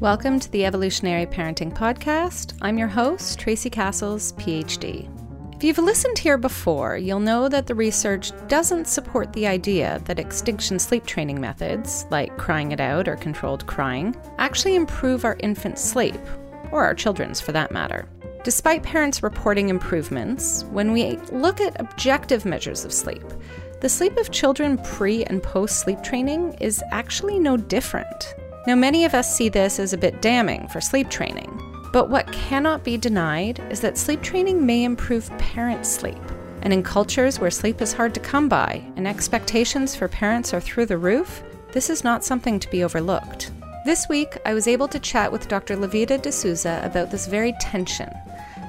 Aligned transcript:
Welcome 0.00 0.40
to 0.40 0.50
the 0.50 0.66
Evolutionary 0.66 1.24
Parenting 1.24 1.72
Podcast. 1.72 2.52
I'm 2.60 2.76
your 2.76 2.86
host, 2.86 3.38
Tracy 3.38 3.70
Cassels, 3.70 4.34
PhD. 4.34 5.08
If 5.56 5.64
you've 5.64 5.78
listened 5.78 6.18
here 6.18 6.36
before, 6.36 6.98
you'll 6.98 7.18
know 7.18 7.48
that 7.48 7.66
the 7.66 7.74
research 7.74 8.30
doesn't 8.46 8.88
support 8.88 9.32
the 9.32 9.46
idea 9.46 10.02
that 10.04 10.18
extinction 10.18 10.78
sleep 10.78 11.06
training 11.06 11.40
methods, 11.40 12.04
like 12.10 12.36
crying 12.36 12.72
it 12.72 12.80
out 12.80 13.08
or 13.08 13.16
controlled 13.16 13.66
crying, 13.66 14.14
actually 14.36 14.74
improve 14.74 15.24
our 15.24 15.38
infant 15.40 15.78
sleep, 15.78 16.20
or 16.72 16.84
our 16.84 16.94
children's 16.94 17.40
for 17.40 17.52
that 17.52 17.72
matter. 17.72 18.06
Despite 18.44 18.82
parents 18.82 19.22
reporting 19.22 19.70
improvements, 19.70 20.64
when 20.64 20.92
we 20.92 21.16
look 21.32 21.58
at 21.58 21.80
objective 21.80 22.44
measures 22.44 22.84
of 22.84 22.92
sleep, 22.92 23.24
the 23.80 23.88
sleep 23.88 24.18
of 24.18 24.30
children 24.30 24.76
pre 24.76 25.24
and 25.24 25.42
post 25.42 25.80
sleep 25.80 26.02
training 26.02 26.52
is 26.60 26.82
actually 26.90 27.38
no 27.38 27.56
different. 27.56 28.34
Now, 28.66 28.74
many 28.74 29.04
of 29.04 29.14
us 29.14 29.34
see 29.34 29.48
this 29.48 29.78
as 29.78 29.92
a 29.92 29.98
bit 29.98 30.20
damning 30.20 30.66
for 30.68 30.80
sleep 30.80 31.08
training, 31.08 31.60
but 31.92 32.10
what 32.10 32.32
cannot 32.32 32.82
be 32.82 32.96
denied 32.96 33.60
is 33.70 33.80
that 33.80 33.96
sleep 33.96 34.22
training 34.22 34.66
may 34.66 34.82
improve 34.82 35.30
parent 35.38 35.86
sleep. 35.86 36.18
And 36.62 36.72
in 36.72 36.82
cultures 36.82 37.38
where 37.38 37.50
sleep 37.50 37.80
is 37.80 37.92
hard 37.92 38.12
to 38.14 38.20
come 38.20 38.48
by 38.48 38.82
and 38.96 39.06
expectations 39.06 39.94
for 39.94 40.08
parents 40.08 40.52
are 40.52 40.60
through 40.60 40.86
the 40.86 40.98
roof, 40.98 41.44
this 41.72 41.88
is 41.90 42.02
not 42.02 42.24
something 42.24 42.58
to 42.58 42.70
be 42.70 42.82
overlooked. 42.82 43.52
This 43.84 44.08
week, 44.08 44.36
I 44.44 44.52
was 44.52 44.66
able 44.66 44.88
to 44.88 44.98
chat 44.98 45.30
with 45.30 45.46
Dr. 45.46 45.76
Levita 45.76 46.20
D'Souza 46.20 46.80
about 46.82 47.12
this 47.12 47.28
very 47.28 47.52
tension 47.60 48.10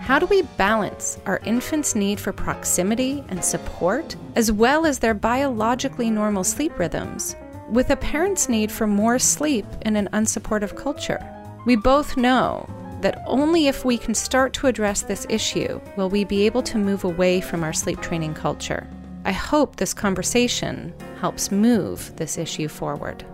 how 0.07 0.17
do 0.17 0.25
we 0.27 0.43
balance 0.55 1.19
our 1.25 1.41
infants' 1.43 1.93
need 1.93 2.17
for 2.17 2.31
proximity 2.31 3.25
and 3.27 3.43
support, 3.43 4.15
as 4.37 4.53
well 4.53 4.85
as 4.85 4.99
their 4.99 5.13
biologically 5.13 6.09
normal 6.09 6.45
sleep 6.45 6.79
rhythms, 6.79 7.35
with 7.69 7.89
a 7.89 7.95
parent's 7.95 8.47
need 8.47 8.71
for 8.71 8.87
more 8.87 9.19
sleep 9.19 9.65
in 9.81 9.95
an 9.95 10.09
unsupportive 10.13 10.75
culture? 10.75 11.19
We 11.65 11.75
both 11.75 12.15
know 12.15 12.69
that 13.01 13.21
only 13.27 13.67
if 13.67 13.83
we 13.83 13.97
can 13.97 14.15
start 14.15 14.53
to 14.53 14.67
address 14.67 15.01
this 15.01 15.27
issue 15.29 15.79
will 15.95 16.09
we 16.09 16.23
be 16.23 16.45
able 16.45 16.63
to 16.63 16.77
move 16.77 17.03
away 17.03 17.41
from 17.41 17.63
our 17.63 17.73
sleep 17.73 18.01
training 18.01 18.33
culture. 18.33 18.87
I 19.25 19.33
hope 19.33 19.75
this 19.75 19.93
conversation 19.93 20.93
helps 21.19 21.51
move 21.51 22.15
this 22.15 22.37
issue 22.37 22.67
forward. 22.67 23.25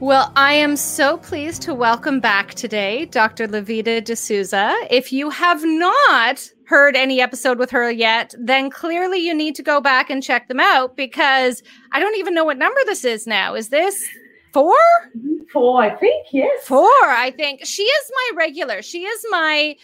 Well, 0.00 0.32
I 0.34 0.54
am 0.54 0.76
so 0.76 1.18
pleased 1.18 1.62
to 1.62 1.74
welcome 1.74 2.20
back 2.20 2.54
today 2.54 3.04
Dr. 3.04 3.46
Levita 3.46 4.02
D'Souza. 4.02 4.74
If 4.90 5.12
you 5.12 5.30
have 5.30 5.62
not 5.62 6.50
heard 6.70 6.94
any 6.94 7.20
episode 7.20 7.58
with 7.58 7.68
her 7.72 7.90
yet, 7.90 8.32
then 8.38 8.70
clearly 8.70 9.18
you 9.18 9.34
need 9.34 9.56
to 9.56 9.62
go 9.62 9.80
back 9.80 10.08
and 10.08 10.22
check 10.22 10.46
them 10.46 10.60
out 10.60 10.96
because 10.96 11.64
I 11.90 11.98
don't 11.98 12.16
even 12.16 12.32
know 12.32 12.44
what 12.44 12.58
number 12.58 12.78
this 12.86 13.04
is 13.04 13.26
now. 13.26 13.56
Is 13.56 13.70
this 13.70 14.00
four? 14.52 14.76
Four, 15.52 15.82
I 15.82 15.96
think, 15.96 16.28
yes. 16.30 16.64
Four, 16.64 16.86
I 17.02 17.32
think. 17.36 17.66
She 17.66 17.82
is 17.82 18.12
my 18.14 18.36
regular. 18.36 18.82
She 18.82 19.02
is 19.02 19.26
my 19.30 19.74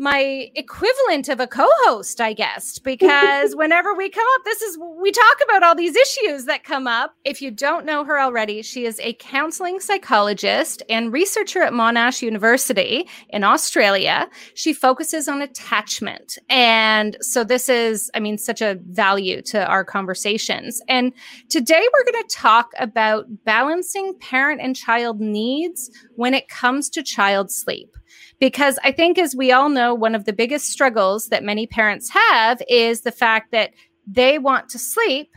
my 0.00 0.50
equivalent 0.54 1.28
of 1.28 1.40
a 1.40 1.46
co-host, 1.46 2.22
I 2.22 2.32
guess, 2.32 2.78
because 2.78 3.54
whenever 3.54 3.94
we 3.94 4.08
come 4.08 4.24
up, 4.34 4.44
this 4.46 4.62
is 4.62 4.78
we 4.78 5.12
talk 5.12 5.36
about 5.44 5.62
all 5.62 5.74
these 5.74 5.94
issues 5.94 6.46
that 6.46 6.64
come 6.64 6.86
up. 6.86 7.14
If 7.24 7.42
you 7.42 7.50
don't 7.50 7.84
know 7.84 8.02
her 8.04 8.18
already, 8.18 8.62
she 8.62 8.86
is 8.86 8.98
a 9.00 9.12
counseling 9.14 9.78
psychologist 9.78 10.82
and 10.88 11.12
researcher 11.12 11.62
at 11.62 11.74
Monash 11.74 12.22
University 12.22 13.06
in 13.28 13.44
Australia. 13.44 14.30
She 14.54 14.72
focuses 14.72 15.28
on 15.28 15.42
attachment. 15.42 16.38
And 16.48 17.18
so 17.20 17.44
this 17.44 17.68
is, 17.68 18.10
I 18.14 18.20
mean, 18.20 18.38
such 18.38 18.62
a 18.62 18.78
value 18.86 19.42
to 19.42 19.66
our 19.66 19.84
conversations. 19.84 20.80
And 20.88 21.12
today 21.50 21.86
we're 21.92 22.10
going 22.10 22.24
to 22.26 22.34
talk 22.34 22.72
about 22.78 23.26
balancing 23.44 24.14
parent 24.18 24.62
and 24.62 24.74
child 24.74 25.20
needs 25.20 25.90
when 26.16 26.32
it 26.32 26.48
comes 26.48 26.88
to 26.90 27.02
child 27.02 27.50
sleep. 27.50 27.94
Because 28.40 28.78
I 28.82 28.90
think, 28.90 29.18
as 29.18 29.36
we 29.36 29.52
all 29.52 29.68
know, 29.68 29.94
one 29.94 30.14
of 30.14 30.24
the 30.24 30.32
biggest 30.32 30.66
struggles 30.66 31.28
that 31.28 31.44
many 31.44 31.66
parents 31.66 32.08
have 32.10 32.60
is 32.68 33.02
the 33.02 33.12
fact 33.12 33.52
that 33.52 33.70
they 34.06 34.38
want 34.38 34.68
to 34.70 34.78
sleep 34.78 35.30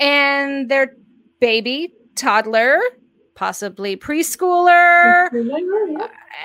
and 0.00 0.70
their 0.70 0.96
baby, 1.40 1.92
toddler, 2.16 2.80
possibly 3.34 3.96
preschooler, 3.96 5.28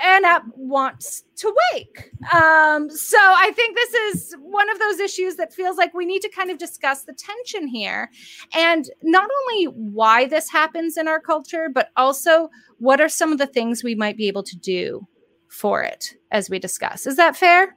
and 0.04 0.24
up 0.24 0.44
wants 0.56 1.24
to 1.36 1.52
wake. 1.72 2.10
Um, 2.32 2.88
so 2.88 3.18
I 3.18 3.50
think 3.56 3.74
this 3.74 3.94
is 3.94 4.36
one 4.38 4.70
of 4.70 4.78
those 4.78 5.00
issues 5.00 5.34
that 5.36 5.52
feels 5.52 5.76
like 5.76 5.92
we 5.94 6.06
need 6.06 6.20
to 6.22 6.28
kind 6.28 6.50
of 6.50 6.58
discuss 6.58 7.02
the 7.02 7.14
tension 7.14 7.66
here, 7.66 8.10
and 8.54 8.88
not 9.02 9.28
only 9.40 9.64
why 9.64 10.26
this 10.26 10.50
happens 10.50 10.96
in 10.96 11.08
our 11.08 11.20
culture, 11.20 11.68
but 11.72 11.88
also 11.96 12.50
what 12.78 13.00
are 13.00 13.08
some 13.08 13.32
of 13.32 13.38
the 13.38 13.46
things 13.46 13.82
we 13.82 13.94
might 13.94 14.16
be 14.16 14.28
able 14.28 14.44
to 14.44 14.56
do 14.56 15.06
for 15.54 15.82
it 15.84 16.16
as 16.32 16.50
we 16.50 16.58
discuss. 16.58 17.06
Is 17.06 17.16
that 17.16 17.36
fair? 17.36 17.76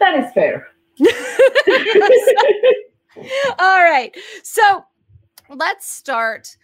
That 0.00 0.18
is 0.18 0.32
fair. 0.32 0.66
All 3.58 3.82
right. 3.82 4.14
So 4.42 4.84
let's 5.48 5.88
start. 5.88 6.56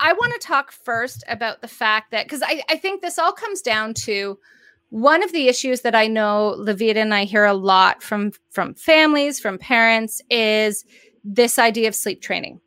I 0.00 0.12
want 0.12 0.34
to 0.34 0.46
talk 0.46 0.70
first 0.70 1.24
about 1.28 1.62
the 1.62 1.68
fact 1.68 2.10
that, 2.10 2.26
because 2.26 2.42
I, 2.42 2.62
I 2.68 2.76
think 2.76 3.00
this 3.00 3.18
all 3.18 3.32
comes 3.32 3.62
down 3.62 3.94
to 3.94 4.38
one 4.90 5.22
of 5.22 5.32
the 5.32 5.48
issues 5.48 5.80
that 5.80 5.94
I 5.94 6.08
know 6.08 6.54
Levita 6.58 6.96
and 6.96 7.14
I 7.14 7.24
hear 7.24 7.44
a 7.44 7.54
lot 7.54 8.02
from 8.02 8.32
from 8.50 8.74
families, 8.74 9.40
from 9.40 9.56
parents, 9.56 10.20
is 10.30 10.84
this 11.24 11.58
idea 11.58 11.88
of 11.88 11.94
sleep 11.94 12.20
training. 12.20 12.60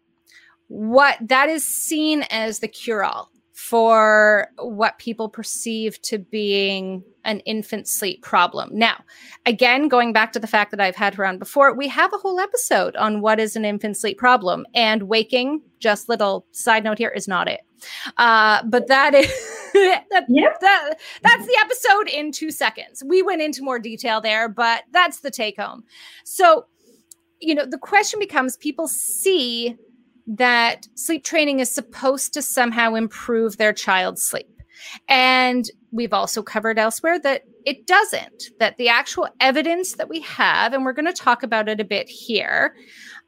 What 0.68 1.18
that 1.22 1.50
is 1.50 1.63
seen 1.63 2.24
as 2.31 2.59
the 2.59 2.68
cure 2.68 3.03
all 3.03 3.31
for 3.62 4.48
what 4.58 4.98
people 4.98 5.30
perceive 5.30 6.02
to 6.02 6.18
being 6.18 7.04
an 7.26 7.40
infant 7.42 7.88
sleep 7.88 8.24
problem. 8.24 8.72
Now, 8.74 9.04
again, 9.46 9.88
going 9.88 10.14
back 10.14 10.34
to 10.34 10.40
the 10.40 10.48
fact 10.48 10.72
that 10.72 10.82
I've 10.82 10.96
had 10.96 11.14
her 11.14 11.26
on 11.26 11.38
before, 11.38 11.72
we 11.76 11.88
have 11.88 12.12
a 12.12 12.18
whole 12.18 12.40
episode 12.40 12.96
on 12.96 13.22
what 13.22 13.40
is 13.40 13.56
an 13.56 13.64
infant 13.64 13.98
sleep 13.98 14.18
problem, 14.18 14.66
and 14.74 15.04
waking, 15.04 15.62
just 15.80 16.10
little 16.10 16.48
side 16.52 16.84
note 16.84 16.98
here, 16.98 17.12
is 17.12 17.28
not 17.28 17.48
it. 17.48 17.62
Uh, 18.18 18.64
but 18.66 18.88
that 18.88 19.14
is 19.14 19.28
that, 19.74 20.26
yep. 20.28 20.60
that, 20.60 20.96
that's 21.22 21.46
the 21.46 21.58
episode 21.60 22.10
in 22.10 22.32
two 22.32 22.50
seconds. 22.50 23.04
We 23.06 23.22
went 23.22 23.44
into 23.44 23.64
more 23.64 23.78
detail 23.78 24.22
there, 24.22 24.50
but 24.50 24.86
that's 24.92 25.20
the 25.20 25.30
take 25.30 25.60
home. 25.60 25.84
So, 26.24 26.66
you 27.40 27.54
know, 27.54 27.68
the 27.68 27.78
question 27.78 28.20
becomes 28.20 28.58
people 28.58 28.88
see 28.88 29.78
that 30.28 30.88
sleep 30.96 31.24
training 31.24 31.59
is 31.59 31.72
supposed 31.72 32.34
to 32.34 32.42
somehow 32.42 32.96
improve 32.96 33.58
their 33.58 33.74
child's 33.74 34.24
sleep. 34.24 34.48
And 35.08 35.70
we've 35.92 36.14
also 36.14 36.42
covered 36.42 36.80
elsewhere 36.80 37.20
that 37.20 37.44
it 37.66 37.86
doesn't, 37.86 38.46
that 38.60 38.78
the 38.78 38.90
actual 38.90 39.28
evidence 39.40 39.94
that 39.94 40.10
we 40.10 40.22
have, 40.22 40.74
and 40.74 40.86
we're 40.86 40.94
going 40.94 41.06
to 41.06 41.14
talk 41.14 41.44
about 41.44 41.70
it 41.70 41.80
a 41.80 41.86
bit 41.86 42.10
here, 42.10 42.76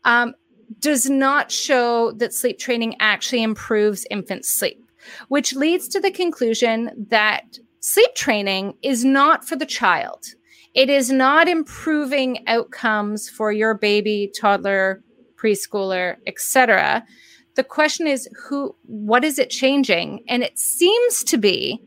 um, 0.05 0.33
does 0.79 1.09
not 1.09 1.51
show 1.51 2.11
that 2.13 2.33
sleep 2.33 2.57
training 2.57 2.95
actually 2.99 3.43
improves 3.43 4.07
infant 4.09 4.45
sleep, 4.45 4.83
which 5.27 5.53
leads 5.53 5.87
to 5.89 5.99
the 5.99 6.11
conclusion 6.11 6.89
that 7.09 7.59
sleep 7.79 8.15
training 8.15 8.73
is 8.81 9.05
not 9.05 9.45
for 9.47 9.55
the 9.55 9.65
child. 9.65 10.25
It 10.73 10.89
is 10.89 11.11
not 11.11 11.47
improving 11.47 12.47
outcomes 12.47 13.29
for 13.29 13.51
your 13.51 13.75
baby, 13.75 14.31
toddler, 14.39 15.03
preschooler, 15.43 16.17
etc. 16.25 17.03
The 17.55 17.63
question 17.63 18.07
is 18.07 18.27
who 18.45 18.75
what 18.83 19.23
is 19.23 19.37
it 19.39 19.49
changing? 19.49 20.23
And 20.27 20.43
it 20.43 20.57
seems 20.57 21.23
to 21.25 21.37
be 21.37 21.81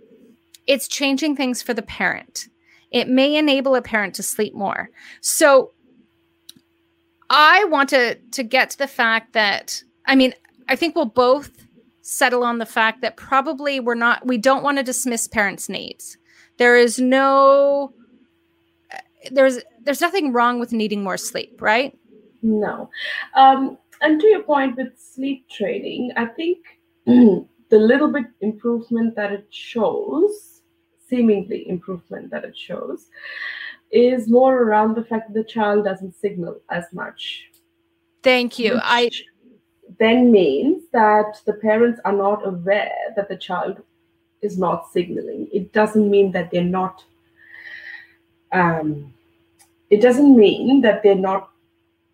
it's 0.66 0.88
changing 0.88 1.36
things 1.36 1.62
for 1.62 1.74
the 1.74 1.82
parent. 1.82 2.48
It 2.90 3.08
may 3.08 3.36
enable 3.36 3.74
a 3.74 3.82
parent 3.82 4.14
to 4.16 4.22
sleep 4.22 4.54
more. 4.54 4.90
So 5.20 5.72
I 7.30 7.64
want 7.64 7.88
to 7.90 8.16
to 8.16 8.42
get 8.42 8.70
to 8.70 8.78
the 8.78 8.88
fact 8.88 9.32
that 9.32 9.82
I 10.06 10.14
mean, 10.14 10.34
I 10.68 10.76
think 10.76 10.94
we'll 10.94 11.06
both 11.06 11.50
settle 12.02 12.44
on 12.44 12.58
the 12.58 12.66
fact 12.66 13.02
that 13.02 13.16
probably 13.16 13.80
we're 13.80 13.94
not 13.94 14.26
we 14.26 14.38
don't 14.38 14.62
want 14.62 14.78
to 14.78 14.84
dismiss 14.84 15.26
parents' 15.26 15.68
needs. 15.68 16.16
There 16.58 16.76
is 16.76 16.98
no 16.98 17.92
there's 19.30 19.58
there's 19.82 20.00
nothing 20.00 20.32
wrong 20.32 20.60
with 20.60 20.72
needing 20.72 21.02
more 21.02 21.16
sleep, 21.16 21.60
right? 21.60 21.98
No. 22.46 22.88
Um, 23.34 23.76
and 24.00 24.20
to 24.20 24.26
your 24.28 24.42
point 24.42 24.76
with 24.76 24.92
sleep 24.96 25.48
training, 25.48 26.12
I 26.16 26.26
think 26.26 26.58
the 27.06 27.46
little 27.70 28.12
bit 28.12 28.26
improvement 28.40 29.16
that 29.16 29.32
it 29.32 29.46
shows, 29.50 30.62
seemingly 31.08 31.68
improvement 31.68 32.30
that 32.30 32.44
it 32.44 32.56
shows, 32.56 33.08
is 33.90 34.28
more 34.28 34.62
around 34.62 34.94
the 34.94 35.04
fact 35.04 35.32
that 35.32 35.34
the 35.34 35.48
child 35.48 35.84
doesn't 35.84 36.14
signal 36.14 36.60
as 36.70 36.84
much. 36.92 37.50
Thank 38.22 38.58
you. 38.58 38.78
I 38.82 39.10
then 39.98 40.30
means 40.30 40.84
that 40.92 41.40
the 41.46 41.54
parents 41.54 42.00
are 42.04 42.12
not 42.12 42.46
aware 42.46 43.12
that 43.16 43.28
the 43.28 43.36
child 43.36 43.82
is 44.42 44.58
not 44.58 44.92
signaling. 44.92 45.48
It 45.52 45.72
doesn't 45.72 46.10
mean 46.10 46.30
that 46.32 46.50
they're 46.50 46.64
not. 46.64 47.04
Um, 48.52 49.12
it 49.90 50.00
doesn't 50.02 50.36
mean 50.36 50.80
that 50.82 51.02
they're 51.02 51.14
not 51.14 51.50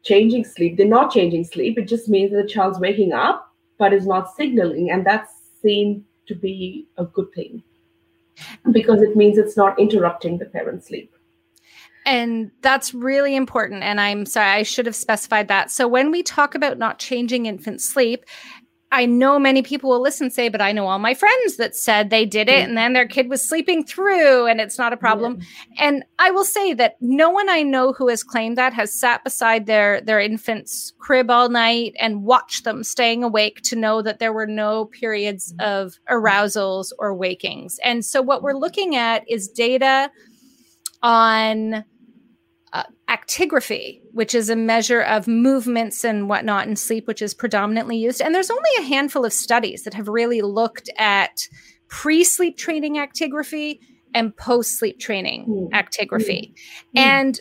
changing 0.02 0.44
sleep. 0.44 0.76
They're 0.76 0.86
not 0.86 1.12
changing 1.12 1.44
sleep. 1.44 1.78
It 1.78 1.88
just 1.88 2.08
means 2.08 2.32
that 2.32 2.42
the 2.42 2.48
child's 2.48 2.78
waking 2.78 3.12
up 3.12 3.48
but 3.78 3.92
is 3.92 4.06
not 4.06 4.32
signaling, 4.36 4.90
and 4.90 5.04
that's 5.04 5.32
seen 5.60 6.04
to 6.26 6.36
be 6.36 6.86
a 6.98 7.04
good 7.04 7.32
thing. 7.34 7.62
because 8.70 9.02
it 9.02 9.16
means 9.16 9.38
it's 9.38 9.56
not 9.56 9.78
interrupting 9.78 10.38
the 10.38 10.46
parent's 10.46 10.86
sleep. 10.88 11.14
And 12.04 12.50
that's 12.62 12.94
really 12.94 13.36
important. 13.36 13.82
And 13.82 14.00
I'm 14.00 14.26
sorry, 14.26 14.50
I 14.50 14.62
should 14.62 14.86
have 14.86 14.96
specified 14.96 15.48
that. 15.48 15.70
So, 15.70 15.86
when 15.86 16.10
we 16.10 16.22
talk 16.22 16.54
about 16.54 16.78
not 16.78 16.98
changing 16.98 17.46
infant 17.46 17.80
sleep, 17.80 18.24
I 18.92 19.06
know 19.06 19.38
many 19.38 19.62
people 19.62 19.88
will 19.88 20.02
listen 20.02 20.30
say, 20.30 20.50
but 20.50 20.60
I 20.60 20.70
know 20.70 20.86
all 20.86 20.98
my 20.98 21.14
friends 21.14 21.56
that 21.56 21.74
said 21.74 22.10
they 22.10 22.26
did 22.26 22.48
it 22.48 22.68
and 22.68 22.76
then 22.76 22.92
their 22.92 23.08
kid 23.08 23.30
was 23.30 23.42
sleeping 23.42 23.84
through 23.84 24.46
and 24.46 24.60
it's 24.60 24.78
not 24.78 24.92
a 24.92 24.98
problem. 24.98 25.38
Yeah. 25.40 25.86
And 25.86 26.04
I 26.18 26.30
will 26.30 26.44
say 26.44 26.74
that 26.74 26.96
no 27.00 27.30
one 27.30 27.48
I 27.48 27.62
know 27.62 27.94
who 27.94 28.08
has 28.08 28.22
claimed 28.22 28.58
that 28.58 28.74
has 28.74 28.92
sat 28.92 29.24
beside 29.24 29.64
their 29.64 30.02
their 30.02 30.20
infant's 30.20 30.92
crib 30.98 31.30
all 31.30 31.48
night 31.48 31.94
and 31.98 32.22
watched 32.22 32.64
them 32.64 32.84
staying 32.84 33.24
awake 33.24 33.62
to 33.62 33.76
know 33.76 34.02
that 34.02 34.18
there 34.18 34.32
were 34.32 34.46
no 34.46 34.84
periods 34.84 35.54
mm-hmm. 35.54 35.66
of 35.68 35.98
arousals 36.10 36.92
or 36.98 37.14
wakings. 37.14 37.80
And 37.82 38.04
so 38.04 38.20
what 38.20 38.42
we're 38.42 38.52
looking 38.52 38.94
at 38.94 39.28
is 39.28 39.48
data 39.48 40.10
on 41.02 41.84
uh, 42.72 42.84
actigraphy, 43.08 44.00
which 44.12 44.34
is 44.34 44.48
a 44.48 44.56
measure 44.56 45.02
of 45.02 45.28
movements 45.28 46.04
and 46.04 46.28
whatnot 46.28 46.66
in 46.66 46.76
sleep, 46.76 47.06
which 47.06 47.20
is 47.20 47.34
predominantly 47.34 47.96
used. 47.96 48.22
And 48.22 48.34
there's 48.34 48.50
only 48.50 48.70
a 48.78 48.82
handful 48.82 49.24
of 49.24 49.32
studies 49.32 49.84
that 49.84 49.94
have 49.94 50.08
really 50.08 50.42
looked 50.42 50.88
at 50.98 51.48
pre 51.88 52.24
sleep 52.24 52.56
training 52.56 52.96
actigraphy 52.96 53.78
and 54.14 54.36
post 54.36 54.78
sleep 54.78 54.98
training 54.98 55.46
mm. 55.46 55.70
actigraphy. 55.70 56.52
Mm. 56.96 57.00
And 57.00 57.40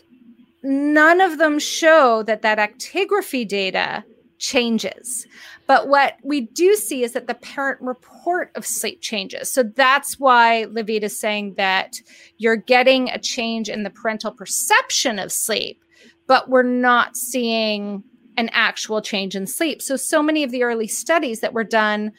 none 0.63 1.21
of 1.21 1.37
them 1.37 1.59
show 1.59 2.23
that 2.23 2.41
that 2.41 2.57
actigraphy 2.57 3.47
data 3.47 4.03
changes. 4.37 5.27
But 5.71 5.87
what 5.87 6.17
we 6.21 6.41
do 6.41 6.75
see 6.75 7.01
is 7.01 7.13
that 7.13 7.27
the 7.27 7.33
parent 7.33 7.79
report 7.79 8.51
of 8.55 8.65
sleep 8.65 8.99
changes. 8.99 9.49
So 9.49 9.63
that's 9.63 10.19
why 10.19 10.65
Levita 10.69 11.03
is 11.03 11.17
saying 11.17 11.53
that 11.53 12.01
you're 12.37 12.57
getting 12.57 13.09
a 13.09 13.17
change 13.17 13.69
in 13.69 13.83
the 13.83 13.89
parental 13.89 14.31
perception 14.31 15.17
of 15.17 15.31
sleep, 15.31 15.81
but 16.27 16.49
we're 16.49 16.61
not 16.61 17.15
seeing 17.15 18.03
an 18.35 18.49
actual 18.51 19.01
change 19.01 19.33
in 19.33 19.47
sleep. 19.47 19.81
So, 19.81 19.95
so 19.95 20.21
many 20.21 20.43
of 20.43 20.51
the 20.51 20.63
early 20.63 20.87
studies 20.87 21.39
that 21.39 21.53
were 21.53 21.63
done 21.63 22.11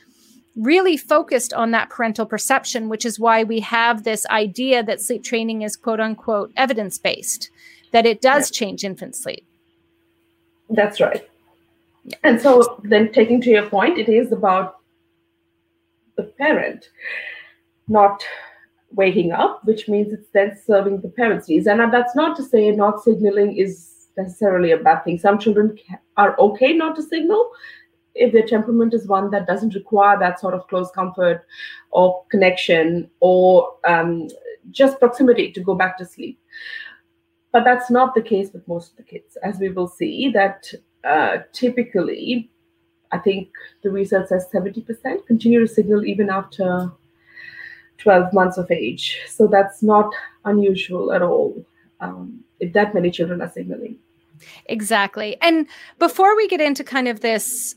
really 0.57 0.97
focused 0.97 1.53
on 1.53 1.73
that 1.73 1.91
parental 1.91 2.25
perception, 2.25 2.89
which 2.89 3.05
is 3.05 3.21
why 3.21 3.45
we 3.45 3.61
have 3.61 4.05
this 4.05 4.25
idea 4.29 4.83
that 4.83 5.03
sleep 5.03 5.25
training 5.25 5.61
is 5.61 5.77
quote 5.77 6.01
unquote 6.01 6.53
evidence 6.57 6.97
based, 6.97 7.51
that 7.91 8.07
it 8.07 8.23
does 8.23 8.51
yeah. 8.51 8.61
change 8.61 8.83
infant 8.83 9.15
sleep. 9.15 9.45
That's 10.71 11.03
right. 11.03 11.29
And 12.23 12.41
so 12.41 12.81
then 12.85 13.13
taking 13.13 13.41
to 13.43 13.51
your 13.51 13.69
point, 13.69 13.99
it 13.99 14.09
is 14.09 14.33
about 14.33 14.79
the 16.17 16.25
parent 16.25 16.91
not 17.89 18.25
waking 18.91 19.33
up, 19.33 19.65
which 19.65 19.89
means 19.89 20.13
it's 20.13 20.29
then 20.33 20.59
serving 20.65 21.01
the 21.01 21.09
parent's 21.09 21.49
needs. 21.49 21.67
And 21.67 21.81
that's 21.93 22.15
not 22.15 22.37
to 22.37 22.43
say 22.43 22.71
not 22.71 23.03
signaling 23.03 23.57
is 23.57 24.09
necessarily 24.17 24.73
a 24.73 24.77
bad 24.77 25.05
thing. 25.05 25.19
Some 25.19 25.39
children 25.39 25.79
are 26.17 26.39
okay 26.39 26.73
not 26.73 26.97
to 26.97 27.03
signal 27.03 27.51
if 28.15 28.33
their 28.33 28.47
temperament 28.47 28.93
is 28.93 29.07
one 29.07 29.31
that 29.31 29.47
doesn't 29.47 29.75
require 29.75 30.19
that 30.19 30.39
sort 30.39 30.55
of 30.55 30.67
close 30.69 30.91
comfort 30.91 31.47
or 31.91 32.25
connection 32.31 33.11
or 33.21 33.75
um, 33.87 34.29
just 34.71 34.99
proximity 34.99 35.51
to 35.53 35.61
go 35.61 35.75
back 35.75 35.97
to 35.99 36.05
sleep. 36.05 36.39
But 37.53 37.65
that's 37.65 37.91
not 37.91 38.15
the 38.15 38.23
case 38.23 38.51
with 38.53 38.67
most 38.69 38.93
of 38.93 38.97
the 38.99 39.03
kids, 39.03 39.37
as 39.43 39.59
we 39.59 39.71
will 39.71 39.89
see 39.89 40.31
that 40.31 40.73
uh, 41.05 41.39
typically, 41.53 42.51
I 43.11 43.19
think 43.19 43.51
the 43.83 43.91
research 43.91 44.29
says 44.29 44.47
70% 44.53 45.27
continue 45.27 45.61
to 45.61 45.69
signal 45.69 46.05
even 46.05 46.31
after 46.31 46.93
12 47.99 48.33
months 48.33 48.59
of 48.59 48.71
age. 48.71 49.21
So 49.29 49.47
that's 49.47 49.83
not 49.83 50.13
unusual 50.45 51.13
at 51.13 51.23
all 51.23 51.65
um, 52.01 52.43
if 52.61 52.73
that 52.73 52.95
many 52.95 53.11
children 53.11 53.43
are 53.43 53.51
signaling. 53.51 53.99
Exactly. 54.67 55.37
And 55.41 55.67
before 55.99 56.37
we 56.37 56.49
get 56.49 56.61
into 56.61 56.83
kind 56.83 57.07
of 57.07 57.21
this 57.21 57.77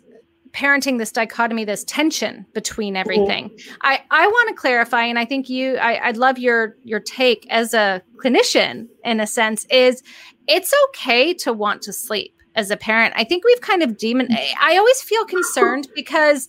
parenting 0.55 0.97
this 0.97 1.11
dichotomy 1.11 1.65
this 1.65 1.83
tension 1.83 2.45
between 2.53 2.95
everything 2.95 3.49
mm-hmm. 3.49 3.75
i 3.81 4.01
i 4.09 4.25
want 4.25 4.47
to 4.47 4.55
clarify 4.55 5.03
and 5.03 5.19
i 5.19 5.25
think 5.25 5.49
you 5.49 5.75
I, 5.75 6.07
i'd 6.07 6.15
love 6.15 6.39
your 6.39 6.77
your 6.85 7.01
take 7.01 7.45
as 7.49 7.73
a 7.73 8.01
clinician 8.23 8.87
in 9.03 9.19
a 9.19 9.27
sense 9.27 9.65
is 9.65 10.01
it's 10.47 10.73
okay 10.87 11.33
to 11.33 11.51
want 11.51 11.81
to 11.81 11.91
sleep 11.91 12.34
as 12.55 12.71
a 12.71 12.77
parent. 12.77 13.13
I 13.15 13.23
think 13.23 13.43
we've 13.45 13.61
kind 13.61 13.83
of 13.83 13.97
demon. 13.97 14.29
I 14.59 14.77
always 14.77 15.01
feel 15.01 15.25
concerned 15.25 15.87
because 15.95 16.47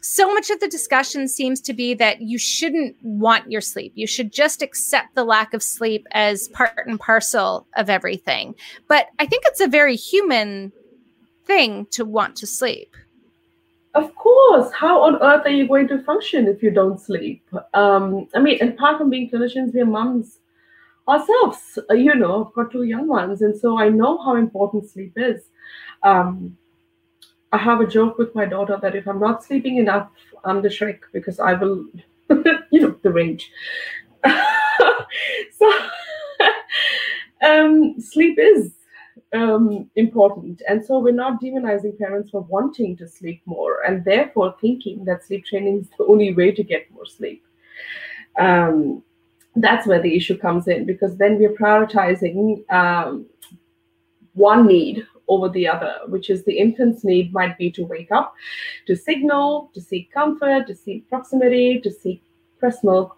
so 0.00 0.32
much 0.34 0.50
of 0.50 0.58
the 0.60 0.68
discussion 0.68 1.28
seems 1.28 1.60
to 1.60 1.72
be 1.72 1.94
that 1.94 2.20
you 2.20 2.36
shouldn't 2.36 2.96
want 3.02 3.50
your 3.50 3.60
sleep. 3.60 3.92
You 3.94 4.06
should 4.06 4.32
just 4.32 4.60
accept 4.60 5.14
the 5.14 5.24
lack 5.24 5.54
of 5.54 5.62
sleep 5.62 6.06
as 6.10 6.48
part 6.48 6.86
and 6.86 6.98
parcel 6.98 7.66
of 7.76 7.88
everything. 7.88 8.54
But 8.88 9.08
I 9.18 9.26
think 9.26 9.44
it's 9.46 9.60
a 9.60 9.68
very 9.68 9.94
human 9.94 10.72
thing 11.44 11.86
to 11.92 12.04
want 12.04 12.36
to 12.36 12.46
sleep. 12.46 12.96
Of 13.94 14.14
course. 14.16 14.72
How 14.72 15.02
on 15.02 15.22
earth 15.22 15.46
are 15.46 15.50
you 15.50 15.68
going 15.68 15.86
to 15.88 16.02
function 16.02 16.48
if 16.48 16.62
you 16.62 16.70
don't 16.70 17.00
sleep? 17.00 17.44
Um, 17.74 18.26
I 18.34 18.40
mean, 18.40 18.60
apart 18.60 18.98
from 18.98 19.10
being 19.10 19.30
clinicians, 19.30 19.72
we're 19.74 19.86
moms 19.86 20.38
ourselves. 21.08 21.78
Uh, 21.90 21.94
you 21.94 22.14
know, 22.14 22.46
I've 22.46 22.54
got 22.54 22.72
two 22.72 22.84
young 22.84 23.08
ones, 23.08 23.42
and 23.42 23.56
so 23.58 23.78
I 23.78 23.88
know 23.88 24.22
how 24.22 24.36
important 24.36 24.88
sleep 24.88 25.12
is. 25.16 25.42
Um, 26.02 26.56
I 27.52 27.58
have 27.58 27.80
a 27.80 27.86
joke 27.86 28.18
with 28.18 28.34
my 28.34 28.46
daughter 28.46 28.78
that 28.80 28.96
if 28.96 29.06
I'm 29.06 29.20
not 29.20 29.44
sleeping 29.44 29.76
enough, 29.76 30.08
I'm 30.44 30.62
the 30.62 30.68
Shrek 30.68 31.00
because 31.12 31.38
I 31.38 31.52
will, 31.54 31.84
you 32.70 32.80
know, 32.80 32.96
the 33.02 33.12
range. 33.12 33.50
so, 35.58 35.72
um, 37.46 38.00
sleep 38.00 38.38
is 38.38 38.72
um, 39.32 39.90
important. 39.96 40.62
And 40.68 40.84
so 40.84 40.98
we're 40.98 41.12
not 41.12 41.42
demonizing 41.42 41.98
parents 41.98 42.30
for 42.30 42.42
wanting 42.42 42.96
to 42.96 43.08
sleep 43.08 43.42
more 43.44 43.82
and 43.86 44.04
therefore 44.04 44.54
thinking 44.60 45.04
that 45.04 45.24
sleep 45.24 45.44
training 45.44 45.80
is 45.80 45.88
the 45.98 46.04
only 46.06 46.32
way 46.32 46.52
to 46.52 46.62
get 46.62 46.90
more 46.90 47.06
sleep. 47.06 47.44
Um, 48.38 49.02
that's 49.56 49.86
where 49.86 50.00
the 50.00 50.16
issue 50.16 50.36
comes 50.36 50.68
in 50.68 50.86
because 50.86 51.16
then 51.16 51.38
we're 51.38 51.52
prioritizing 51.52 52.70
um, 52.72 53.26
one 54.34 54.66
need 54.66 55.06
over 55.28 55.48
the 55.48 55.68
other, 55.68 55.98
which 56.08 56.30
is 56.30 56.44
the 56.44 56.58
infant's 56.58 57.04
need 57.04 57.32
might 57.32 57.56
be 57.58 57.70
to 57.70 57.84
wake 57.84 58.10
up, 58.10 58.34
to 58.86 58.96
signal, 58.96 59.70
to 59.74 59.80
seek 59.80 60.12
comfort, 60.12 60.66
to 60.66 60.74
seek 60.74 61.08
proximity, 61.08 61.80
to 61.80 61.90
seek 61.90 62.22
breast 62.60 62.82
milk, 62.82 63.16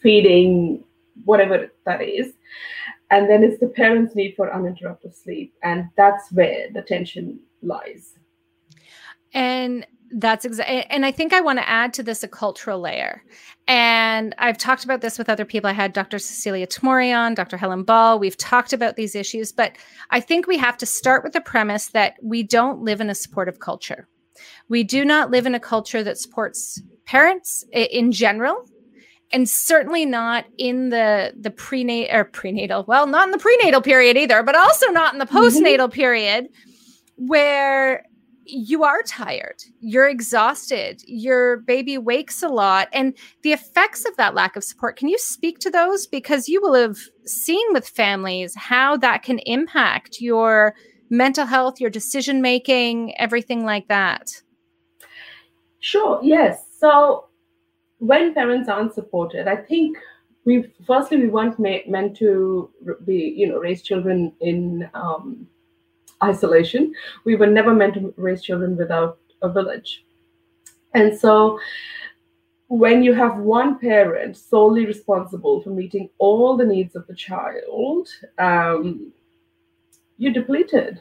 feeding, 0.00 0.82
whatever 1.24 1.70
that 1.84 2.02
is. 2.02 2.34
And 3.10 3.28
then 3.28 3.44
it's 3.44 3.60
the 3.60 3.68
parent's 3.68 4.14
need 4.14 4.34
for 4.36 4.52
uninterrupted 4.52 5.14
sleep. 5.14 5.54
And 5.62 5.88
that's 5.96 6.32
where 6.32 6.70
the 6.72 6.82
tension 6.82 7.40
lies. 7.62 8.14
And 9.34 9.86
that's 10.12 10.44
exactly, 10.44 10.84
and 10.90 11.06
I 11.06 11.10
think 11.10 11.32
I 11.32 11.40
want 11.40 11.58
to 11.58 11.68
add 11.68 11.94
to 11.94 12.02
this 12.02 12.22
a 12.22 12.28
cultural 12.28 12.80
layer. 12.80 13.22
And 13.68 14.34
I've 14.38 14.58
talked 14.58 14.84
about 14.84 15.00
this 15.00 15.18
with 15.18 15.28
other 15.28 15.44
people. 15.44 15.70
I 15.70 15.72
had 15.72 15.92
Dr. 15.92 16.18
Cecilia 16.18 16.66
Tomori, 16.66 17.34
Dr. 17.34 17.56
Helen 17.56 17.84
Ball. 17.84 18.18
We've 18.18 18.36
talked 18.36 18.72
about 18.72 18.96
these 18.96 19.14
issues, 19.14 19.52
but 19.52 19.76
I 20.10 20.20
think 20.20 20.46
we 20.46 20.58
have 20.58 20.76
to 20.78 20.86
start 20.86 21.22
with 21.22 21.32
the 21.32 21.40
premise 21.40 21.88
that 21.88 22.14
we 22.22 22.42
don't 22.42 22.82
live 22.82 23.00
in 23.00 23.08
a 23.08 23.14
supportive 23.14 23.60
culture. 23.60 24.08
We 24.68 24.82
do 24.82 25.04
not 25.04 25.30
live 25.30 25.46
in 25.46 25.54
a 25.54 25.60
culture 25.60 26.02
that 26.02 26.18
supports 26.18 26.82
parents 27.04 27.64
in 27.72 28.12
general, 28.12 28.66
and 29.32 29.48
certainly 29.48 30.04
not 30.04 30.44
in 30.58 30.90
the 30.90 31.32
the 31.38 31.50
prenatal 31.50 32.14
or 32.14 32.24
prenatal. 32.24 32.84
Well, 32.86 33.06
not 33.06 33.28
in 33.28 33.32
the 33.32 33.38
prenatal 33.38 33.80
period 33.80 34.16
either, 34.16 34.42
but 34.42 34.56
also 34.56 34.88
not 34.88 35.12
in 35.12 35.18
the 35.18 35.26
mm-hmm. 35.26 35.36
postnatal 35.36 35.88
mm-hmm. 35.88 35.92
period, 35.92 36.48
where 37.16 38.04
you 38.52 38.84
are 38.84 39.02
tired, 39.02 39.64
you're 39.80 40.08
exhausted, 40.08 41.02
your 41.06 41.58
baby 41.58 41.96
wakes 41.96 42.42
a 42.42 42.48
lot, 42.48 42.88
and 42.92 43.14
the 43.42 43.52
effects 43.52 44.04
of 44.04 44.16
that 44.16 44.34
lack 44.34 44.56
of 44.56 44.62
support. 44.62 44.96
Can 44.96 45.08
you 45.08 45.18
speak 45.18 45.58
to 45.60 45.70
those? 45.70 46.06
Because 46.06 46.48
you 46.48 46.60
will 46.60 46.74
have 46.74 46.98
seen 47.24 47.66
with 47.72 47.88
families 47.88 48.54
how 48.54 48.96
that 48.98 49.22
can 49.22 49.38
impact 49.40 50.20
your 50.20 50.74
mental 51.08 51.46
health, 51.46 51.80
your 51.80 51.90
decision 51.90 52.42
making, 52.42 53.18
everything 53.18 53.64
like 53.64 53.88
that. 53.88 54.42
Sure, 55.80 56.20
yes. 56.22 56.64
So 56.78 57.28
when 57.98 58.34
parents 58.34 58.68
aren't 58.68 58.94
supported, 58.94 59.48
I 59.48 59.56
think 59.56 59.96
we 60.44 60.72
firstly 60.86 61.18
we 61.18 61.28
weren't 61.28 61.58
ma- 61.58 61.86
meant 61.86 62.16
to 62.18 62.70
be, 63.04 63.34
you 63.36 63.48
know, 63.48 63.58
raise 63.58 63.82
children 63.82 64.32
in 64.40 64.88
um, 64.94 65.46
isolation. 66.22 66.94
We 67.24 67.36
were 67.36 67.46
never 67.46 67.74
meant 67.74 67.94
to 67.94 68.14
raise 68.16 68.42
children 68.42 68.76
without 68.76 69.18
a 69.42 69.48
village. 69.48 70.04
And 70.94 71.18
so 71.18 71.58
when 72.68 73.02
you 73.02 73.12
have 73.12 73.36
one 73.36 73.78
parent 73.78 74.36
solely 74.36 74.86
responsible 74.86 75.60
for 75.60 75.70
meeting 75.70 76.08
all 76.18 76.56
the 76.56 76.64
needs 76.64 76.96
of 76.96 77.06
the 77.06 77.14
child, 77.14 78.08
um, 78.38 79.12
you're 80.16 80.32
depleted. 80.32 81.00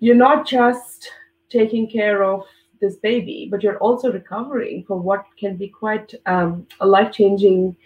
You're 0.00 0.16
not 0.16 0.46
just 0.46 1.10
taking 1.48 1.88
care 1.88 2.24
of 2.24 2.44
this 2.80 2.96
baby, 2.96 3.48
but 3.50 3.62
you're 3.62 3.78
also 3.78 4.12
recovering 4.12 4.84
from 4.84 5.04
what 5.04 5.24
can 5.38 5.56
be 5.56 5.68
quite 5.68 6.14
um, 6.26 6.66
a 6.80 6.86
life 6.86 7.12
changing 7.12 7.76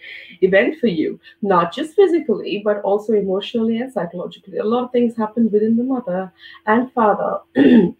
event 0.41 0.79
for 0.79 0.87
you, 0.87 1.19
not 1.41 1.73
just 1.73 1.95
physically, 1.95 2.61
but 2.63 2.81
also 2.81 3.13
emotionally 3.13 3.77
and 3.77 3.91
psychologically. 3.91 4.57
A 4.57 4.63
lot 4.63 4.85
of 4.85 4.91
things 4.91 5.15
happen 5.15 5.51
within 5.51 5.77
the 5.77 5.83
mother 5.83 6.31
and 6.65 6.91
father 6.93 7.39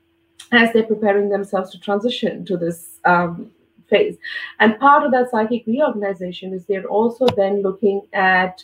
as 0.51 0.73
they're 0.73 0.83
preparing 0.83 1.29
themselves 1.29 1.71
to 1.71 1.79
transition 1.79 2.45
to 2.45 2.57
this 2.57 2.99
um, 3.05 3.51
phase. 3.89 4.17
And 4.59 4.79
part 4.79 5.03
of 5.03 5.11
that 5.11 5.31
psychic 5.31 5.65
reorganization 5.65 6.53
is 6.53 6.65
they're 6.65 6.87
also 6.87 7.27
then 7.35 7.61
looking 7.61 8.01
at 8.13 8.63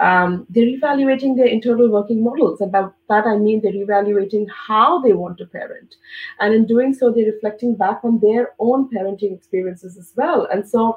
um, 0.00 0.46
they're 0.48 0.68
evaluating 0.68 1.34
their 1.34 1.46
internal 1.46 1.90
working 1.90 2.22
models. 2.22 2.60
And 2.60 2.70
by 2.70 2.88
that 3.08 3.26
I 3.26 3.36
mean 3.36 3.60
they're 3.60 3.74
evaluating 3.74 4.46
how 4.48 5.00
they 5.00 5.12
want 5.12 5.38
to 5.38 5.46
parent. 5.46 5.96
And 6.38 6.54
in 6.54 6.66
doing 6.66 6.94
so, 6.94 7.10
they're 7.10 7.32
reflecting 7.32 7.74
back 7.74 8.00
on 8.04 8.20
their 8.20 8.50
own 8.58 8.88
parenting 8.90 9.34
experiences 9.34 9.96
as 9.96 10.12
well. 10.16 10.46
And 10.52 10.68
so 10.68 10.96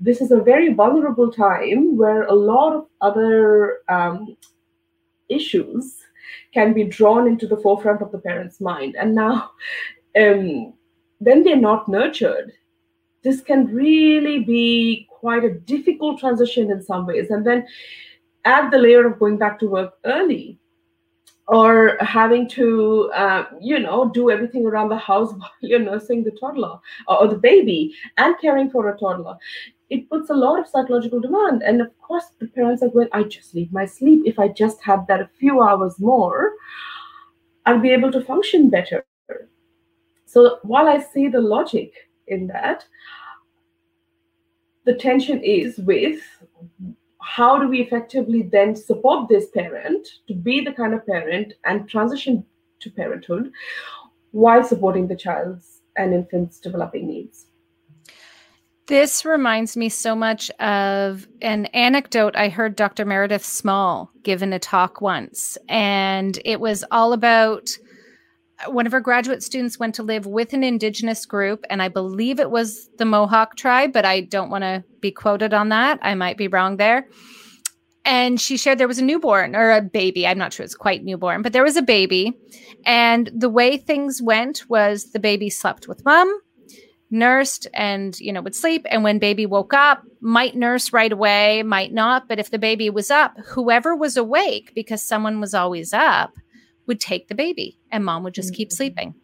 this 0.00 0.20
is 0.20 0.30
a 0.32 0.40
very 0.40 0.72
vulnerable 0.74 1.30
time 1.30 1.96
where 1.96 2.24
a 2.24 2.34
lot 2.34 2.74
of 2.74 2.86
other 3.00 3.78
um, 3.88 4.36
issues 5.28 5.98
can 6.52 6.74
be 6.74 6.84
drawn 6.84 7.26
into 7.26 7.46
the 7.46 7.56
forefront 7.56 8.02
of 8.02 8.12
the 8.12 8.18
parent's 8.18 8.60
mind. 8.60 8.96
And 8.98 9.14
now, 9.14 9.50
um, 10.18 10.74
when 11.18 11.42
they're 11.42 11.56
not 11.56 11.88
nurtured, 11.88 12.52
this 13.22 13.40
can 13.40 13.66
really 13.66 14.40
be 14.40 15.08
quite 15.08 15.44
a 15.44 15.54
difficult 15.54 16.18
transition 16.18 16.70
in 16.70 16.82
some 16.82 17.06
ways. 17.06 17.30
And 17.30 17.46
then 17.46 17.66
add 18.44 18.70
the 18.70 18.78
layer 18.78 19.06
of 19.06 19.18
going 19.18 19.38
back 19.38 19.58
to 19.60 19.68
work 19.68 19.94
early 20.04 20.58
or 21.48 21.96
having 22.00 22.48
to 22.48 23.10
uh, 23.14 23.46
you 23.60 23.78
know 23.78 24.08
do 24.08 24.30
everything 24.30 24.66
around 24.66 24.88
the 24.88 24.96
house 24.96 25.32
while 25.38 25.50
you're 25.60 25.78
nursing 25.78 26.22
the 26.24 26.30
toddler 26.32 26.78
or 27.08 27.28
the 27.28 27.36
baby 27.36 27.94
and 28.16 28.38
caring 28.40 28.70
for 28.70 28.88
a 28.88 28.98
toddler. 28.98 29.36
It 29.90 30.08
puts 30.08 30.30
a 30.30 30.34
lot 30.34 30.58
of 30.58 30.66
psychological 30.66 31.20
demand. 31.20 31.62
And 31.62 31.82
of 31.82 31.90
course 32.00 32.24
the 32.38 32.48
parents 32.48 32.82
are 32.82 32.88
going 32.88 33.08
i 33.12 33.22
just 33.22 33.54
need 33.54 33.72
my 33.72 33.86
sleep. 33.86 34.22
If 34.24 34.38
i 34.38 34.48
just 34.48 34.82
had 34.82 35.06
that 35.08 35.20
a 35.20 35.30
few 35.38 35.62
hours 35.62 35.98
more 35.98 36.52
i'll 37.66 37.80
be 37.80 37.90
able 37.90 38.12
to 38.12 38.24
function 38.24 38.70
better. 38.70 39.04
So 40.24 40.58
while 40.62 40.88
i 40.88 40.98
see 40.98 41.28
the 41.28 41.40
logic 41.40 41.92
in 42.28 42.46
that 42.46 42.86
the 44.84 44.94
tension 44.94 45.42
is 45.44 45.78
with 45.78 46.22
how 47.22 47.58
do 47.58 47.68
we 47.68 47.80
effectively 47.80 48.42
then 48.42 48.74
support 48.74 49.28
this 49.28 49.48
parent 49.50 50.06
to 50.28 50.34
be 50.34 50.60
the 50.60 50.72
kind 50.72 50.92
of 50.94 51.06
parent 51.06 51.54
and 51.64 51.88
transition 51.88 52.44
to 52.80 52.90
parenthood 52.90 53.52
while 54.32 54.64
supporting 54.64 55.06
the 55.06 55.16
child's 55.16 55.80
and 55.96 56.12
infant's 56.12 56.58
developing 56.58 57.06
needs? 57.06 57.46
This 58.86 59.24
reminds 59.24 59.76
me 59.76 59.88
so 59.88 60.16
much 60.16 60.50
of 60.58 61.28
an 61.40 61.66
anecdote 61.66 62.34
I 62.34 62.48
heard 62.48 62.74
Dr. 62.74 63.04
Meredith 63.04 63.44
Small 63.44 64.10
give 64.22 64.42
in 64.42 64.52
a 64.52 64.58
talk 64.58 65.00
once. 65.00 65.56
And 65.68 66.38
it 66.44 66.60
was 66.60 66.84
all 66.90 67.12
about 67.12 67.70
one 68.66 68.86
of 68.86 68.92
her 68.92 69.00
graduate 69.00 69.42
students 69.42 69.78
went 69.78 69.94
to 69.96 70.02
live 70.02 70.26
with 70.26 70.52
an 70.52 70.64
indigenous 70.64 71.26
group, 71.26 71.64
and 71.70 71.82
I 71.82 71.88
believe 71.88 72.40
it 72.40 72.50
was 72.50 72.88
the 72.98 73.04
Mohawk 73.04 73.56
tribe, 73.56 73.92
but 73.92 74.04
I 74.04 74.20
don't 74.20 74.50
want 74.50 74.62
to 74.62 74.84
be 75.00 75.10
quoted 75.10 75.52
on 75.54 75.70
that. 75.70 75.98
I 76.02 76.14
might 76.14 76.36
be 76.36 76.48
wrong 76.48 76.76
there. 76.76 77.08
And 78.04 78.40
she 78.40 78.56
shared 78.56 78.78
there 78.78 78.88
was 78.88 78.98
a 78.98 79.04
newborn 79.04 79.54
or 79.54 79.70
a 79.70 79.80
baby. 79.80 80.26
I'm 80.26 80.38
not 80.38 80.52
sure 80.52 80.64
it's 80.64 80.74
quite 80.74 81.04
newborn, 81.04 81.42
but 81.42 81.52
there 81.52 81.62
was 81.62 81.76
a 81.76 81.82
baby. 81.82 82.36
And 82.84 83.30
the 83.32 83.48
way 83.48 83.76
things 83.76 84.20
went 84.20 84.68
was 84.68 85.12
the 85.12 85.20
baby 85.20 85.50
slept 85.50 85.86
with 85.86 86.04
mom, 86.04 86.40
nursed 87.12 87.68
and 87.74 88.18
you 88.20 88.32
know 88.32 88.40
would 88.40 88.54
sleep 88.54 88.86
and 88.88 89.04
when 89.04 89.18
baby 89.18 89.44
woke 89.44 89.74
up 89.74 90.02
might 90.22 90.56
nurse 90.56 90.94
right 90.94 91.12
away 91.12 91.62
might 91.62 91.92
not 91.92 92.26
but 92.26 92.38
if 92.38 92.50
the 92.50 92.58
baby 92.58 92.88
was 92.88 93.10
up 93.10 93.36
whoever 93.48 93.94
was 93.94 94.16
awake 94.16 94.72
because 94.74 95.04
someone 95.04 95.38
was 95.38 95.52
always 95.52 95.92
up 95.92 96.32
would 96.86 97.00
take 97.00 97.28
the 97.28 97.34
baby 97.34 97.78
and 97.90 98.04
mom 98.04 98.22
would 98.24 98.34
just 98.34 98.54
keep 98.54 98.68
mm-hmm. 98.68 98.76
sleeping. 98.76 99.14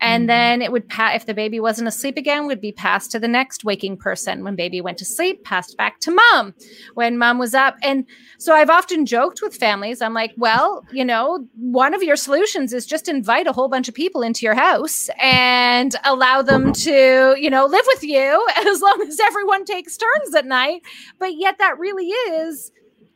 And 0.00 0.22
mm-hmm. 0.22 0.26
then 0.28 0.62
it 0.62 0.72
would 0.72 0.88
pass, 0.88 1.16
if 1.16 1.26
the 1.26 1.34
baby 1.34 1.60
wasn't 1.60 1.88
asleep 1.88 2.16
again, 2.16 2.46
would 2.46 2.60
be 2.60 2.72
passed 2.72 3.10
to 3.12 3.18
the 3.18 3.28
next 3.28 3.64
waking 3.64 3.96
person. 3.96 4.44
When 4.44 4.56
baby 4.56 4.80
went 4.80 4.98
to 4.98 5.04
sleep, 5.04 5.44
passed 5.44 5.76
back 5.76 6.00
to 6.00 6.10
mom 6.10 6.54
when 6.94 7.18
mom 7.18 7.38
was 7.38 7.54
up. 7.54 7.76
And 7.82 8.06
so 8.38 8.54
I've 8.54 8.70
often 8.70 9.04
joked 9.04 9.42
with 9.42 9.54
families, 9.54 10.00
I'm 10.00 10.14
like, 10.14 10.32
well, 10.36 10.84
you 10.92 11.04
know, 11.04 11.46
one 11.56 11.94
of 11.94 12.02
your 12.02 12.16
solutions 12.16 12.72
is 12.72 12.86
just 12.86 13.08
invite 13.08 13.46
a 13.46 13.52
whole 13.52 13.68
bunch 13.68 13.88
of 13.88 13.94
people 13.94 14.22
into 14.22 14.46
your 14.46 14.54
house 14.54 15.10
and 15.20 15.94
allow 16.04 16.42
them 16.42 16.72
to, 16.72 17.36
you 17.38 17.50
know, 17.50 17.66
live 17.66 17.84
with 17.88 18.04
you 18.04 18.46
as 18.66 18.80
long 18.80 19.02
as 19.06 19.20
everyone 19.20 19.64
takes 19.64 19.96
turns 19.96 20.34
at 20.34 20.46
night. 20.46 20.82
But 21.18 21.36
yet 21.36 21.58
that 21.58 21.78
really 21.78 22.06
is 22.06 22.72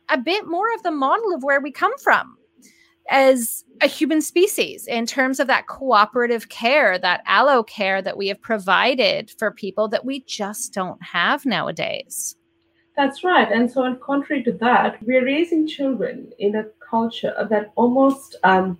a 0.09 0.17
bit 0.17 0.47
more 0.47 0.73
of 0.75 0.83
the 0.83 0.91
model 0.91 1.33
of 1.33 1.43
where 1.43 1.61
we 1.61 1.71
come 1.71 1.97
from 1.97 2.37
as 3.09 3.63
a 3.81 3.87
human 3.87 4.21
species 4.21 4.87
in 4.87 5.05
terms 5.05 5.39
of 5.39 5.47
that 5.47 5.67
cooperative 5.67 6.49
care, 6.49 6.97
that 6.97 7.21
allo 7.25 7.63
care 7.63 8.01
that 8.01 8.17
we 8.17 8.27
have 8.27 8.41
provided 8.41 9.31
for 9.37 9.51
people 9.51 9.87
that 9.89 10.05
we 10.05 10.21
just 10.21 10.73
don't 10.73 11.01
have 11.03 11.45
nowadays. 11.45 12.35
That's 12.95 13.23
right. 13.23 13.51
And 13.51 13.71
so, 13.71 13.83
on 13.83 13.99
contrary 13.99 14.43
to 14.43 14.51
that, 14.53 15.01
we're 15.03 15.25
raising 15.25 15.67
children 15.67 16.31
in 16.37 16.55
a 16.55 16.65
culture 16.87 17.33
that 17.49 17.71
almost 17.75 18.35
um, 18.43 18.77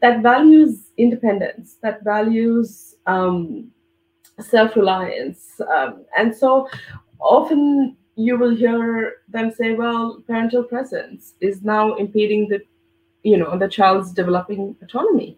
that 0.00 0.22
values 0.22 0.90
independence, 0.96 1.76
that 1.82 2.04
values 2.04 2.94
um, 3.06 3.70
self-reliance, 4.38 5.60
um, 5.74 6.04
and 6.16 6.34
so 6.34 6.68
often 7.20 7.96
you 8.14 8.38
will 8.38 8.54
hear 8.54 9.14
them 9.28 9.50
say, 9.50 9.74
"Well, 9.74 10.22
parental 10.26 10.62
presence 10.62 11.34
is 11.40 11.62
now 11.62 11.96
impeding 11.96 12.48
the 12.48 12.60
you 13.22 13.36
know 13.36 13.56
the 13.58 13.68
child's 13.68 14.12
developing 14.12 14.76
autonomy. 14.82 15.36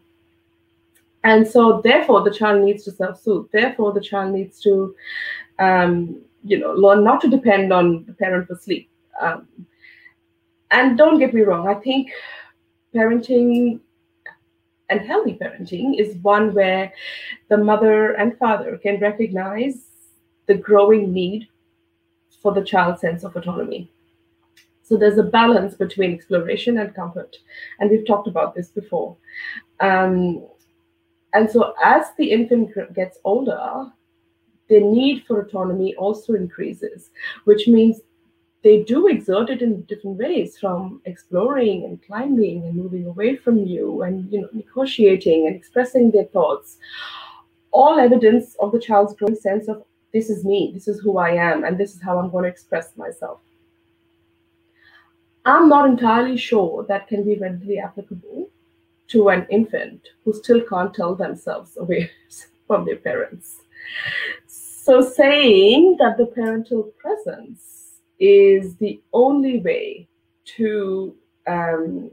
And 1.22 1.46
so 1.48 1.80
therefore 1.82 2.22
the 2.22 2.30
child 2.30 2.62
needs 2.62 2.84
to 2.84 2.90
self-soothe. 2.90 3.48
Therefore 3.50 3.92
the 3.92 4.00
child 4.00 4.34
needs 4.34 4.60
to 4.62 4.94
um, 5.58 6.20
you 6.42 6.58
know 6.58 6.72
learn 6.72 7.04
not 7.04 7.20
to 7.22 7.28
depend 7.28 7.72
on 7.72 8.04
the 8.04 8.12
parent 8.12 8.48
for 8.48 8.56
sleep. 8.56 8.90
Um, 9.20 9.46
and 10.74 10.98
don't 10.98 11.18
get 11.18 11.32
me 11.32 11.42
wrong 11.42 11.68
i 11.68 11.74
think 11.74 12.10
parenting 12.94 13.80
and 14.90 15.00
healthy 15.00 15.38
parenting 15.40 15.98
is 15.98 16.16
one 16.16 16.52
where 16.54 16.92
the 17.48 17.56
mother 17.56 18.12
and 18.14 18.36
father 18.38 18.76
can 18.78 19.00
recognize 19.00 19.86
the 20.46 20.54
growing 20.54 21.12
need 21.12 21.48
for 22.42 22.52
the 22.52 22.62
child's 22.62 23.00
sense 23.00 23.24
of 23.24 23.36
autonomy 23.36 23.90
so 24.84 24.96
there's 24.96 25.18
a 25.18 25.22
balance 25.22 25.74
between 25.74 26.12
exploration 26.12 26.78
and 26.78 26.94
comfort. 26.94 27.36
And 27.80 27.90
we've 27.90 28.06
talked 28.06 28.28
about 28.28 28.54
this 28.54 28.68
before. 28.68 29.16
Um, 29.80 30.46
and 31.32 31.50
so 31.50 31.74
as 31.82 32.06
the 32.18 32.30
infant 32.30 32.70
gets 32.94 33.18
older, 33.24 33.90
the 34.68 34.80
need 34.80 35.24
for 35.26 35.40
autonomy 35.40 35.94
also 35.96 36.34
increases, 36.34 37.10
which 37.44 37.66
means 37.66 38.02
they 38.62 38.82
do 38.82 39.08
exert 39.08 39.50
it 39.50 39.62
in 39.62 39.82
different 39.82 40.18
ways 40.18 40.58
from 40.58 41.00
exploring 41.04 41.84
and 41.84 42.02
climbing 42.02 42.64
and 42.64 42.74
moving 42.74 43.06
away 43.06 43.36
from 43.36 43.58
you 43.58 44.02
and 44.02 44.30
you 44.32 44.40
know 44.40 44.48
negotiating 44.52 45.46
and 45.46 45.54
expressing 45.54 46.10
their 46.10 46.24
thoughts 46.24 46.78
all 47.72 48.00
evidence 48.00 48.56
of 48.60 48.72
the 48.72 48.80
child's 48.80 49.14
growing 49.16 49.36
sense 49.36 49.68
of 49.68 49.84
this 50.14 50.30
is 50.30 50.44
me 50.44 50.70
this 50.72 50.88
is 50.88 50.98
who 51.00 51.18
i 51.18 51.30
am 51.30 51.64
and 51.64 51.76
this 51.76 51.94
is 51.94 52.00
how 52.00 52.18
i'm 52.18 52.30
going 52.30 52.44
to 52.44 52.48
express 52.48 52.96
myself 52.96 53.40
I'm 55.44 55.68
not 55.68 55.88
entirely 55.88 56.36
sure 56.36 56.84
that 56.88 57.08
can 57.08 57.24
be 57.24 57.36
readily 57.36 57.78
applicable 57.78 58.48
to 59.08 59.28
an 59.28 59.46
infant 59.50 60.08
who 60.24 60.32
still 60.32 60.62
can't 60.62 60.94
tell 60.94 61.14
themselves 61.14 61.76
away 61.80 62.10
from 62.66 62.84
their 62.84 62.96
parents. 62.96 63.60
So, 64.46 65.00
saying 65.00 65.96
that 65.98 66.18
the 66.18 66.26
parental 66.26 66.84
presence 66.98 68.00
is 68.18 68.76
the 68.76 69.00
only 69.12 69.60
way 69.60 70.08
to, 70.56 71.14
um, 71.46 72.10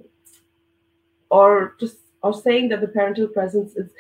or 1.30 1.76
just 1.80 1.98
or 2.24 2.34
saying 2.34 2.70
that 2.70 2.82
the 2.82 2.88
parental 2.88 3.28
presence 3.28 3.76
is 3.76 3.92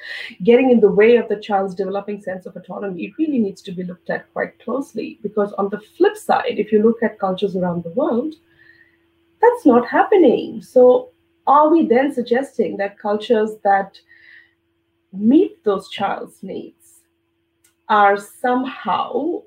getting 0.43 0.69
in 0.69 0.79
the 0.79 0.91
way 0.91 1.15
of 1.15 1.27
the 1.27 1.37
child's 1.37 1.73
developing 1.73 2.21
sense 2.21 2.45
of 2.45 2.55
autonomy, 2.55 3.05
it 3.05 3.13
really 3.17 3.39
needs 3.39 3.61
to 3.63 3.71
be 3.71 3.83
looked 3.83 4.09
at 4.09 4.31
quite 4.33 4.59
closely. 4.59 5.19
Because 5.23 5.53
on 5.53 5.69
the 5.69 5.79
flip 5.97 6.15
side, 6.15 6.59
if 6.59 6.71
you 6.71 6.83
look 6.83 7.01
at 7.01 7.19
cultures 7.19 7.55
around 7.55 7.83
the 7.83 7.89
world, 7.91 8.35
that's 9.41 9.65
not 9.65 9.87
happening. 9.87 10.61
So, 10.61 11.09
are 11.47 11.69
we 11.69 11.87
then 11.87 12.13
suggesting 12.13 12.77
that 12.77 12.99
cultures 12.99 13.51
that 13.63 13.99
meet 15.11 15.63
those 15.63 15.89
child's 15.89 16.41
needs 16.43 17.01
are 17.89 18.17
somehow 18.17 19.41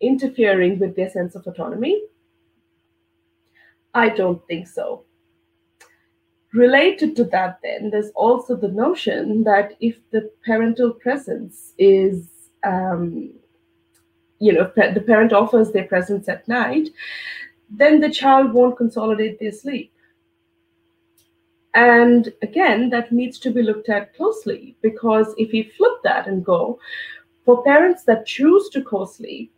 interfering 0.00 0.78
with 0.78 0.94
their 0.94 1.10
sense 1.10 1.34
of 1.34 1.46
autonomy? 1.46 2.00
I 3.94 4.10
don't 4.10 4.46
think 4.46 4.68
so. 4.68 5.04
Related 6.52 7.16
to 7.16 7.24
that, 7.24 7.58
then, 7.62 7.90
there's 7.90 8.10
also 8.14 8.54
the 8.56 8.68
notion 8.68 9.44
that 9.44 9.72
if 9.80 9.98
the 10.10 10.30
parental 10.44 10.92
presence 10.92 11.72
is 11.78 12.28
um, 12.64 13.32
you 14.40 14.52
know, 14.52 14.70
the 14.76 15.04
parent 15.04 15.32
offers 15.32 15.72
their 15.72 15.84
presence 15.84 16.28
at 16.28 16.46
night, 16.48 16.88
then 17.70 18.00
the 18.00 18.10
child 18.10 18.52
won't 18.52 18.76
consolidate 18.76 19.38
their 19.38 19.52
sleep. 19.52 19.92
And 21.74 22.32
again, 22.42 22.90
that 22.90 23.12
needs 23.12 23.38
to 23.40 23.50
be 23.50 23.62
looked 23.62 23.88
at 23.88 24.14
closely 24.16 24.76
because 24.82 25.34
if 25.36 25.52
we 25.52 25.72
flip 25.76 25.92
that 26.02 26.26
and 26.26 26.44
go, 26.44 26.78
for 27.44 27.62
parents 27.62 28.04
that 28.04 28.26
choose 28.26 28.68
to 28.70 28.82
co 28.82 29.04
sleep, 29.04 29.52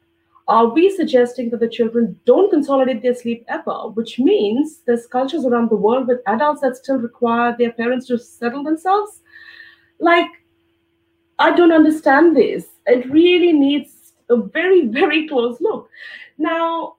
are 0.49 0.67
we 0.67 0.91
suggesting 0.95 1.51
that 1.51 1.61
the 1.61 1.69
children 1.69 2.19
don't 2.25 2.51
consolidate 2.51 3.03
their 3.03 3.15
sleep 3.15 3.45
ever? 3.49 3.89
Which 3.95 4.19
means 4.19 4.81
there's 4.85 5.07
cultures 5.07 5.45
around 5.45 5.71
the 5.71 5.77
world 5.77 6.09
with 6.09 6.21
adults 6.27 6.61
that 6.63 6.77
still 6.77 6.97
require 6.97 7.55
their 7.57 7.73
parents 7.73 8.07
to 8.09 8.19
settle 8.19 8.65
themselves. 8.65 9.21
Like, 10.01 10.31
I 11.39 11.55
don't 11.55 11.73
understand 11.73 12.37
this. 12.37 12.67
It 12.87 13.09
really 13.11 13.53
needs 13.53 14.13
a 14.29 14.37
very, 14.37 14.87
very 15.01 15.29
close 15.29 15.61
look. 15.61 15.89
Now, 16.37 16.97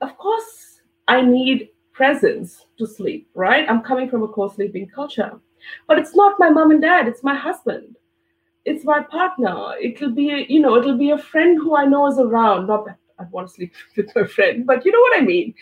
of 0.00 0.16
course, 0.16 0.80
I 1.08 1.22
need 1.22 1.70
presence 1.92 2.66
to 2.78 2.86
sleep, 2.86 3.28
right? 3.34 3.68
I'm 3.68 3.82
coming 3.82 4.08
from 4.08 4.22
a 4.22 4.28
co-sleeping 4.28 4.88
culture. 4.94 5.38
But 5.86 5.98
it's 5.98 6.16
not 6.16 6.38
my 6.38 6.48
mom 6.48 6.70
and 6.70 6.80
dad, 6.80 7.08
it's 7.08 7.22
my 7.22 7.34
husband. 7.34 7.96
It's 8.64 8.84
my 8.84 9.02
partner. 9.02 9.74
It'll 9.80 10.10
be, 10.10 10.46
you 10.48 10.60
know, 10.60 10.76
it'll 10.76 10.98
be 10.98 11.10
a 11.10 11.18
friend 11.18 11.58
who 11.58 11.76
I 11.76 11.86
know 11.86 12.06
is 12.08 12.18
around. 12.18 12.66
Not 12.66 12.86
that 12.86 12.98
I 13.18 13.24
want 13.30 13.48
to 13.48 13.54
sleep 13.54 13.72
with 13.96 14.14
my 14.14 14.24
friend, 14.24 14.66
but 14.66 14.84
you 14.84 14.92
know 14.92 15.00
what 15.00 15.18
I 15.20 15.24
mean. 15.24 15.54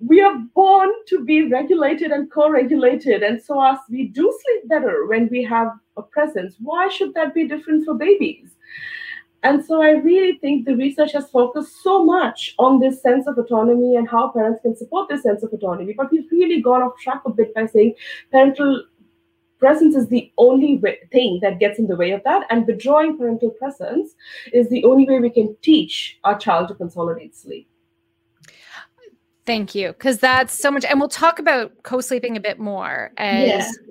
We 0.00 0.20
are 0.20 0.38
born 0.54 0.90
to 1.08 1.24
be 1.24 1.48
regulated 1.48 2.12
and 2.12 2.30
co-regulated. 2.30 3.22
And 3.22 3.42
so 3.42 3.60
as 3.60 3.78
we 3.90 4.08
do 4.08 4.38
sleep 4.42 4.68
better 4.68 5.06
when 5.06 5.28
we 5.28 5.42
have 5.44 5.72
a 5.96 6.02
presence, 6.02 6.54
why 6.60 6.88
should 6.88 7.14
that 7.14 7.34
be 7.34 7.48
different 7.48 7.84
for 7.84 7.94
babies? 7.94 8.50
And 9.42 9.64
so 9.64 9.80
I 9.80 9.90
really 9.90 10.38
think 10.38 10.66
the 10.66 10.74
research 10.74 11.12
has 11.12 11.30
focused 11.30 11.82
so 11.82 12.04
much 12.04 12.54
on 12.58 12.80
this 12.80 13.00
sense 13.00 13.26
of 13.26 13.38
autonomy 13.38 13.94
and 13.94 14.08
how 14.08 14.30
parents 14.30 14.60
can 14.62 14.76
support 14.76 15.08
this 15.08 15.22
sense 15.22 15.42
of 15.42 15.52
autonomy. 15.52 15.94
But 15.96 16.10
we've 16.10 16.30
really 16.32 16.60
gone 16.60 16.82
off 16.82 16.98
track 16.98 17.22
a 17.24 17.30
bit 17.30 17.54
by 17.54 17.66
saying 17.66 17.94
parental 18.32 18.84
presence 19.58 19.94
is 19.94 20.08
the 20.08 20.32
only 20.38 20.78
way, 20.78 20.98
thing 21.12 21.38
that 21.42 21.60
gets 21.60 21.78
in 21.78 21.86
the 21.86 21.96
way 21.96 22.10
of 22.10 22.22
that. 22.24 22.46
And 22.50 22.66
withdrawing 22.66 23.16
parental 23.16 23.50
presence 23.50 24.14
is 24.52 24.68
the 24.70 24.84
only 24.84 25.06
way 25.08 25.20
we 25.20 25.30
can 25.30 25.56
teach 25.62 26.18
our 26.24 26.38
child 26.38 26.68
to 26.68 26.74
consolidate 26.74 27.36
sleep. 27.36 27.68
Thank 29.48 29.74
you. 29.74 29.88
Because 29.92 30.18
that's 30.18 30.52
so 30.52 30.70
much. 30.70 30.84
And 30.84 31.00
we'll 31.00 31.08
talk 31.08 31.38
about 31.38 31.72
co 31.82 32.02
sleeping 32.02 32.36
a 32.36 32.40
bit 32.40 32.58
more 32.58 33.12
as 33.16 33.48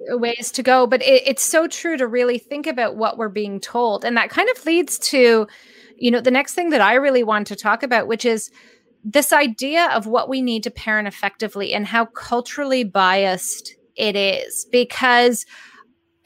yeah. 0.08 0.14
ways 0.14 0.52
to 0.52 0.62
go. 0.62 0.86
But 0.86 1.02
it, 1.02 1.24
it's 1.26 1.42
so 1.42 1.68
true 1.68 1.98
to 1.98 2.06
really 2.06 2.38
think 2.38 2.68
about 2.68 2.96
what 2.96 3.18
we're 3.18 3.28
being 3.28 3.60
told. 3.60 4.06
And 4.06 4.16
that 4.18 4.30
kind 4.30 4.48
of 4.56 4.64
leads 4.68 5.00
to, 5.00 5.48
you 5.98 6.12
know, 6.12 6.22
the 6.22 6.30
next 6.30 6.54
thing 6.54 6.70
that 6.70 6.82
I 6.82 6.94
really 6.94 7.24
want 7.24 7.48
to 7.48 7.56
talk 7.56 7.82
about, 7.82 8.08
which 8.08 8.24
is 8.24 8.52
this 9.04 9.34
idea 9.34 9.90
of 9.96 10.06
what 10.06 10.30
we 10.30 10.44
need 10.44 10.62
to 10.62 10.70
parent 10.70 11.08
effectively 11.08 11.74
and 11.74 11.88
how 11.88 12.06
culturally 12.06 12.84
biased 12.84 13.76
it 13.96 14.16
is. 14.16 14.68
Because, 14.72 15.44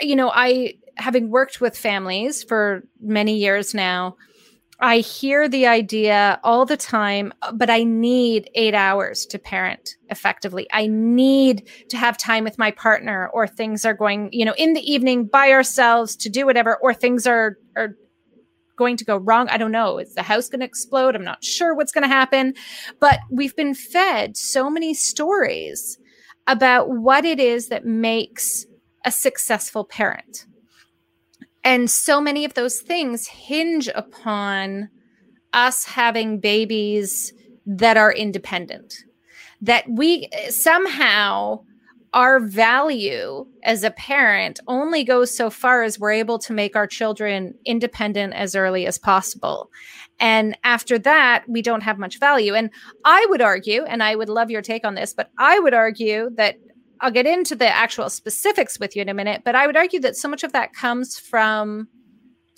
you 0.01 0.17
know, 0.17 0.29
I, 0.35 0.73
having 0.97 1.29
worked 1.29 1.61
with 1.61 1.77
families 1.77 2.43
for 2.43 2.83
many 2.99 3.37
years 3.37 3.73
now, 3.73 4.17
I 4.83 4.97
hear 4.97 5.47
the 5.47 5.67
idea 5.67 6.39
all 6.43 6.65
the 6.65 6.75
time, 6.75 7.33
uh, 7.43 7.51
but 7.51 7.69
I 7.69 7.83
need 7.83 8.49
eight 8.55 8.73
hours 8.73 9.27
to 9.27 9.37
parent 9.37 9.95
effectively. 10.09 10.67
I 10.73 10.87
need 10.87 11.69
to 11.89 11.97
have 11.97 12.17
time 12.17 12.43
with 12.43 12.57
my 12.57 12.71
partner, 12.71 13.29
or 13.31 13.47
things 13.47 13.85
are 13.85 13.93
going, 13.93 14.29
you 14.31 14.43
know, 14.43 14.55
in 14.57 14.73
the 14.73 14.81
evening 14.81 15.25
by 15.25 15.51
ourselves 15.51 16.15
to 16.17 16.29
do 16.29 16.47
whatever, 16.47 16.77
or 16.77 16.95
things 16.95 17.27
are, 17.27 17.57
are 17.75 17.95
going 18.75 18.97
to 18.97 19.05
go 19.05 19.17
wrong. 19.17 19.47
I 19.49 19.57
don't 19.57 19.71
know. 19.71 19.99
Is 19.99 20.15
the 20.15 20.23
house 20.23 20.49
going 20.49 20.61
to 20.61 20.65
explode? 20.65 21.15
I'm 21.15 21.23
not 21.23 21.43
sure 21.43 21.75
what's 21.75 21.91
going 21.91 22.03
to 22.03 22.07
happen. 22.07 22.55
But 22.99 23.19
we've 23.29 23.55
been 23.55 23.75
fed 23.75 24.35
so 24.35 24.67
many 24.67 24.95
stories 24.95 25.99
about 26.47 26.89
what 26.89 27.23
it 27.23 27.39
is 27.39 27.67
that 27.67 27.85
makes 27.85 28.65
a 29.05 29.11
successful 29.11 29.85
parent 29.85 30.47
and 31.63 31.89
so 31.89 32.19
many 32.19 32.45
of 32.45 32.53
those 32.53 32.79
things 32.79 33.27
hinge 33.27 33.87
upon 33.93 34.89
us 35.53 35.85
having 35.85 36.39
babies 36.39 37.33
that 37.65 37.97
are 37.97 38.11
independent, 38.11 38.95
that 39.61 39.85
we 39.89 40.29
somehow 40.49 41.59
our 42.13 42.39
value 42.41 43.45
as 43.63 43.83
a 43.83 43.91
parent 43.91 44.59
only 44.67 45.03
goes 45.03 45.35
so 45.35 45.49
far 45.49 45.83
as 45.83 45.97
we're 45.97 46.11
able 46.11 46.37
to 46.39 46.51
make 46.51 46.75
our 46.75 46.87
children 46.87 47.53
independent 47.65 48.33
as 48.33 48.53
early 48.53 48.85
as 48.85 48.97
possible. 48.97 49.69
And 50.19 50.57
after 50.63 50.99
that, 50.99 51.45
we 51.47 51.61
don't 51.61 51.83
have 51.83 51.97
much 51.97 52.19
value. 52.19 52.53
And 52.53 52.69
I 53.05 53.25
would 53.29 53.41
argue, 53.41 53.83
and 53.83 54.03
I 54.03 54.15
would 54.15 54.29
love 54.29 54.51
your 54.51 54.61
take 54.61 54.85
on 54.85 54.95
this, 54.95 55.13
but 55.13 55.31
I 55.37 55.59
would 55.59 55.73
argue 55.73 56.29
that 56.35 56.57
I'll 57.01 57.11
get 57.11 57.25
into 57.25 57.55
the 57.55 57.67
actual 57.67 58.09
specifics 58.09 58.79
with 58.79 58.95
you 58.95 59.01
in 59.01 59.09
a 59.09 59.13
minute, 59.13 59.41
but 59.43 59.55
I 59.55 59.65
would 59.65 59.75
argue 59.75 59.99
that 60.01 60.15
so 60.15 60.29
much 60.29 60.43
of 60.43 60.53
that 60.53 60.73
comes 60.73 61.17
from 61.17 61.87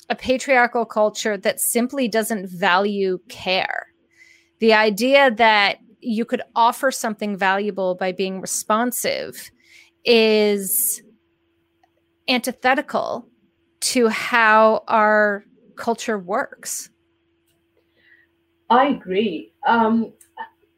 a 0.10 0.16
patriarchal 0.16 0.86
culture 0.86 1.38
that 1.38 1.62
simply 1.62 2.10
doesn't 2.10 2.50
value 2.50 3.20
care. 3.30 3.88
The 4.60 4.74
idea 4.74 5.32
that 5.32 5.78
you 6.02 6.26
could 6.26 6.42
offer 6.56 6.92
something 6.92 7.38
valuable 7.38 7.96
by 7.96 8.12
being 8.12 8.42
responsive 8.42 9.50
is 10.04 11.02
antithetical 12.28 13.30
to 13.80 14.10
how 14.10 14.84
our 14.90 15.46
culture 15.78 16.20
works. 16.20 16.90
I 18.70 18.88
agree. 18.88 19.54
Um, 19.66 20.12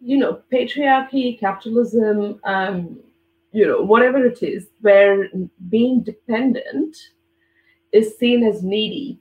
you 0.02 0.18
know, 0.18 0.42
patriarchy, 0.52 1.40
capitalism, 1.40 2.40
um, 2.44 3.00
you 3.56 3.66
know, 3.66 3.82
whatever 3.82 4.26
it 4.26 4.44
is, 4.44 4.68
where 4.82 5.30
being 5.70 6.04
dependent 6.04 6.98
is 7.94 8.18
seen 8.18 8.44
as 8.44 8.62
needy, 8.62 9.18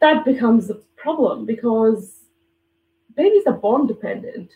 that 0.00 0.24
becomes 0.24 0.68
a 0.68 0.74
problem 0.96 1.46
because 1.46 2.24
babies 3.16 3.44
are 3.46 3.52
born 3.52 3.86
dependent 3.86 4.50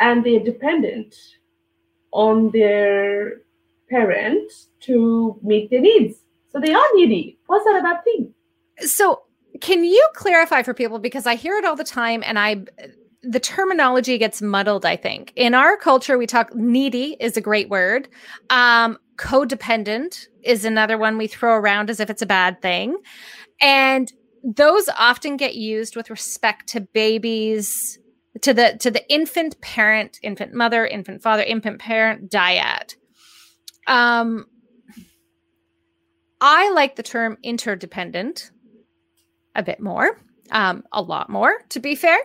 and 0.00 0.24
they're 0.24 0.42
dependent 0.42 1.14
on 2.10 2.50
their 2.50 3.42
parent 3.88 4.50
to 4.80 5.38
meet 5.44 5.70
their 5.70 5.80
needs. 5.80 6.16
So 6.50 6.58
they 6.58 6.74
are 6.74 6.90
needy. 6.94 7.38
What's 7.46 7.64
that 7.64 7.78
a 7.78 7.82
bad 7.82 8.02
thing? 8.02 8.34
So, 8.80 9.22
can 9.60 9.84
you 9.84 10.08
clarify 10.14 10.64
for 10.64 10.74
people 10.74 10.98
because 10.98 11.26
I 11.26 11.36
hear 11.36 11.56
it 11.58 11.64
all 11.64 11.76
the 11.76 11.84
time 11.84 12.24
and 12.26 12.40
I 12.40 12.64
the 13.28 13.40
terminology 13.40 14.18
gets 14.18 14.40
muddled, 14.40 14.84
I 14.84 14.96
think. 14.96 15.32
In 15.36 15.54
our 15.54 15.76
culture, 15.76 16.16
we 16.18 16.26
talk 16.26 16.54
needy 16.54 17.16
is 17.20 17.36
a 17.36 17.40
great 17.40 17.68
word. 17.68 18.08
Um, 18.50 18.98
codependent 19.16 20.26
is 20.42 20.64
another 20.64 20.96
one 20.96 21.18
we 21.18 21.26
throw 21.26 21.54
around 21.54 21.90
as 21.90 22.00
if 22.00 22.10
it's 22.10 22.22
a 22.22 22.26
bad 22.26 22.62
thing. 22.62 22.96
And 23.60 24.12
those 24.44 24.88
often 24.96 25.36
get 25.36 25.56
used 25.56 25.96
with 25.96 26.10
respect 26.10 26.68
to 26.68 26.80
babies 26.80 27.98
to 28.42 28.52
the 28.54 28.76
to 28.80 28.90
the 28.90 29.08
infant 29.12 29.60
parent, 29.60 30.18
infant 30.22 30.52
mother, 30.52 30.86
infant 30.86 31.22
father, 31.22 31.42
infant 31.42 31.80
parent 31.80 32.30
dyad. 32.30 32.94
Um 33.86 34.46
I 36.40 36.70
like 36.72 36.96
the 36.96 37.02
term 37.02 37.38
interdependent 37.42 38.50
a 39.54 39.62
bit 39.62 39.80
more, 39.80 40.20
um, 40.50 40.84
a 40.92 41.00
lot 41.00 41.30
more, 41.30 41.62
to 41.70 41.80
be 41.80 41.94
fair 41.94 42.18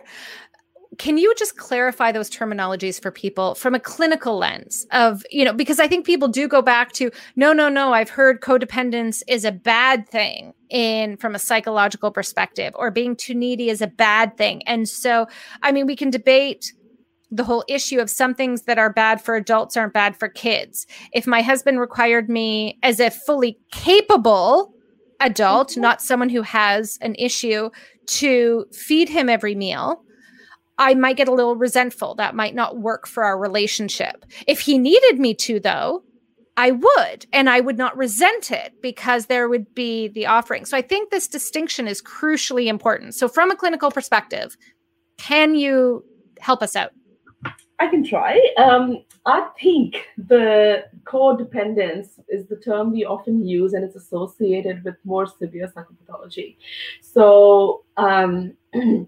can 0.97 1.17
you 1.17 1.34
just 1.38 1.56
clarify 1.56 2.12
those 2.12 2.30
terminologies 2.30 3.01
for 3.01 3.12
people 3.12 3.56
from 3.56 3.73
a 3.73 3.80
clinical 3.80 4.38
lens 4.38 4.86
of 4.91 5.23
you 5.32 5.45
know 5.45 5.54
because 5.54 5.80
i 5.80 5.88
think 5.88 6.06
people 6.06 6.27
do 6.27 6.47
go 6.47 6.62
back 6.62 6.91
to 6.91 7.10
no 7.36 7.54
no 7.54 7.69
no 7.69 7.93
i've 7.93 8.10
heard 8.10 8.41
codependence 8.41 9.23
is 9.27 9.45
a 9.45 9.51
bad 9.51 10.08
thing 10.10 10.54
in 10.69 11.17
from 11.17 11.34
a 11.34 11.39
psychological 11.39 12.12
perspective 12.12 12.73
or 12.75 12.91
being 12.91 13.15
too 13.15 13.34
needy 13.34 13.69
is 13.69 13.82
a 13.82 13.88
bad 13.88 14.36
thing 14.38 14.62
and 14.67 14.88
so 14.88 15.25
i 15.63 15.71
mean 15.71 15.86
we 15.86 15.95
can 15.95 16.10
debate 16.10 16.73
the 17.34 17.45
whole 17.45 17.63
issue 17.69 17.99
of 17.99 18.10
some 18.10 18.36
things 18.36 18.63
that 18.63 18.77
are 18.77 18.91
bad 18.91 19.21
for 19.21 19.36
adults 19.36 19.77
aren't 19.77 19.93
bad 19.93 20.17
for 20.17 20.27
kids 20.27 20.86
if 21.13 21.25
my 21.25 21.41
husband 21.41 21.80
required 21.80 22.30
me 22.30 22.77
as 22.84 22.99
a 22.99 23.10
fully 23.10 23.58
capable 23.71 24.73
adult 25.21 25.69
mm-hmm. 25.69 25.82
not 25.82 26.01
someone 26.01 26.30
who 26.30 26.41
has 26.41 26.97
an 27.01 27.15
issue 27.15 27.69
to 28.08 28.65
feed 28.73 29.08
him 29.08 29.30
every 29.30 29.56
meal 29.56 30.04
I 30.82 30.96
might 30.96 31.15
get 31.15 31.28
a 31.28 31.34
little 31.34 31.56
resentful. 31.56 32.15
That 32.15 32.34
might 32.34 32.56
not 32.56 32.78
work 32.78 33.08
for 33.08 33.24
our 33.24 33.38
relationship. 33.38 34.26
If 34.48 34.62
he 34.62 34.80
needed 34.80 35.20
me 35.20 35.36
to, 35.36 35.60
though, 35.60 36.04
I 36.58 36.72
would, 36.72 37.28
and 37.32 37.48
I 37.52 37.60
would 37.60 37.78
not 37.78 37.96
resent 37.96 38.52
it 38.52 38.74
because 38.82 39.28
there 39.28 39.48
would 39.48 39.76
be 39.76 40.08
the 40.08 40.26
offering. 40.26 40.65
So 40.65 40.76
I 40.76 40.82
think 40.82 41.12
this 41.12 41.28
distinction 41.28 41.88
is 41.88 42.02
crucially 42.02 42.65
important. 42.65 43.13
So, 43.13 43.28
from 43.28 43.52
a 43.52 43.56
clinical 43.56 43.91
perspective, 43.91 44.58
can 45.17 45.54
you 45.54 46.04
help 46.39 46.63
us 46.63 46.76
out? 46.76 46.91
I 47.80 47.88
can 47.88 48.04
try. 48.04 48.41
Um, 48.58 49.06
I 49.28 49.50
think 49.62 50.08
the 50.17 50.86
codependence 51.04 52.20
is 52.28 52.48
the 52.48 52.56
term 52.58 52.91
we 52.91 53.06
often 53.06 53.46
use, 53.46 53.74
and 53.74 53.84
it's 53.84 53.96
associated 53.96 54.84
with 54.84 54.96
more 55.04 55.28
severe 55.28 55.72
psychopathology. 55.76 56.58
So, 57.02 57.86
um, 57.98 58.54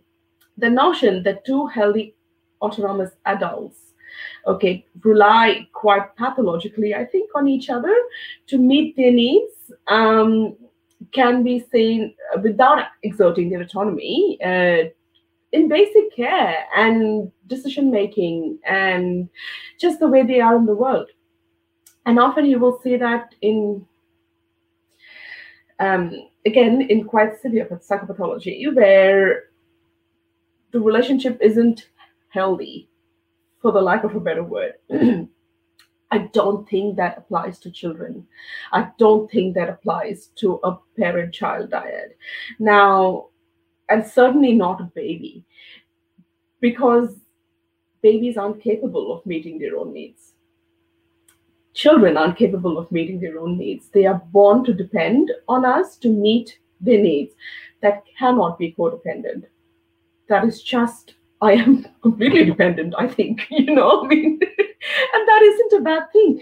the 0.57 0.69
notion 0.69 1.23
that 1.23 1.45
two 1.45 1.67
healthy 1.67 2.15
autonomous 2.61 3.11
adults 3.25 3.79
okay 4.45 4.85
rely 5.03 5.67
quite 5.73 6.15
pathologically 6.15 6.93
i 6.93 7.03
think 7.03 7.29
on 7.35 7.47
each 7.47 7.69
other 7.69 7.95
to 8.47 8.57
meet 8.57 8.95
their 8.95 9.11
needs 9.11 9.71
um, 9.87 10.55
can 11.11 11.43
be 11.43 11.65
seen 11.71 12.13
without 12.41 12.85
exerting 13.03 13.49
their 13.49 13.61
autonomy 13.61 14.37
uh, 14.43 14.89
in 15.53 15.69
basic 15.69 16.13
care 16.15 16.65
and 16.75 17.31
decision 17.47 17.91
making 17.91 18.57
and 18.65 19.29
just 19.79 19.99
the 19.99 20.07
way 20.07 20.23
they 20.23 20.41
are 20.41 20.55
in 20.55 20.65
the 20.65 20.75
world. 20.75 21.09
And 22.05 22.19
often 22.19 22.45
you 22.45 22.59
will 22.59 22.79
see 22.81 22.97
that 22.97 23.33
in, 23.41 23.85
um, 25.79 26.11
again, 26.45 26.81
in 26.81 27.05
quite 27.05 27.39
severe 27.39 27.67
psychopathology, 27.87 28.75
where 28.75 29.43
the 30.73 30.81
relationship 30.81 31.37
isn't 31.39 31.89
healthy, 32.29 32.89
for 33.61 33.71
the 33.71 33.81
lack 33.81 34.03
of 34.03 34.15
a 34.15 34.19
better 34.19 34.43
word. 34.43 34.73
I 36.11 36.17
don't 36.33 36.67
think 36.67 36.97
that 36.97 37.17
applies 37.17 37.59
to 37.59 37.71
children. 37.71 38.27
I 38.71 38.89
don't 38.97 39.31
think 39.31 39.55
that 39.55 39.69
applies 39.69 40.27
to 40.35 40.59
a 40.63 40.77
parent 40.97 41.33
child 41.33 41.71
dyad. 41.71 42.09
Now, 42.59 43.27
and 43.89 44.05
certainly 44.05 44.53
not 44.53 44.81
a 44.81 44.91
baby, 44.95 45.45
because 46.59 47.15
babies 48.01 48.37
aren't 48.37 48.61
capable 48.61 49.13
of 49.13 49.25
meeting 49.25 49.59
their 49.59 49.77
own 49.77 49.93
needs. 49.93 50.33
Children 51.73 52.17
aren't 52.17 52.37
capable 52.37 52.77
of 52.77 52.91
meeting 52.91 53.19
their 53.19 53.39
own 53.39 53.57
needs. 53.57 53.89
They 53.89 54.05
are 54.05 54.21
born 54.31 54.63
to 54.65 54.73
depend 54.73 55.31
on 55.47 55.65
us 55.65 55.97
to 55.97 56.09
meet 56.09 56.59
their 56.81 57.01
needs. 57.01 57.33
That 57.81 58.03
cannot 58.17 58.59
be 58.59 58.75
codependent. 58.77 59.45
That 60.33 60.45
is 60.45 60.63
just, 60.63 61.13
I 61.41 61.51
am 61.51 61.85
completely 62.01 62.43
dependent, 62.43 62.95
I 62.97 63.07
think, 63.07 63.45
you 63.51 63.75
know, 63.75 64.03
I 64.03 64.07
mean, 64.07 64.39
and 65.13 65.27
that 65.27 65.41
isn't 65.43 65.79
a 65.79 65.83
bad 65.83 66.11
thing. 66.11 66.41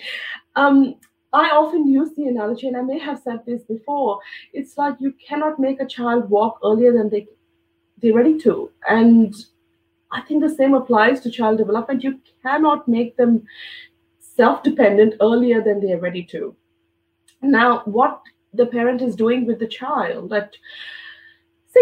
Um, 0.55 0.95
I 1.33 1.49
often 1.49 1.89
use 1.89 2.11
the 2.15 2.27
analogy, 2.27 2.69
and 2.69 2.77
I 2.77 2.83
may 2.83 2.99
have 2.99 3.19
said 3.19 3.41
this 3.45 3.63
before. 3.63 4.19
It's 4.53 4.77
like 4.77 4.95
you 4.99 5.13
cannot 5.27 5.59
make 5.59 5.81
a 5.81 5.85
child 5.85 6.29
walk 6.29 6.59
earlier 6.63 6.93
than 6.93 7.09
they 7.09 7.27
they're 8.01 8.13
ready 8.13 8.37
to, 8.39 8.71
and 8.89 9.35
I 10.11 10.21
think 10.21 10.41
the 10.41 10.55
same 10.55 10.73
applies 10.73 11.19
to 11.21 11.29
child 11.29 11.57
development. 11.57 12.03
You 12.03 12.19
cannot 12.41 12.87
make 12.87 13.17
them 13.17 13.43
self-dependent 14.19 15.15
earlier 15.19 15.61
than 15.61 15.81
they 15.81 15.91
are 15.91 15.99
ready 15.99 16.23
to. 16.31 16.55
Now, 17.41 17.81
what 17.83 18.21
the 18.53 18.65
parent 18.65 19.01
is 19.01 19.15
doing 19.15 19.45
with 19.45 19.59
the 19.59 19.67
child 19.67 20.33
at 20.33 20.55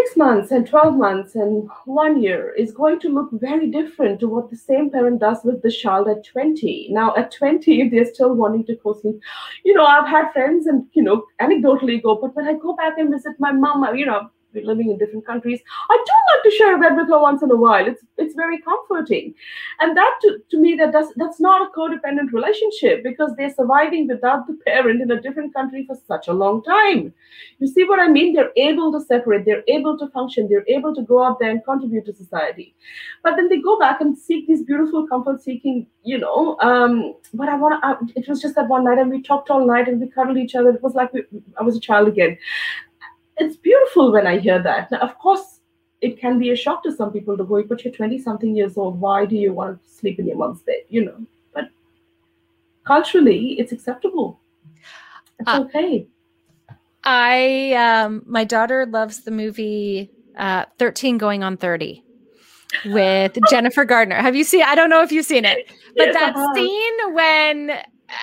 six 0.00 0.16
months 0.16 0.50
and 0.50 0.66
12 0.66 0.96
months 0.96 1.34
and 1.34 1.68
one 1.84 2.22
year 2.22 2.54
is 2.56 2.72
going 2.72 2.98
to 3.00 3.08
look 3.08 3.28
very 3.32 3.68
different 3.70 4.20
to 4.20 4.28
what 4.28 4.50
the 4.50 4.56
same 4.56 4.90
parent 4.90 5.20
does 5.20 5.38
with 5.44 5.60
the 5.62 5.70
child 5.70 6.08
at 6.08 6.24
20. 6.24 6.88
Now, 6.90 7.14
at 7.16 7.32
20, 7.32 7.80
if 7.82 7.90
they're 7.92 8.14
still 8.14 8.34
wanting 8.34 8.64
to 8.66 8.76
co 8.76 8.94
sleep, 8.94 9.20
you 9.64 9.74
know, 9.74 9.84
I've 9.84 10.08
had 10.08 10.32
friends 10.32 10.66
and, 10.66 10.86
you 10.92 11.02
know, 11.02 11.24
anecdotally 11.40 12.02
go, 12.02 12.16
but 12.20 12.34
when 12.34 12.48
I 12.48 12.54
go 12.54 12.74
back 12.74 12.98
and 12.98 13.10
visit 13.10 13.34
my 13.38 13.52
mom, 13.52 13.94
you 13.96 14.06
know, 14.06 14.30
we're 14.54 14.64
living 14.64 14.90
in 14.90 14.98
different 14.98 15.26
countries. 15.26 15.60
I 15.88 16.04
do 16.06 16.12
like 16.30 16.44
to 16.44 16.56
share 16.56 16.76
a 16.76 16.78
bed 16.78 16.96
with 16.96 17.08
her 17.08 17.20
once 17.20 17.42
in 17.42 17.50
a 17.50 17.56
while. 17.56 17.86
It's 17.86 18.02
it's 18.18 18.34
very 18.34 18.60
comforting, 18.60 19.34
and 19.80 19.96
that 19.96 20.18
to, 20.22 20.38
to 20.50 20.58
me 20.58 20.74
that 20.76 20.92
does 20.92 21.12
that's 21.16 21.40
not 21.40 21.66
a 21.66 21.70
codependent 21.78 22.32
relationship 22.32 23.02
because 23.02 23.34
they're 23.36 23.54
surviving 23.54 24.08
without 24.08 24.46
the 24.46 24.58
parent 24.66 25.02
in 25.02 25.10
a 25.10 25.20
different 25.20 25.54
country 25.54 25.84
for 25.86 25.96
such 26.06 26.28
a 26.28 26.32
long 26.32 26.62
time. 26.62 27.12
You 27.58 27.66
see 27.66 27.84
what 27.84 28.00
I 28.00 28.08
mean? 28.08 28.34
They're 28.34 28.52
able 28.56 28.92
to 28.92 29.00
separate. 29.00 29.44
They're 29.44 29.64
able 29.68 29.98
to 29.98 30.08
function. 30.08 30.48
They're 30.48 30.64
able 30.68 30.94
to 30.94 31.02
go 31.02 31.22
out 31.22 31.38
there 31.38 31.50
and 31.50 31.64
contribute 31.64 32.06
to 32.06 32.14
society, 32.14 32.74
but 33.22 33.36
then 33.36 33.48
they 33.48 33.60
go 33.60 33.78
back 33.78 34.00
and 34.00 34.16
seek 34.16 34.46
these 34.46 34.62
beautiful 34.62 35.06
comfort-seeking. 35.06 35.86
You 36.02 36.18
know, 36.18 36.58
um, 36.60 37.14
but 37.34 37.48
I 37.48 37.56
want 37.56 37.82
to. 37.82 38.18
It 38.18 38.28
was 38.28 38.40
just 38.40 38.54
that 38.54 38.68
one 38.68 38.84
night, 38.84 38.98
and 38.98 39.10
we 39.10 39.22
talked 39.22 39.50
all 39.50 39.66
night, 39.66 39.88
and 39.88 40.00
we 40.00 40.08
cuddled 40.08 40.38
each 40.38 40.54
other. 40.54 40.70
It 40.70 40.82
was 40.82 40.94
like 40.94 41.12
we, 41.12 41.24
I 41.58 41.62
was 41.62 41.76
a 41.76 41.80
child 41.80 42.08
again 42.08 42.38
it's 43.40 43.56
beautiful 43.56 44.12
when 44.12 44.26
I 44.26 44.38
hear 44.38 44.62
that. 44.62 44.90
Now, 44.90 44.98
of 44.98 45.18
course, 45.18 45.60
it 46.00 46.18
can 46.18 46.38
be 46.38 46.50
a 46.50 46.56
shock 46.56 46.82
to 46.84 46.92
some 46.92 47.12
people 47.12 47.36
to 47.36 47.44
go, 47.44 47.62
but 47.62 47.84
you're 47.84 47.92
20 47.92 48.18
something 48.18 48.54
years 48.56 48.76
old. 48.76 49.00
Why 49.00 49.26
do 49.26 49.36
you 49.36 49.52
want 49.52 49.82
to 49.82 49.90
sleep 49.90 50.18
in 50.18 50.26
your 50.26 50.36
mom's 50.36 50.62
bed? 50.62 50.82
You 50.88 51.04
know, 51.06 51.26
but 51.54 51.68
culturally, 52.84 53.58
it's 53.58 53.72
acceptable. 53.72 54.40
It's 55.38 55.48
uh, 55.48 55.62
okay. 55.62 56.06
I, 57.04 57.72
um, 57.72 58.22
my 58.26 58.44
daughter 58.44 58.86
loves 58.86 59.24
the 59.24 59.30
movie 59.30 60.10
uh, 60.36 60.66
13 60.78 61.18
Going 61.18 61.42
on 61.42 61.56
30 61.56 62.04
with 62.86 63.38
Jennifer 63.50 63.84
Gardner. 63.84 64.16
Have 64.16 64.36
you 64.36 64.44
seen? 64.44 64.62
I 64.62 64.74
don't 64.74 64.90
know 64.90 65.02
if 65.02 65.12
you've 65.12 65.26
seen 65.26 65.44
it, 65.44 65.66
but 65.96 66.08
yes, 66.08 66.14
that 66.14 66.54
scene 66.54 67.14
when 67.14 67.72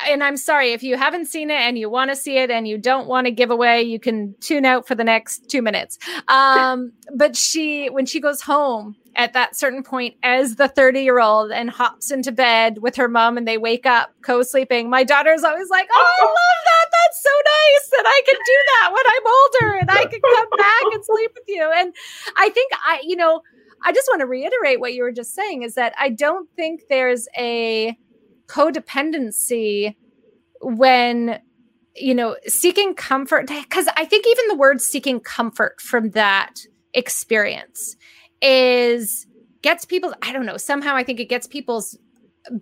and 0.08 0.24
I'm 0.24 0.38
sorry 0.38 0.74
if 0.74 0.84
you 0.84 0.98
haven't 0.98 1.28
seen 1.28 1.50
it 1.50 1.60
and 1.60 1.78
you 1.78 1.90
want 1.90 2.12
to 2.12 2.16
see 2.16 2.38
it 2.38 2.50
and 2.50 2.68
you 2.68 2.78
don't 2.78 3.08
want 3.08 3.26
to 3.26 3.32
give 3.32 3.52
away, 3.52 3.84
you 3.84 4.00
can 4.00 4.36
tune 4.40 4.66
out 4.66 4.88
for 4.88 4.96
the 4.96 5.04
next 5.04 5.50
two 5.50 5.62
minutes. 5.62 5.98
Um, 6.28 6.92
but 7.16 7.36
she, 7.36 7.88
when 7.88 8.06
she 8.06 8.20
goes 8.20 8.42
home 8.42 8.96
at 9.16 9.34
that 9.34 9.56
certain 9.56 9.84
point 9.84 10.16
as 10.22 10.56
the 10.56 10.68
30 10.68 11.02
year 11.02 11.20
old 11.20 11.52
and 11.52 11.70
hops 11.70 12.12
into 12.12 12.32
bed 12.32 12.78
with 12.80 12.96
her 12.96 13.08
mom 13.08 13.38
and 13.38 13.48
they 13.48 13.58
wake 13.58 13.86
up 13.86 14.12
co 14.22 14.44
sleeping, 14.44 14.90
my 14.90 15.04
daughter's 15.04 15.44
always 15.44 15.70
like, 15.70 15.88
Oh, 15.92 16.16
I 16.20 16.26
love 16.26 16.66
that. 16.66 16.86
That's 16.92 17.24
so 17.24 17.30
nice 17.30 17.90
that 17.92 18.04
I 18.06 18.22
can 18.26 18.36
do 18.46 18.54
that 18.68 18.92
when 18.94 19.04
I'm 19.08 19.28
older 19.28 19.80
and 19.80 19.92
I 19.92 20.06
can 20.06 20.22
come 20.22 20.50
back 20.58 20.94
and 20.94 21.06
sleep 21.06 21.32
with 21.34 21.46
you. 21.48 21.72
And 21.76 21.94
I 22.36 22.50
think 22.50 22.72
I, 22.86 23.02
you 23.04 23.16
know, 23.16 23.42
I 23.84 23.92
just 23.92 24.08
want 24.10 24.22
to 24.22 24.28
reiterate 24.28 24.80
what 24.80 24.94
you 24.94 25.04
were 25.04 25.12
just 25.12 25.34
saying 25.34 25.64
is 25.64 25.76
that 25.76 25.94
I 26.00 26.10
don't 26.10 26.50
think 26.56 26.82
there's 26.90 27.28
a, 27.38 27.98
codependency 28.48 29.96
when 30.62 31.40
you 31.96 32.14
know 32.14 32.36
seeking 32.46 32.94
comfort 32.94 33.48
because 33.48 33.88
i 33.96 34.06
think 34.06 34.26
even 34.28 34.48
the 34.48 34.56
word 34.56 34.82
seeking 34.82 35.20
comfort 35.20 35.80
from 35.82 36.12
that 36.12 36.60
experience 36.94 37.96
is 38.42 39.26
gets 39.62 39.86
people 39.86 40.14
i 40.22 40.32
don't 40.32 40.46
know 40.46 40.58
somehow 40.58 40.96
i 40.96 41.04
think 41.04 41.20
it 41.20 41.30
gets 41.30 41.48
people's 41.48 41.98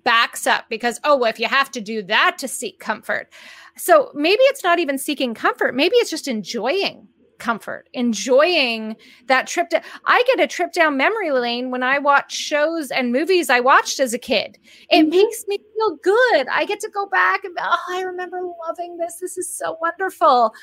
backs 0.04 0.48
up 0.48 0.66
because 0.70 1.00
oh 1.04 1.16
well 1.16 1.30
if 1.30 1.40
you 1.40 1.48
have 1.48 1.72
to 1.72 1.82
do 1.82 2.02
that 2.04 2.38
to 2.40 2.48
seek 2.48 2.80
comfort. 2.80 3.30
So 3.78 4.10
maybe 4.14 4.42
it's 4.44 4.64
not 4.64 4.80
even 4.80 4.98
seeking 4.98 5.34
comfort 5.34 5.76
maybe 5.76 5.96
it's 5.98 6.10
just 6.10 6.28
enjoying 6.28 7.08
comfort, 7.40 7.90
enjoying 7.94 8.96
that 9.28 9.48
trip 9.48 9.70
to 9.70 9.82
I 10.06 10.24
get 10.28 10.40
a 10.40 10.48
trip 10.48 10.72
down 10.74 10.98
memory 10.98 11.32
lane 11.32 11.72
when 11.72 11.84
I 11.84 12.00
watch 12.00 12.34
shows 12.34 12.92
and 12.92 13.12
movies 13.12 13.50
I 13.50 13.60
watched 13.60 14.00
as 14.00 14.14
a 14.14 14.20
kid. 14.20 14.58
It 14.90 15.02
mm-hmm. 15.02 15.10
makes 15.10 15.46
me 15.48 15.58
feel 15.58 15.98
good. 16.04 16.48
I 16.48 16.66
get 16.66 16.80
to 16.82 16.90
go 16.90 17.06
back 17.08 17.44
and 17.44 17.56
oh, 17.60 17.78
I 17.90 18.02
remember 18.02 18.42
loving 18.68 18.98
this. 18.98 19.18
This 19.22 19.38
is 19.38 19.54
so 19.54 19.78
wonderful. 19.82 20.54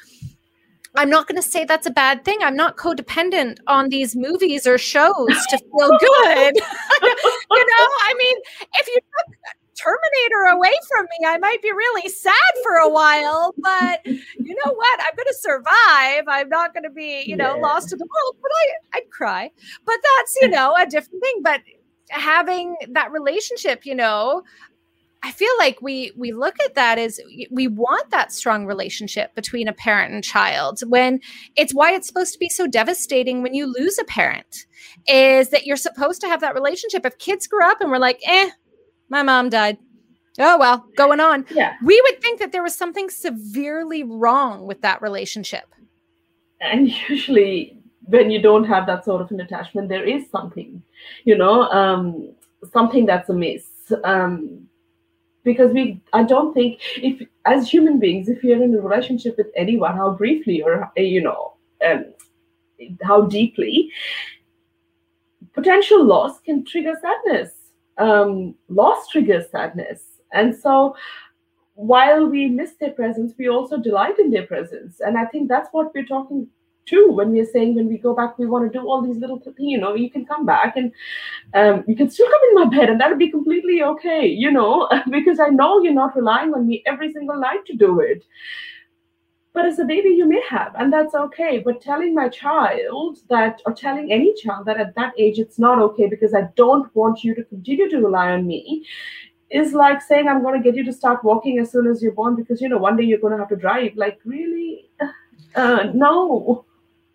I'm 0.94 1.08
not 1.08 1.26
going 1.26 1.40
to 1.40 1.48
say 1.48 1.64
that's 1.64 1.87
a 1.87 1.90
bad 1.90 2.24
thing. 2.24 2.38
I'm 2.42 2.56
not 2.56 2.76
codependent 2.76 3.58
on 3.66 3.88
these 3.88 4.14
movies 4.14 4.66
or 4.66 4.76
shows 4.76 5.46
to 5.48 5.58
feel 5.58 5.90
good. 5.98 6.54
you 7.50 7.66
know, 7.66 7.87
I 8.04 8.14
mean, 8.18 8.37
if 8.74 8.87
you 8.88 8.98
Terminator 9.74 10.56
away 10.56 10.72
from 10.88 11.04
me, 11.04 11.26
I 11.26 11.38
might 11.38 11.62
be 11.62 11.72
really 11.72 12.08
sad 12.08 12.32
for 12.62 12.76
a 12.76 12.88
while, 12.88 13.54
but 13.58 14.04
you 14.04 14.56
know 14.64 14.72
what? 14.72 15.00
I'm 15.00 15.16
going 15.16 15.26
to 15.28 15.35
survive. 15.35 16.24
I'm 16.28 16.48
not 16.48 16.74
going 16.74 16.85
to 16.85 16.90
be, 16.90 17.24
you 17.26 17.37
know, 17.37 17.56
yeah. 17.56 17.62
lost 17.62 17.88
to 17.90 17.96
the 17.96 18.06
world, 18.06 18.37
but 18.40 18.50
I, 18.54 18.98
I'd 18.98 19.11
cry. 19.11 19.50
But 19.85 19.96
that's, 20.18 20.37
you 20.42 20.48
know, 20.48 20.74
a 20.78 20.87
different 20.87 21.22
thing. 21.22 21.40
But 21.42 21.61
having 22.11 22.76
that 22.90 23.12
relationship, 23.12 23.87
you 23.87 23.94
know, 23.94 24.42
I 25.24 25.30
feel 25.30 25.52
like 25.58 25.80
we 25.80 26.12
we 26.16 26.32
look 26.32 26.56
at 26.64 26.74
that 26.74 26.98
as 26.98 27.20
we 27.50 27.68
want 27.68 28.11
that 28.11 28.32
strong 28.32 28.66
relationship 28.66 29.35
between 29.37 29.68
a 29.68 29.72
parent 29.72 30.12
and 30.12 30.24
child 30.24 30.80
when 30.88 31.20
it's 31.54 31.72
why 31.72 31.92
it's 31.92 32.08
supposed 32.08 32.32
to 32.32 32.40
be 32.40 32.48
so 32.48 32.66
devastating 32.66 33.40
when 33.40 33.54
you 33.54 33.72
lose 33.72 33.98
a 33.98 34.04
parent 34.04 34.66
is 35.06 35.50
that 35.50 35.64
you're 35.64 35.76
supposed 35.76 36.20
to 36.22 36.28
have 36.28 36.40
that 36.40 36.54
relationship. 36.54 37.06
If 37.06 37.18
kids 37.18 37.46
grew 37.46 37.64
up 37.64 37.80
and 37.80 37.90
we're 37.90 37.98
like, 37.98 38.20
eh, 38.26 38.50
my 39.12 39.22
mom 39.22 39.51
died. 39.51 39.77
Oh, 40.38 40.59
well, 40.59 40.87
going 40.96 41.20
on. 41.20 41.44
Yeah. 41.55 41.75
We 41.85 42.01
would 42.05 42.22
think 42.22 42.40
that 42.40 42.51
there 42.51 42.62
was 42.62 42.75
something 42.75 43.11
severely 43.11 44.03
wrong 44.03 44.66
with 44.66 44.81
that 44.81 45.03
relationship. 45.03 45.66
And 46.62 46.90
usually, 47.09 47.79
when 48.07 48.31
you 48.31 48.40
don't 48.40 48.64
have 48.64 48.87
that 48.87 49.05
sort 49.05 49.20
of 49.20 49.31
an 49.31 49.40
attachment, 49.40 49.90
there 49.90 50.03
is 50.05 50.25
something, 50.31 50.83
you 51.25 51.37
know, 51.37 51.64
um, 51.70 52.33
something 52.72 53.05
that's 53.05 53.29
amiss. 53.29 53.66
Um, 54.03 54.66
because 55.44 55.72
we, 55.72 56.01
I 56.14 56.22
don't 56.22 56.55
think, 56.55 56.81
if 56.96 57.20
as 57.44 57.68
human 57.68 57.98
beings, 57.98 58.29
if 58.29 58.42
you're 58.42 58.62
in 58.62 58.75
a 58.75 58.81
relationship 58.81 59.37
with 59.37 59.48
anyone, 59.57 59.94
how 59.94 60.12
briefly 60.12 60.62
or, 60.62 60.90
you 60.96 61.20
know, 61.20 61.55
um, 61.85 62.07
how 63.03 63.22
deeply, 63.22 63.90
potential 65.53 66.03
loss 66.03 66.40
can 66.40 66.64
trigger 66.64 66.94
sadness 67.03 67.62
um, 67.98 68.55
loss 68.68 69.09
triggers 69.09 69.50
sadness. 69.50 70.02
And 70.33 70.55
so 70.57 70.96
while 71.74 72.26
we 72.26 72.48
miss 72.48 72.72
their 72.74 72.92
presence, 72.92 73.33
we 73.38 73.48
also 73.48 73.76
delight 73.76 74.18
in 74.18 74.31
their 74.31 74.46
presence. 74.46 75.00
And 75.00 75.18
I 75.18 75.26
think 75.26 75.48
that's 75.48 75.68
what 75.72 75.94
we're 75.94 76.05
talking 76.05 76.48
to 76.85 77.12
when 77.12 77.31
we're 77.31 77.46
saying 77.46 77.74
when 77.74 77.88
we 77.88 77.96
go 77.96 78.14
back, 78.14 78.38
we 78.38 78.46
want 78.46 78.70
to 78.70 78.78
do 78.78 78.87
all 78.87 79.02
these 79.02 79.18
little 79.18 79.38
things. 79.38 79.57
You 79.59 79.78
know, 79.78 79.94
you 79.94 80.11
can 80.11 80.26
come 80.26 80.44
back 80.44 80.76
and 80.76 80.92
um, 81.55 81.85
you 81.87 81.94
can 81.94 82.11
still 82.11 82.28
come 82.28 82.40
in 82.50 82.55
my 82.55 82.76
bed, 82.76 82.90
and 82.90 83.00
that'll 83.00 83.18
be 83.18 83.31
completely 83.31 83.83
okay. 83.83 84.26
You 84.26 84.50
know, 84.50 84.88
because 85.11 85.38
I 85.40 85.48
know 85.48 85.81
you're 85.83 85.92
not 85.92 86.16
relying 86.16 86.52
on 86.55 86.66
me 86.66 86.83
every 86.87 87.12
single 87.12 87.38
night 87.38 87.64
to 87.66 87.74
do 87.74 88.00
it. 88.00 88.24
But 89.55 89.67
as 89.67 89.79
a 89.79 89.85
baby, 89.85 90.09
you 90.11 90.27
may 90.27 90.41
have, 90.49 90.75
and 90.79 90.91
that's 90.91 91.15
okay. 91.15 91.59
But 91.59 91.83
telling 91.83 92.15
my 92.15 92.29
child 92.29 93.19
that, 93.29 93.61
or 93.67 93.75
telling 93.75 94.11
any 94.11 94.35
child 94.35 94.65
that 94.67 94.81
at 94.81 94.95
that 94.95 95.12
age 95.19 95.38
it's 95.38 95.59
not 95.59 95.79
okay 95.79 96.09
because 96.09 96.33
I 96.33 96.49
don't 96.57 96.95
want 96.97 97.23
you 97.23 97.35
to 97.35 97.45
continue 97.45 97.91
to 97.91 97.99
rely 97.99 98.31
on 98.31 98.47
me, 98.47 98.87
is 99.51 99.75
like 99.75 100.01
saying 100.01 100.27
I'm 100.27 100.43
going 100.43 100.61
to 100.61 100.65
get 100.65 100.75
you 100.75 100.85
to 100.85 100.93
start 100.93 101.23
walking 101.23 101.59
as 101.59 101.71
soon 101.71 101.87
as 101.87 102.03
you're 102.03 102.12
born 102.12 102.35
because 102.35 102.62
you 102.62 102.69
know 102.69 102.79
one 102.79 102.97
day 102.97 103.05
you're 103.05 103.19
going 103.19 103.35
to 103.35 103.38
have 103.38 103.51
to 103.51 103.57
drive. 103.57 103.93
Like 103.95 104.21
really, 104.25 104.88
uh, 105.55 105.91
no. 105.93 106.65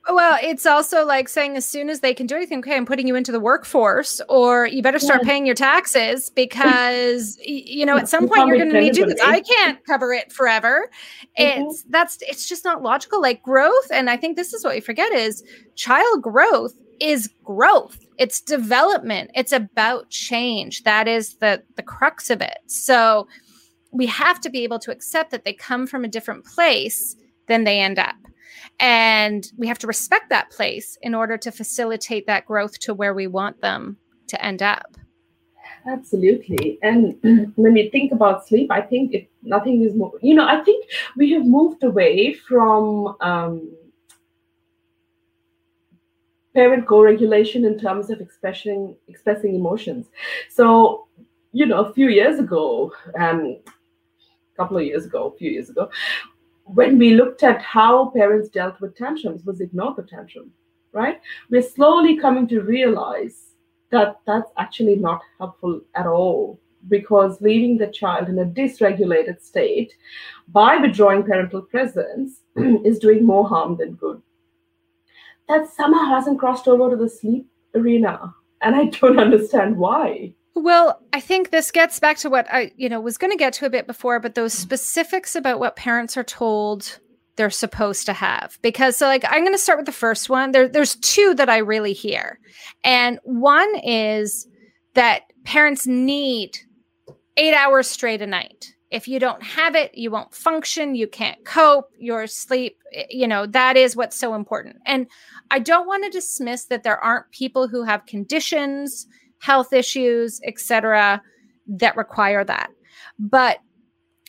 Well, 0.09 0.39
it's 0.41 0.65
also 0.65 1.05
like 1.05 1.27
saying 1.27 1.57
as 1.57 1.65
soon 1.65 1.89
as 1.89 1.99
they 1.99 2.13
can 2.13 2.27
do 2.27 2.35
anything, 2.35 2.59
okay, 2.59 2.77
I'm 2.77 2.85
putting 2.85 3.07
you 3.07 3.15
into 3.15 3.33
the 3.33 3.41
workforce, 3.41 4.21
or 4.29 4.65
you 4.65 4.81
better 4.81 4.99
start 4.99 5.21
yeah. 5.23 5.27
paying 5.27 5.45
your 5.45 5.55
taxes 5.55 6.29
because 6.29 7.37
you 7.41 7.85
know 7.85 7.97
at 7.97 8.07
some 8.07 8.29
point 8.29 8.47
you're 8.47 8.57
going 8.57 8.71
to 8.71 8.79
need 8.79 8.93
to. 8.93 9.05
This. 9.05 9.19
I 9.21 9.41
can't 9.41 9.83
cover 9.85 10.13
it 10.13 10.31
forever. 10.31 10.89
Mm-hmm. 11.37 11.61
It's 11.63 11.83
that's 11.89 12.19
it's 12.21 12.47
just 12.47 12.63
not 12.63 12.81
logical. 12.81 13.21
Like 13.21 13.43
growth, 13.43 13.91
and 13.91 14.09
I 14.09 14.15
think 14.15 14.37
this 14.37 14.53
is 14.53 14.63
what 14.63 14.75
we 14.75 14.79
forget 14.79 15.11
is 15.11 15.43
child 15.75 16.21
growth 16.21 16.73
is 17.01 17.29
growth. 17.43 17.99
It's 18.17 18.39
development. 18.39 19.31
It's 19.35 19.51
about 19.51 20.09
change. 20.09 20.83
That 20.83 21.09
is 21.09 21.35
the 21.35 21.63
the 21.75 21.83
crux 21.83 22.29
of 22.29 22.41
it. 22.41 22.59
So 22.67 23.27
we 23.91 24.05
have 24.05 24.39
to 24.41 24.49
be 24.49 24.63
able 24.63 24.79
to 24.79 24.91
accept 24.91 25.31
that 25.31 25.43
they 25.43 25.53
come 25.53 25.85
from 25.85 26.05
a 26.05 26.09
different 26.09 26.45
place 26.45 27.17
than 27.47 27.65
they 27.65 27.79
end 27.81 27.99
up 27.99 28.15
and 28.79 29.51
we 29.57 29.67
have 29.67 29.79
to 29.79 29.87
respect 29.87 30.29
that 30.29 30.49
place 30.51 30.97
in 31.01 31.15
order 31.15 31.37
to 31.37 31.51
facilitate 31.51 32.27
that 32.27 32.45
growth 32.45 32.79
to 32.79 32.93
where 32.93 33.13
we 33.13 33.27
want 33.27 33.61
them 33.61 33.97
to 34.27 34.43
end 34.43 34.61
up. 34.61 34.97
Absolutely. 35.87 36.79
And 36.83 37.17
when 37.55 37.75
you 37.75 37.89
think 37.89 38.11
about 38.11 38.47
sleep, 38.47 38.69
I 38.71 38.81
think 38.81 39.13
if 39.13 39.25
nothing 39.41 39.83
is 39.83 39.95
more, 39.95 40.11
you 40.21 40.35
know, 40.35 40.47
I 40.47 40.63
think 40.63 40.85
we 41.15 41.31
have 41.31 41.45
moved 41.45 41.83
away 41.83 42.33
from 42.33 43.15
um, 43.21 43.71
parent 46.53 46.87
co-regulation 46.87 47.65
in 47.65 47.77
terms 47.79 48.09
of 48.09 48.19
expressing 48.19 48.95
expressing 49.07 49.55
emotions. 49.55 50.07
So, 50.49 51.07
you 51.53 51.65
know, 51.65 51.85
a 51.85 51.93
few 51.93 52.09
years 52.09 52.39
ago, 52.39 52.91
um, 53.17 53.57
a 54.53 54.57
couple 54.57 54.77
of 54.77 54.83
years 54.83 55.05
ago, 55.05 55.31
a 55.33 55.37
few 55.37 55.51
years 55.51 55.69
ago, 55.69 55.89
when 56.73 56.97
we 56.97 57.15
looked 57.15 57.43
at 57.43 57.61
how 57.61 58.09
parents 58.09 58.49
dealt 58.49 58.79
with 58.81 58.95
tantrums 58.95 59.45
was 59.45 59.61
ignore 59.61 59.93
the 59.95 60.03
tantrum 60.03 60.51
right? 60.97 61.21
We're 61.49 61.61
slowly 61.61 62.17
coming 62.17 62.47
to 62.47 62.61
realize 62.61 63.53
that 63.91 64.19
that's 64.25 64.51
actually 64.57 64.95
not 64.95 65.21
helpful 65.37 65.81
at 65.95 66.07
all 66.07 66.59
because 66.89 67.41
leaving 67.41 67.77
the 67.77 67.87
child 67.87 68.29
in 68.29 68.39
a 68.39 68.45
dysregulated 68.45 69.41
state 69.41 69.93
by 70.49 70.77
withdrawing 70.77 71.23
parental 71.23 71.61
presence 71.61 72.41
is 72.85 72.99
doing 72.99 73.25
more 73.25 73.47
harm 73.47 73.77
than 73.77 73.93
good. 73.93 74.21
That 75.47 75.69
somehow 75.69 76.05
hasn't 76.05 76.39
crossed 76.39 76.67
over 76.67 76.89
to 76.89 76.97
the 76.97 77.09
sleep 77.09 77.47
arena 77.75 78.33
and 78.61 78.75
i 78.75 78.85
don't 78.85 79.19
understand 79.27 79.77
why 79.77 80.33
well, 80.57 81.01
I 81.13 81.19
think 81.19 81.49
this 81.49 81.71
gets 81.71 81.99
back 81.99 82.17
to 82.17 82.29
what 82.29 82.47
I, 82.51 82.71
you 82.77 82.89
know, 82.89 82.99
was 82.99 83.17
going 83.17 83.31
to 83.31 83.37
get 83.37 83.53
to 83.53 83.65
a 83.65 83.69
bit 83.69 83.87
before, 83.87 84.19
but 84.19 84.35
those 84.35 84.53
specifics 84.53 85.35
about 85.35 85.59
what 85.59 85.75
parents 85.75 86.17
are 86.17 86.23
told 86.23 86.99
they're 87.37 87.49
supposed 87.49 88.05
to 88.07 88.13
have. 88.13 88.57
Because 88.61 88.97
so 88.97 89.05
like 89.05 89.23
I'm 89.25 89.41
going 89.41 89.53
to 89.53 89.57
start 89.57 89.79
with 89.79 89.85
the 89.85 89.91
first 89.91 90.29
one. 90.29 90.51
There 90.51 90.67
there's 90.67 90.95
two 90.95 91.33
that 91.35 91.49
I 91.49 91.57
really 91.57 91.93
hear. 91.93 92.39
And 92.83 93.19
one 93.23 93.73
is 93.83 94.47
that 94.95 95.23
parents 95.43 95.87
need 95.87 96.57
8 97.37 97.53
hours 97.53 97.87
straight 97.87 98.21
a 98.21 98.27
night. 98.27 98.73
If 98.89 99.07
you 99.07 99.19
don't 99.19 99.43
have 99.43 99.75
it, 99.75 99.95
you 99.95 100.09
won't 100.11 100.33
function, 100.33 100.95
you 100.95 101.07
can't 101.07 101.43
cope, 101.45 101.89
your 101.99 102.25
sleep, 102.25 102.77
eh, 102.93 103.05
you 103.09 103.27
know, 103.27 103.45
that 103.47 103.75
is 103.77 103.95
what's 103.95 104.17
so 104.17 104.33
important. 104.33 104.77
And 104.85 105.07
I 105.51 105.59
don't 105.59 105.87
want 105.87 106.05
to 106.05 106.09
dismiss 106.09 106.65
that 106.65 106.83
there 106.83 106.97
aren't 107.03 107.29
people 107.31 107.67
who 107.67 107.83
have 107.83 108.05
conditions 108.05 109.05
health 109.39 109.73
issues, 109.73 110.39
etc., 110.45 111.21
that 111.67 111.97
require 111.97 112.43
that. 112.43 112.71
But, 113.19 113.59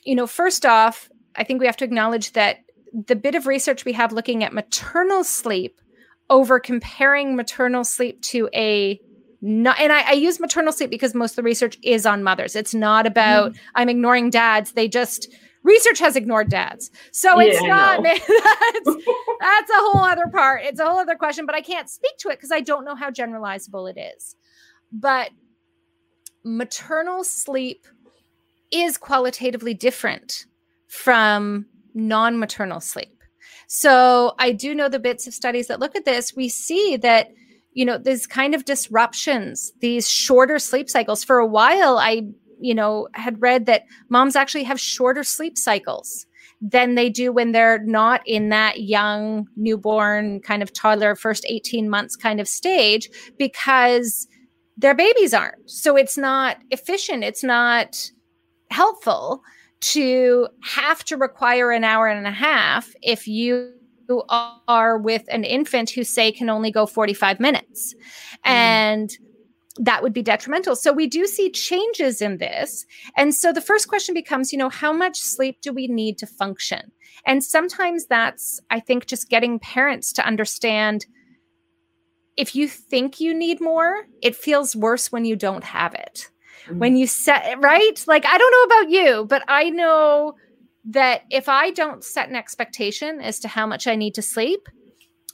you 0.04 0.14
know, 0.14 0.26
first 0.26 0.66
off, 0.66 1.08
I 1.36 1.44
think 1.44 1.60
we 1.60 1.66
have 1.66 1.76
to 1.78 1.84
acknowledge 1.84 2.32
that 2.32 2.58
the 2.92 3.16
bit 3.16 3.34
of 3.34 3.46
research 3.46 3.84
we 3.84 3.92
have 3.92 4.12
looking 4.12 4.42
at 4.42 4.52
maternal 4.52 5.24
sleep 5.24 5.80
over 6.30 6.58
comparing 6.58 7.36
maternal 7.36 7.84
sleep 7.84 8.20
to 8.22 8.48
a 8.54 9.00
not, 9.40 9.78
and 9.78 9.92
I, 9.92 10.10
I, 10.10 10.12
use 10.12 10.40
maternal 10.40 10.72
sleep 10.72 10.90
because 10.90 11.14
most 11.14 11.32
of 11.32 11.36
the 11.36 11.42
research 11.44 11.78
is 11.84 12.04
on 12.06 12.24
mothers. 12.24 12.56
It's 12.56 12.74
not 12.74 13.06
about 13.06 13.52
mm. 13.52 13.58
I'm 13.76 13.88
ignoring 13.88 14.30
dads. 14.30 14.72
They 14.72 14.88
just 14.88 15.32
research 15.62 16.00
has 16.00 16.16
ignored 16.16 16.50
dads. 16.50 16.90
So 17.12 17.38
it's 17.38 17.62
not 17.62 18.02
that's, 18.02 18.24
that's 19.40 19.70
a 19.70 19.74
whole 19.76 20.02
other 20.02 20.26
part. 20.26 20.62
It's 20.64 20.80
a 20.80 20.86
whole 20.86 20.98
other 20.98 21.14
question, 21.14 21.46
but 21.46 21.54
I 21.54 21.60
can't 21.60 21.88
speak 21.88 22.16
to 22.18 22.30
it 22.30 22.36
because 22.36 22.50
I 22.50 22.60
don't 22.60 22.84
know 22.84 22.96
how 22.96 23.10
generalizable 23.10 23.88
it 23.88 24.00
is 24.16 24.34
but 24.92 25.30
maternal 26.44 27.24
sleep 27.24 27.86
is 28.70 28.98
qualitatively 28.98 29.74
different 29.74 30.46
from 30.86 31.66
non 31.94 32.38
maternal 32.38 32.80
sleep. 32.80 33.22
So 33.66 34.34
I 34.38 34.52
do 34.52 34.74
know 34.74 34.88
the 34.88 34.98
bits 34.98 35.26
of 35.26 35.34
studies 35.34 35.66
that 35.66 35.80
look 35.80 35.94
at 35.94 36.04
this. 36.04 36.34
We 36.34 36.48
see 36.48 36.96
that, 36.96 37.28
you 37.72 37.84
know, 37.84 37.98
these 37.98 38.26
kind 38.26 38.54
of 38.54 38.64
disruptions, 38.64 39.72
these 39.80 40.08
shorter 40.08 40.58
sleep 40.58 40.88
cycles. 40.88 41.22
For 41.22 41.38
a 41.38 41.46
while, 41.46 41.98
I, 41.98 42.22
you 42.60 42.74
know, 42.74 43.08
had 43.12 43.42
read 43.42 43.66
that 43.66 43.84
moms 44.08 44.36
actually 44.36 44.64
have 44.64 44.80
shorter 44.80 45.22
sleep 45.22 45.58
cycles 45.58 46.26
than 46.60 46.94
they 46.94 47.08
do 47.08 47.30
when 47.30 47.52
they're 47.52 47.84
not 47.84 48.20
in 48.26 48.48
that 48.48 48.80
young 48.80 49.46
newborn 49.56 50.40
kind 50.40 50.62
of 50.62 50.72
toddler 50.72 51.14
first 51.14 51.44
18 51.46 51.88
months 51.88 52.16
kind 52.16 52.40
of 52.40 52.48
stage 52.48 53.08
because 53.38 54.26
their 54.78 54.94
babies 54.94 55.34
aren't. 55.34 55.68
So 55.68 55.96
it's 55.96 56.16
not 56.16 56.58
efficient. 56.70 57.24
It's 57.24 57.42
not 57.42 58.10
helpful 58.70 59.42
to 59.80 60.48
have 60.62 61.04
to 61.04 61.16
require 61.16 61.70
an 61.72 61.84
hour 61.84 62.06
and 62.06 62.26
a 62.26 62.32
half 62.32 62.92
if 63.02 63.28
you 63.28 63.72
are 64.68 64.96
with 64.98 65.24
an 65.28 65.44
infant 65.44 65.90
who 65.90 66.02
say 66.02 66.32
can 66.32 66.48
only 66.48 66.70
go 66.70 66.86
45 66.86 67.38
minutes 67.40 67.94
mm. 67.94 68.50
and 68.50 69.18
that 69.76 70.02
would 70.02 70.14
be 70.14 70.22
detrimental 70.22 70.74
so 70.74 70.92
we 70.92 71.06
do 71.06 71.26
see 71.26 71.50
changes 71.50 72.22
in 72.22 72.38
this 72.38 72.86
and 73.16 73.34
so 73.34 73.52
the 73.52 73.60
first 73.60 73.86
question 73.86 74.14
becomes 74.14 74.50
you 74.50 74.58
know 74.58 74.70
how 74.70 74.94
much 74.94 75.18
sleep 75.18 75.58
do 75.60 75.72
we 75.72 75.86
need 75.86 76.16
to 76.16 76.26
function 76.26 76.90
and 77.26 77.44
sometimes 77.44 78.06
that's 78.06 78.58
i 78.70 78.80
think 78.80 79.06
just 79.06 79.28
getting 79.28 79.58
parents 79.58 80.10
to 80.14 80.26
understand 80.26 81.04
if 82.38 82.54
you 82.54 82.68
think 82.68 83.18
you 83.18 83.34
need 83.34 83.60
more, 83.60 84.06
it 84.22 84.36
feels 84.36 84.76
worse 84.76 85.10
when 85.10 85.24
you 85.24 85.34
don't 85.34 85.64
have 85.64 85.92
it. 85.92 86.30
Mm-hmm. 86.66 86.78
When 86.78 86.96
you 86.96 87.06
set 87.08 87.60
right? 87.60 88.04
Like 88.06 88.24
I 88.24 88.38
don't 88.38 88.52
know 88.52 88.76
about 88.76 88.90
you, 88.90 89.24
but 89.26 89.42
I 89.48 89.70
know 89.70 90.36
that 90.90 91.22
if 91.30 91.48
I 91.48 91.72
don't 91.72 92.04
set 92.04 92.28
an 92.28 92.36
expectation 92.36 93.20
as 93.20 93.40
to 93.40 93.48
how 93.48 93.66
much 93.66 93.88
I 93.88 93.96
need 93.96 94.14
to 94.14 94.22
sleep, 94.22 94.68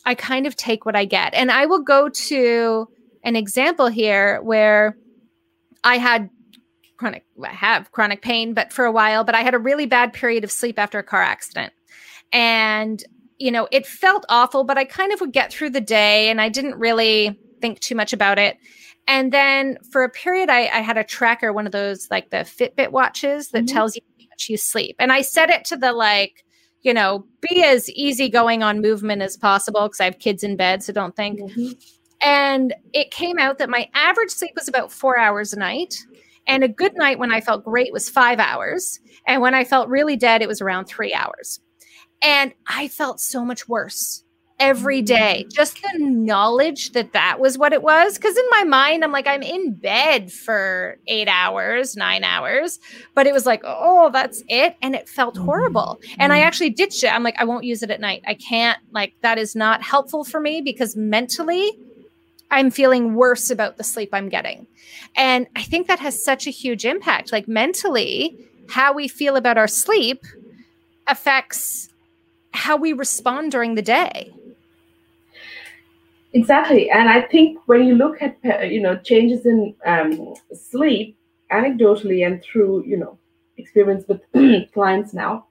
I 0.07 0.14
kind 0.14 0.47
of 0.47 0.57
take 0.57 0.87
what 0.87 0.97
I 0.97 1.05
get. 1.05 1.35
And 1.35 1.53
I 1.53 1.67
will 1.67 1.83
go 1.83 2.09
to 2.09 2.88
an 3.23 3.37
example 3.37 3.88
here 3.88 4.40
where 4.43 4.97
I 5.85 5.99
had 5.99 6.31
chronic 6.97 7.27
I 7.43 7.49
have 7.49 7.93
chronic 7.93 8.23
pain 8.23 8.55
but 8.55 8.73
for 8.73 8.87
a 8.87 8.93
while, 8.93 9.25
but 9.25 9.35
I 9.35 9.43
had 9.43 9.55
a 9.55 9.59
really 9.59 9.87
bad 9.87 10.14
period 10.14 10.43
of 10.43 10.51
sleep 10.51 10.79
after 10.79 10.99
a 10.99 11.05
car 11.05 11.23
accident. 11.23 11.75
And 12.33 13.05
you 13.38 13.51
know, 13.51 13.68
it 13.70 13.87
felt 13.87 14.25
awful, 14.29 14.64
but 14.64 14.79
I 14.79 14.85
kind 14.85 15.12
of 15.12 15.20
would 15.20 15.33
get 15.33 15.53
through 15.53 15.70
the 15.70 15.81
day 15.81 16.31
and 16.31 16.40
I 16.40 16.49
didn't 16.49 16.77
really 16.77 17.38
think 17.61 17.81
too 17.81 17.94
much 17.94 18.12
about 18.12 18.38
it. 18.38 18.59
And 19.07 19.33
then 19.33 19.79
for 19.90 20.03
a 20.03 20.09
period, 20.09 20.49
I, 20.49 20.62
I 20.62 20.81
had 20.81 20.97
a 20.97 21.05
tracker, 21.05 21.53
one 21.53 21.66
of 21.66 21.73
those 21.73 22.11
like 22.11 22.31
the 22.31 22.38
Fitbit 22.38 22.90
watches 22.90 23.51
that 23.51 23.64
mm-hmm. 23.64 23.75
tells 23.75 23.97
you 23.97 24.03
how 24.18 24.27
much 24.31 24.49
you 24.49 24.57
sleep. 24.57 24.97
And 24.99 25.12
I 25.12 25.20
set 25.20 25.51
it 25.51 25.64
to 25.66 25.77
the 25.77 25.92
like, 25.92 26.44
you 26.83 26.94
know, 26.94 27.27
be 27.40 27.62
as 27.64 27.90
easygoing 27.90 28.62
on 28.62 28.81
movement 28.81 29.23
as 29.23 29.37
possible 29.37 29.83
because 29.83 30.01
I 30.01 30.05
have 30.05 30.18
kids 30.18 30.42
in 30.42 30.57
bed, 30.57 30.83
so 30.83 30.92
don't 30.92 31.16
think. 31.16 31.40
Mm-hmm. 31.40 31.73
And 32.23 32.75
it 32.92 33.11
came 33.11 33.38
out 33.38 33.59
that 33.59 33.68
my 33.68 33.88
average 33.94 34.31
sleep 34.31 34.53
was 34.55 34.68
about 34.68 34.92
four 34.92 35.18
hours 35.18 35.53
a 35.53 35.59
night. 35.59 35.97
And 36.47 36.62
a 36.62 36.68
good 36.68 36.94
night 36.94 37.18
when 37.18 37.33
I 37.33 37.40
felt 37.40 37.64
great 37.64 37.92
was 37.92 38.09
five 38.11 38.38
hours. 38.38 39.01
And 39.27 39.40
when 39.40 39.55
I 39.55 39.64
felt 39.64 39.88
really 39.88 40.16
dead, 40.16 40.42
it 40.42 40.49
was 40.49 40.61
around 40.61 40.87
three 40.87 41.14
hours. 41.14 41.61
And 42.22 42.53
I 42.66 42.88
felt 42.88 43.20
so 43.20 43.44
much 43.44 43.68
worse 43.68 44.24
every 44.59 45.03
mm. 45.03 45.07
day. 45.07 45.46
Just 45.53 45.83
the 45.83 45.98
knowledge 45.98 46.92
that 46.92 47.12
that 47.12 47.40
was 47.40 47.59
what 47.59 47.72
it 47.72 47.83
was. 47.83 48.16
Because 48.16 48.37
in 48.37 48.44
my 48.50 48.64
mind, 48.64 49.05
I'm 49.05 49.12
like, 49.12 49.27
I'm 49.27 49.42
in 49.42 49.74
bed 49.74 50.33
for 50.33 50.98
eight 51.07 51.29
hours, 51.29 51.96
nine 51.96 52.24
hours. 52.24 52.79
But 53.14 53.27
it 53.27 53.33
was 53.33 53.46
like, 53.46 53.62
oh, 53.64 54.11
that's 54.11 54.42
it. 54.48 54.77
And 54.81 54.94
it 54.94 55.09
felt 55.09 55.35
mm-hmm. 55.35 55.44
horrible. 55.44 56.00
And 56.18 56.33
I 56.33 56.40
mm. 56.40 56.44
actually 56.44 56.70
ditched 56.70 57.05
it. 57.05 57.12
I'm 57.12 57.22
like, 57.22 57.38
I 57.38 57.44
won't 57.44 57.64
use 57.64 57.83
it 57.83 57.90
at 57.90 58.00
night. 58.00 58.22
I 58.27 58.35
can't, 58.35 58.79
like, 58.92 59.14
that 59.22 59.38
is 59.38 59.55
not 59.55 59.83
helpful 59.83 60.24
for 60.24 60.40
me 60.40 60.61
because 60.61 60.96
mentally, 60.96 61.79
I'm 62.50 62.70
feeling 62.70 63.14
worse 63.14 63.50
about 63.50 63.77
the 63.77 63.85
sleep 63.85 64.11
I'm 64.12 64.29
getting. 64.29 64.66
And 65.16 65.46
I 65.57 65.62
think 65.62 65.88
that 65.88 65.98
has 65.98 66.24
such 66.24 66.46
a 66.46 66.50
huge 66.50 66.85
impact. 66.85 67.33
Like, 67.33 67.48
mentally, 67.48 68.38
how 68.68 68.92
we 68.92 69.09
feel 69.09 69.37
about 69.37 69.59
our 69.59 69.66
sleep 69.66 70.22
affects 71.07 71.88
how 72.55 72.77
we 72.77 72.93
respond 72.93 73.53
during 73.53 73.75
the 73.75 73.83
day. 73.83 74.33
Exactly, 76.33 76.90
and 76.90 77.09
I 77.09 77.21
think 77.21 77.59
when 77.67 77.85
you 77.85 77.95
look 77.95 78.23
at 78.23 78.37
you 78.71 78.81
know 78.81 78.97
changes 78.97 79.47
in 79.47 79.75
um, 79.87 80.35
sleep, 80.53 81.17
anecdotally 81.53 82.27
and 82.27 82.43
through 82.43 82.85
you 82.85 82.97
know 82.97 83.19
experience 83.57 84.05
with 84.09 84.23
clients 84.73 85.14
now, 85.14 85.47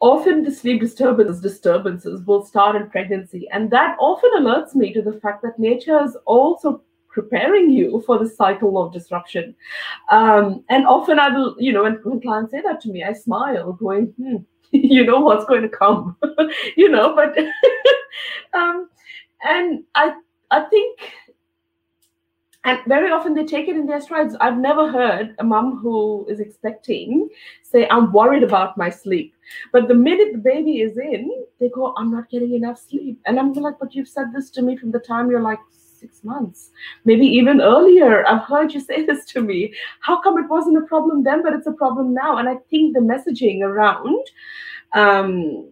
often 0.00 0.42
the 0.42 0.50
sleep 0.50 0.80
disturbances 0.80 1.40
disturbances 1.40 2.22
will 2.26 2.44
start 2.44 2.76
in 2.76 2.90
pregnancy, 2.90 3.48
and 3.52 3.70
that 3.70 3.96
often 4.00 4.30
alerts 4.38 4.74
me 4.74 4.92
to 4.92 5.02
the 5.02 5.18
fact 5.20 5.42
that 5.42 5.58
nature 5.58 6.02
is 6.04 6.16
also 6.26 6.82
preparing 7.08 7.70
you 7.70 8.02
for 8.06 8.18
the 8.18 8.28
cycle 8.28 8.80
of 8.80 8.92
disruption. 8.92 9.54
Um, 10.10 10.62
and 10.68 10.86
often 10.86 11.18
I 11.18 11.30
will, 11.30 11.56
you 11.58 11.72
know, 11.72 11.82
when, 11.82 11.94
when 12.04 12.20
clients 12.20 12.52
say 12.52 12.60
that 12.60 12.80
to 12.82 12.90
me, 12.90 13.02
I 13.02 13.12
smile, 13.12 13.72
going, 13.72 14.06
hmm 14.18 14.36
you 14.72 15.04
know 15.04 15.20
what's 15.20 15.44
going 15.46 15.62
to 15.62 15.68
come 15.68 16.16
you 16.76 16.88
know 16.88 17.14
but 17.14 17.36
um 18.54 18.88
and 19.42 19.84
i 19.94 20.12
i 20.50 20.60
think 20.60 20.98
and 22.64 22.80
very 22.86 23.10
often 23.10 23.34
they 23.34 23.44
take 23.44 23.68
it 23.68 23.76
in 23.76 23.86
their 23.86 24.00
strides. 24.00 24.36
I've 24.40 24.58
never 24.58 24.90
heard 24.90 25.34
a 25.38 25.44
mom 25.44 25.78
who 25.78 26.26
is 26.28 26.40
expecting 26.40 27.28
say 27.62 27.88
i'm 27.88 28.12
worried 28.12 28.42
about 28.42 28.76
my 28.76 28.90
sleep. 28.90 29.34
But 29.72 29.88
the 29.88 29.94
minute 29.94 30.32
the 30.32 30.38
baby 30.38 30.80
is 30.80 30.98
in 30.98 31.30
they 31.60 31.68
go 31.70 31.94
i'm 31.96 32.10
not 32.10 32.28
getting 32.28 32.54
enough 32.54 32.78
sleep. 32.78 33.20
And 33.26 33.38
i'm 33.38 33.52
like 33.52 33.78
but 33.78 33.94
you've 33.94 34.08
said 34.08 34.32
this 34.34 34.50
to 34.50 34.62
me 34.62 34.76
from 34.76 34.90
the 34.90 34.98
time 34.98 35.30
you're 35.30 35.40
like 35.40 35.60
six 35.98 36.22
months, 36.24 36.70
maybe 37.04 37.26
even 37.26 37.60
earlier. 37.60 38.26
I've 38.26 38.44
heard 38.44 38.72
you 38.72 38.80
say 38.80 39.04
this 39.06 39.24
to 39.26 39.40
me. 39.40 39.74
How 40.00 40.20
come 40.20 40.38
it 40.38 40.48
wasn't 40.48 40.78
a 40.78 40.86
problem 40.86 41.22
then, 41.24 41.42
but 41.42 41.52
it's 41.52 41.66
a 41.66 41.72
problem 41.72 42.14
now? 42.14 42.38
And 42.38 42.48
I 42.48 42.56
think 42.70 42.94
the 42.94 43.00
messaging 43.00 43.62
around 43.62 44.24
um, 44.94 45.70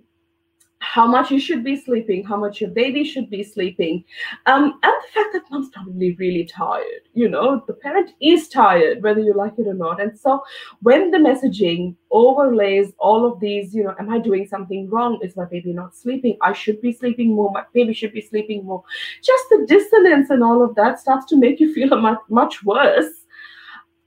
how 0.96 1.06
much 1.06 1.30
you 1.30 1.38
should 1.38 1.62
be 1.62 1.76
sleeping, 1.76 2.24
how 2.24 2.38
much 2.38 2.59
your 2.62 2.70
baby 2.70 3.04
should 3.04 3.28
be 3.28 3.42
sleeping, 3.44 4.02
um, 4.46 4.62
and 4.82 4.94
the 5.02 5.12
fact 5.12 5.35
that 5.35 5.50
mom's 5.50 5.68
probably 5.68 6.14
really 6.18 6.46
tired. 6.46 7.02
You 7.12 7.28
know, 7.28 7.62
the 7.66 7.74
parent 7.74 8.12
is 8.22 8.48
tired, 8.48 9.02
whether 9.02 9.20
you 9.20 9.35
like 9.35 9.59
it 9.59 9.66
or 9.66 9.74
not. 9.74 10.00
And 10.00 10.18
so, 10.18 10.40
when 10.80 11.11
the 11.11 11.18
messaging 11.18 11.96
overlays 12.11 12.94
all 12.98 13.30
of 13.30 13.38
these, 13.40 13.74
you 13.74 13.85
know, 13.85 13.94
am 13.98 14.09
I 14.09 14.18
doing 14.18 14.46
something 14.46 14.88
wrong? 14.88 15.18
Is 15.22 15.37
my 15.37 15.44
baby 15.44 15.74
not 15.74 15.94
sleeping? 15.94 16.38
I 16.40 16.54
should 16.54 16.80
be 16.80 16.92
sleeping 16.92 17.35
more. 17.35 17.52
My 17.52 17.64
baby 17.74 17.92
should 17.92 18.14
be 18.14 18.22
sleeping 18.22 18.64
more. 18.64 18.82
Just 19.22 19.44
the 19.50 19.66
dissonance 19.68 20.30
and 20.30 20.42
all 20.42 20.64
of 20.64 20.74
that 20.76 20.98
starts 20.98 21.26
to 21.26 21.37
make 21.37 21.61
you 21.61 21.74
feel 21.74 21.94
much, 22.09 22.20
much 22.30 22.64
worse 22.64 23.12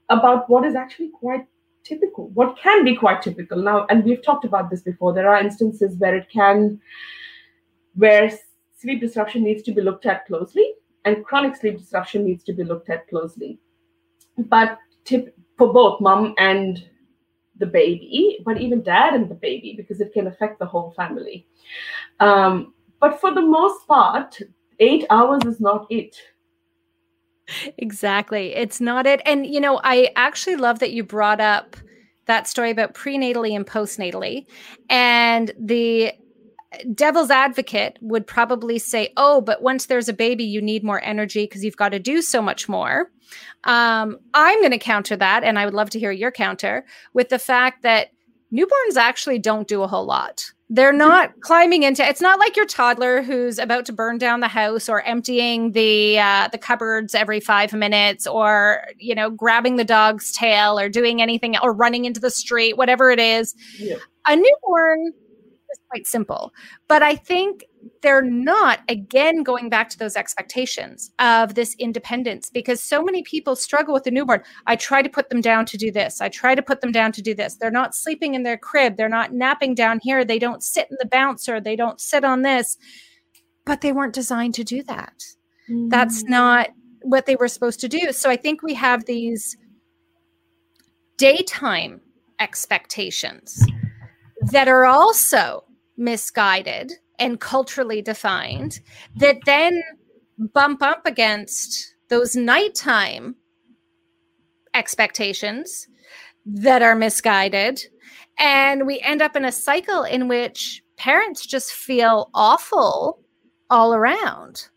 about 0.08 0.50
what 0.50 0.66
is 0.66 0.74
actually 0.74 1.10
quite 1.20 1.46
typical, 1.84 2.28
what 2.30 2.56
can 2.58 2.84
be 2.84 2.96
quite 2.96 3.22
typical. 3.22 3.62
Now, 3.62 3.86
and 3.90 4.04
we've 4.04 4.22
talked 4.22 4.44
about 4.44 4.70
this 4.70 4.82
before, 4.82 5.12
there 5.12 5.28
are 5.28 5.40
instances 5.40 5.96
where 5.98 6.16
it 6.16 6.28
can, 6.30 6.80
where 7.94 8.30
sleep 8.76 9.00
disruption 9.00 9.42
needs 9.42 9.62
to 9.64 9.72
be 9.72 9.82
looked 9.82 10.06
at 10.06 10.26
closely 10.26 10.74
and 11.04 11.24
chronic 11.24 11.56
sleep 11.56 11.78
disruption 11.78 12.24
needs 12.24 12.44
to 12.44 12.52
be 12.52 12.64
looked 12.64 12.90
at 12.90 13.08
closely. 13.08 13.58
But 14.36 14.78
tip 15.04 15.36
for 15.56 15.72
both 15.72 16.00
mom 16.00 16.34
and 16.38 16.82
the 17.58 17.66
baby, 17.66 18.38
but 18.44 18.60
even 18.60 18.82
dad 18.82 19.14
and 19.14 19.28
the 19.28 19.34
baby, 19.34 19.74
because 19.76 20.00
it 20.00 20.12
can 20.12 20.26
affect 20.26 20.58
the 20.58 20.66
whole 20.66 20.92
family. 20.92 21.46
Um, 22.18 22.74
but 23.00 23.20
for 23.20 23.34
the 23.34 23.42
most 23.42 23.86
part, 23.86 24.38
eight 24.78 25.04
hours 25.10 25.44
is 25.44 25.60
not 25.60 25.86
it 25.90 26.16
exactly. 27.78 28.54
It's 28.54 28.80
not 28.80 29.06
it. 29.06 29.20
And, 29.24 29.46
you 29.46 29.60
know, 29.60 29.80
I 29.82 30.10
actually 30.16 30.56
love 30.56 30.78
that 30.80 30.92
you 30.92 31.04
brought 31.04 31.40
up 31.40 31.76
that 32.26 32.46
story 32.46 32.70
about 32.70 32.94
prenatally 32.94 33.54
and 33.56 33.66
postnatally. 33.66 34.46
And 34.88 35.52
the 35.58 36.12
devil's 36.94 37.30
advocate 37.30 37.98
would 38.00 38.26
probably 38.26 38.78
say, 38.78 39.12
oh, 39.16 39.40
but 39.40 39.62
once 39.62 39.86
there's 39.86 40.08
a 40.08 40.12
baby, 40.12 40.44
you 40.44 40.62
need 40.62 40.84
more 40.84 41.02
energy 41.02 41.44
because 41.44 41.64
you've 41.64 41.76
got 41.76 41.88
to 41.90 41.98
do 41.98 42.22
so 42.22 42.40
much 42.40 42.68
more. 42.68 43.10
Um, 43.64 44.18
I'm 44.34 44.60
going 44.60 44.70
to 44.70 44.78
counter 44.78 45.16
that. 45.16 45.42
And 45.42 45.58
I 45.58 45.64
would 45.64 45.74
love 45.74 45.90
to 45.90 45.98
hear 45.98 46.12
your 46.12 46.30
counter 46.30 46.84
with 47.12 47.28
the 47.28 47.38
fact 47.38 47.82
that 47.82 48.10
newborns 48.52 48.96
actually 48.96 49.38
don't 49.38 49.66
do 49.66 49.82
a 49.82 49.88
whole 49.88 50.06
lot. 50.06 50.52
They're 50.72 50.92
not 50.92 51.40
climbing 51.40 51.82
into. 51.82 52.06
It's 52.06 52.20
not 52.20 52.38
like 52.38 52.56
your 52.56 52.64
toddler 52.64 53.22
who's 53.22 53.58
about 53.58 53.84
to 53.86 53.92
burn 53.92 54.18
down 54.18 54.38
the 54.38 54.46
house 54.46 54.88
or 54.88 55.02
emptying 55.02 55.72
the 55.72 56.20
uh, 56.20 56.46
the 56.46 56.58
cupboards 56.58 57.12
every 57.12 57.40
five 57.40 57.72
minutes, 57.72 58.24
or 58.24 58.84
you 58.96 59.16
know, 59.16 59.30
grabbing 59.30 59.76
the 59.76 59.84
dog's 59.84 60.30
tail, 60.30 60.78
or 60.78 60.88
doing 60.88 61.20
anything, 61.20 61.56
or 61.58 61.72
running 61.72 62.04
into 62.04 62.20
the 62.20 62.30
street, 62.30 62.76
whatever 62.76 63.10
it 63.10 63.18
is. 63.18 63.52
Yeah. 63.80 63.96
A 64.28 64.36
newborn 64.36 65.12
is 65.72 65.80
quite 65.88 66.06
simple, 66.06 66.52
but 66.86 67.02
I 67.02 67.16
think 67.16 67.64
they're 68.02 68.22
not 68.22 68.80
again 68.88 69.42
going 69.42 69.68
back 69.68 69.88
to 69.90 69.98
those 69.98 70.16
expectations 70.16 71.10
of 71.18 71.54
this 71.54 71.74
independence 71.78 72.50
because 72.50 72.82
so 72.82 73.02
many 73.02 73.22
people 73.22 73.56
struggle 73.56 73.94
with 73.94 74.04
the 74.04 74.10
newborn. 74.10 74.42
I 74.66 74.76
try 74.76 75.02
to 75.02 75.08
put 75.08 75.28
them 75.28 75.40
down 75.40 75.66
to 75.66 75.76
do 75.76 75.90
this. 75.90 76.20
I 76.20 76.28
try 76.28 76.54
to 76.54 76.62
put 76.62 76.80
them 76.80 76.92
down 76.92 77.12
to 77.12 77.22
do 77.22 77.34
this. 77.34 77.56
They're 77.56 77.70
not 77.70 77.94
sleeping 77.94 78.34
in 78.34 78.42
their 78.42 78.58
crib. 78.58 78.96
They're 78.96 79.08
not 79.08 79.32
napping 79.32 79.74
down 79.74 80.00
here. 80.02 80.24
They 80.24 80.38
don't 80.38 80.62
sit 80.62 80.88
in 80.90 80.96
the 81.00 81.08
bouncer. 81.08 81.60
They 81.60 81.76
don't 81.76 82.00
sit 82.00 82.24
on 82.24 82.42
this. 82.42 82.76
But 83.64 83.80
they 83.80 83.92
weren't 83.92 84.14
designed 84.14 84.54
to 84.54 84.64
do 84.64 84.82
that. 84.84 85.24
Mm. 85.70 85.90
that's 85.90 86.24
not 86.24 86.70
what 87.02 87.26
they 87.26 87.36
were 87.36 87.48
supposed 87.48 87.80
to 87.80 87.88
do. 87.88 88.12
So 88.12 88.28
i 88.28 88.36
think 88.36 88.62
we 88.62 88.74
have 88.74 89.04
these 89.04 89.56
daytime 91.16 92.00
expectations 92.38 93.64
that 94.50 94.68
are 94.68 94.86
also 94.86 95.64
misguided 95.96 96.92
and 97.20 97.38
culturally 97.38 98.02
defined 98.02 98.80
that 99.16 99.36
then 99.44 99.82
bump 100.38 100.82
up 100.82 101.06
against 101.06 101.94
those 102.08 102.34
nighttime 102.34 103.36
expectations 104.74 105.86
that 106.46 106.82
are 106.82 106.94
misguided. 106.94 107.82
And 108.38 108.86
we 108.86 108.98
end 109.00 109.20
up 109.20 109.36
in 109.36 109.44
a 109.44 109.52
cycle 109.52 110.02
in 110.02 110.26
which 110.26 110.82
parents 110.96 111.46
just 111.46 111.72
feel 111.72 112.30
awful 112.34 113.20
all 113.68 113.94
around. 113.94 114.68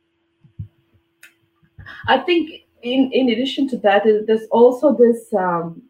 I 2.08 2.18
think, 2.20 2.50
in, 2.82 3.10
in 3.14 3.30
addition 3.30 3.70
to 3.70 3.78
that, 3.78 4.04
there's 4.04 4.48
also 4.52 4.94
this, 4.94 5.34
um, 5.34 5.82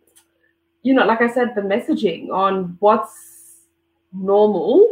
you 0.84 0.94
know, 0.94 1.06
like 1.06 1.22
I 1.22 1.34
said, 1.34 1.56
the 1.56 1.62
messaging 1.62 2.30
on 2.30 2.78
what's 2.80 3.66
normal 4.14 4.88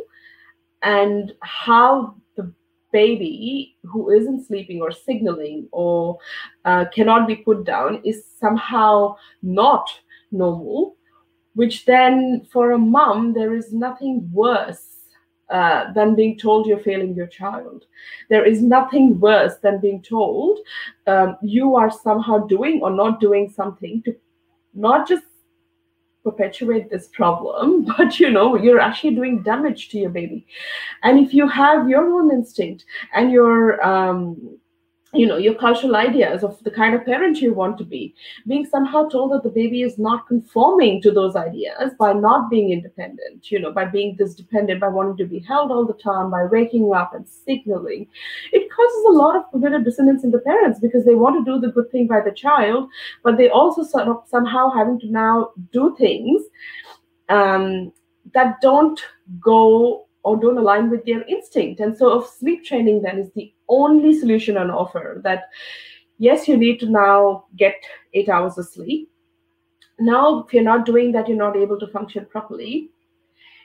and 0.84 1.34
how 1.41 2.15
the 2.36 2.52
baby 2.91 3.78
who 3.84 4.12
isn't 4.12 4.46
sleeping 4.46 4.82
or 4.82 4.91
signaling 4.91 5.67
or 5.72 6.17
uh, 6.65 6.86
cannot 6.94 7.28
be 7.28 7.36
put 7.36 7.63
down 7.63 8.02
is 8.04 8.26
somehow 8.39 9.15
not 9.41 9.89
normal 10.32 10.96
which 11.54 11.86
then 11.86 12.46
for 12.52 12.72
a 12.72 12.78
mom 12.78 13.34
there 13.34 13.54
is 13.54 13.74
nothing 13.74 14.30
worse 14.32 14.91
uh, 15.50 15.91
than 15.91 16.15
being 16.15 16.38
told 16.38 16.65
you're 16.65 16.80
failing 16.80 17.13
your 17.13 17.28
child. 17.28 17.84
There 18.30 18.46
is 18.46 18.62
nothing 18.62 19.20
worse 19.20 19.56
than 19.62 19.82
being 19.82 20.02
told 20.02 20.60
um, 21.08 21.36
you 21.41 21.76
are 21.76 21.91
somehow 21.91 22.48
doing 22.48 22.80
or 22.82 22.89
not 22.89 23.20
doing 23.20 23.50
something 23.50 24.02
to 24.04 24.15
not 24.74 25.10
just 25.10 25.26
perpetuate 26.24 26.90
this 26.90 27.08
problem 27.08 27.86
but 27.98 28.20
you 28.20 28.30
know 28.30 28.56
you're 28.56 28.80
actually 28.80 29.15
doing 29.15 29.42
damage 29.42 29.90
to 29.90 29.98
your 29.98 30.10
baby. 30.10 30.46
And 31.04 31.19
if 31.19 31.34
you 31.34 31.48
have 31.48 31.90
your 31.90 32.06
own 32.13 32.32
instinct 32.32 32.86
and 33.13 33.32
your 33.32 33.84
um, 33.86 34.58
you 35.14 35.28
know 35.28 35.38
your 35.38 35.54
cultural 35.56 35.96
ideas 35.98 36.44
of 36.44 36.62
the 36.64 36.72
kind 36.72 36.96
of 36.96 37.06
parent 37.06 37.42
you 37.42 37.54
want 37.54 37.78
to 37.78 37.84
be 37.84 38.16
being 38.48 38.66
somehow 38.66 39.08
told 39.10 39.32
that 39.32 39.44
the 39.44 39.50
baby 39.50 39.82
is 39.82 39.98
not 39.98 40.26
conforming 40.28 41.02
to 41.02 41.12
those 41.12 41.36
ideas 41.36 41.92
by 42.00 42.14
not 42.14 42.50
being 42.50 42.72
independent 42.72 43.52
you 43.52 43.60
know 43.60 43.72
by 43.72 43.84
being 43.84 44.16
this 44.18 44.34
dependent 44.34 44.80
by 44.80 44.88
wanting 44.88 45.18
to 45.18 45.26
be 45.26 45.40
held 45.40 45.70
all 45.70 45.86
the 45.86 46.02
time 46.02 46.32
by 46.32 46.46
waking 46.46 46.92
up 46.94 47.14
and 47.14 47.28
signaling. 47.28 48.08
It 48.52 48.70
causes 48.72 49.06
a 49.10 49.12
lot 49.12 49.36
of 49.36 49.44
cognitive 49.52 49.86
dissonance 49.86 50.24
in 50.24 50.32
the 50.32 50.40
parents 50.40 50.80
because 50.80 51.06
they 51.06 51.16
want 51.16 51.44
to 51.46 51.52
do 51.52 51.60
the 51.60 51.74
good 51.74 51.92
thing 51.92 52.08
by 52.08 52.22
the 52.22 52.32
child 52.32 52.90
but 53.24 53.38
they 53.38 53.50
also 53.50 53.84
sort 53.84 54.08
of 54.08 54.24
somehow 54.28 54.70
having 54.70 55.00
to 55.02 55.08
now 55.08 55.52
do 55.72 55.96
things 55.98 56.44
um, 57.30 57.92
that 58.34 58.62
don't 58.62 59.02
go 59.40 60.08
or 60.24 60.40
don't 60.40 60.58
align 60.58 60.90
with 60.90 61.06
their 61.06 61.24
instinct. 61.24 61.80
And 61.80 61.98
so, 61.98 62.19
if 62.19 62.28
sleep 62.30 62.63
training 62.63 63.02
then 63.02 63.19
is 63.19 63.32
the 63.36 63.54
only 63.69 64.17
solution 64.17 64.58
on 64.58 64.69
offer, 64.69 65.22
that 65.24 65.50
yes, 66.17 66.48
you 66.48 66.58
need 66.58 66.80
to 66.80 66.90
now 66.90 67.46
get 67.58 67.76
eight 68.13 68.30
hours 68.30 68.58
of 68.58 68.67
sleep. 68.67 69.10
Now, 70.00 70.40
if 70.40 70.54
you're 70.54 70.63
not 70.63 70.86
doing 70.86 71.12
that, 71.12 71.28
you're 71.28 71.38
not 71.38 71.58
able 71.58 71.80
to 71.80 71.88
function 71.88 72.26
properly. 72.26 72.90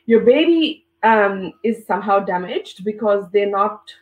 Your 0.06 0.20
baby 0.20 0.86
um, 1.02 1.52
is 1.64 1.86
somehow 1.86 2.20
damaged 2.20 2.84
because 2.84 3.24
they're 3.32 3.50
not 3.50 3.92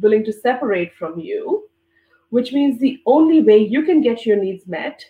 willing 0.00 0.24
to 0.24 0.32
separate 0.32 0.94
from 0.94 1.18
you, 1.18 1.68
which 2.30 2.52
means 2.52 2.78
the 2.78 3.00
only 3.06 3.42
way 3.42 3.58
you 3.58 3.82
can 3.82 4.00
get 4.00 4.26
your 4.26 4.36
needs 4.36 4.66
met 4.66 5.04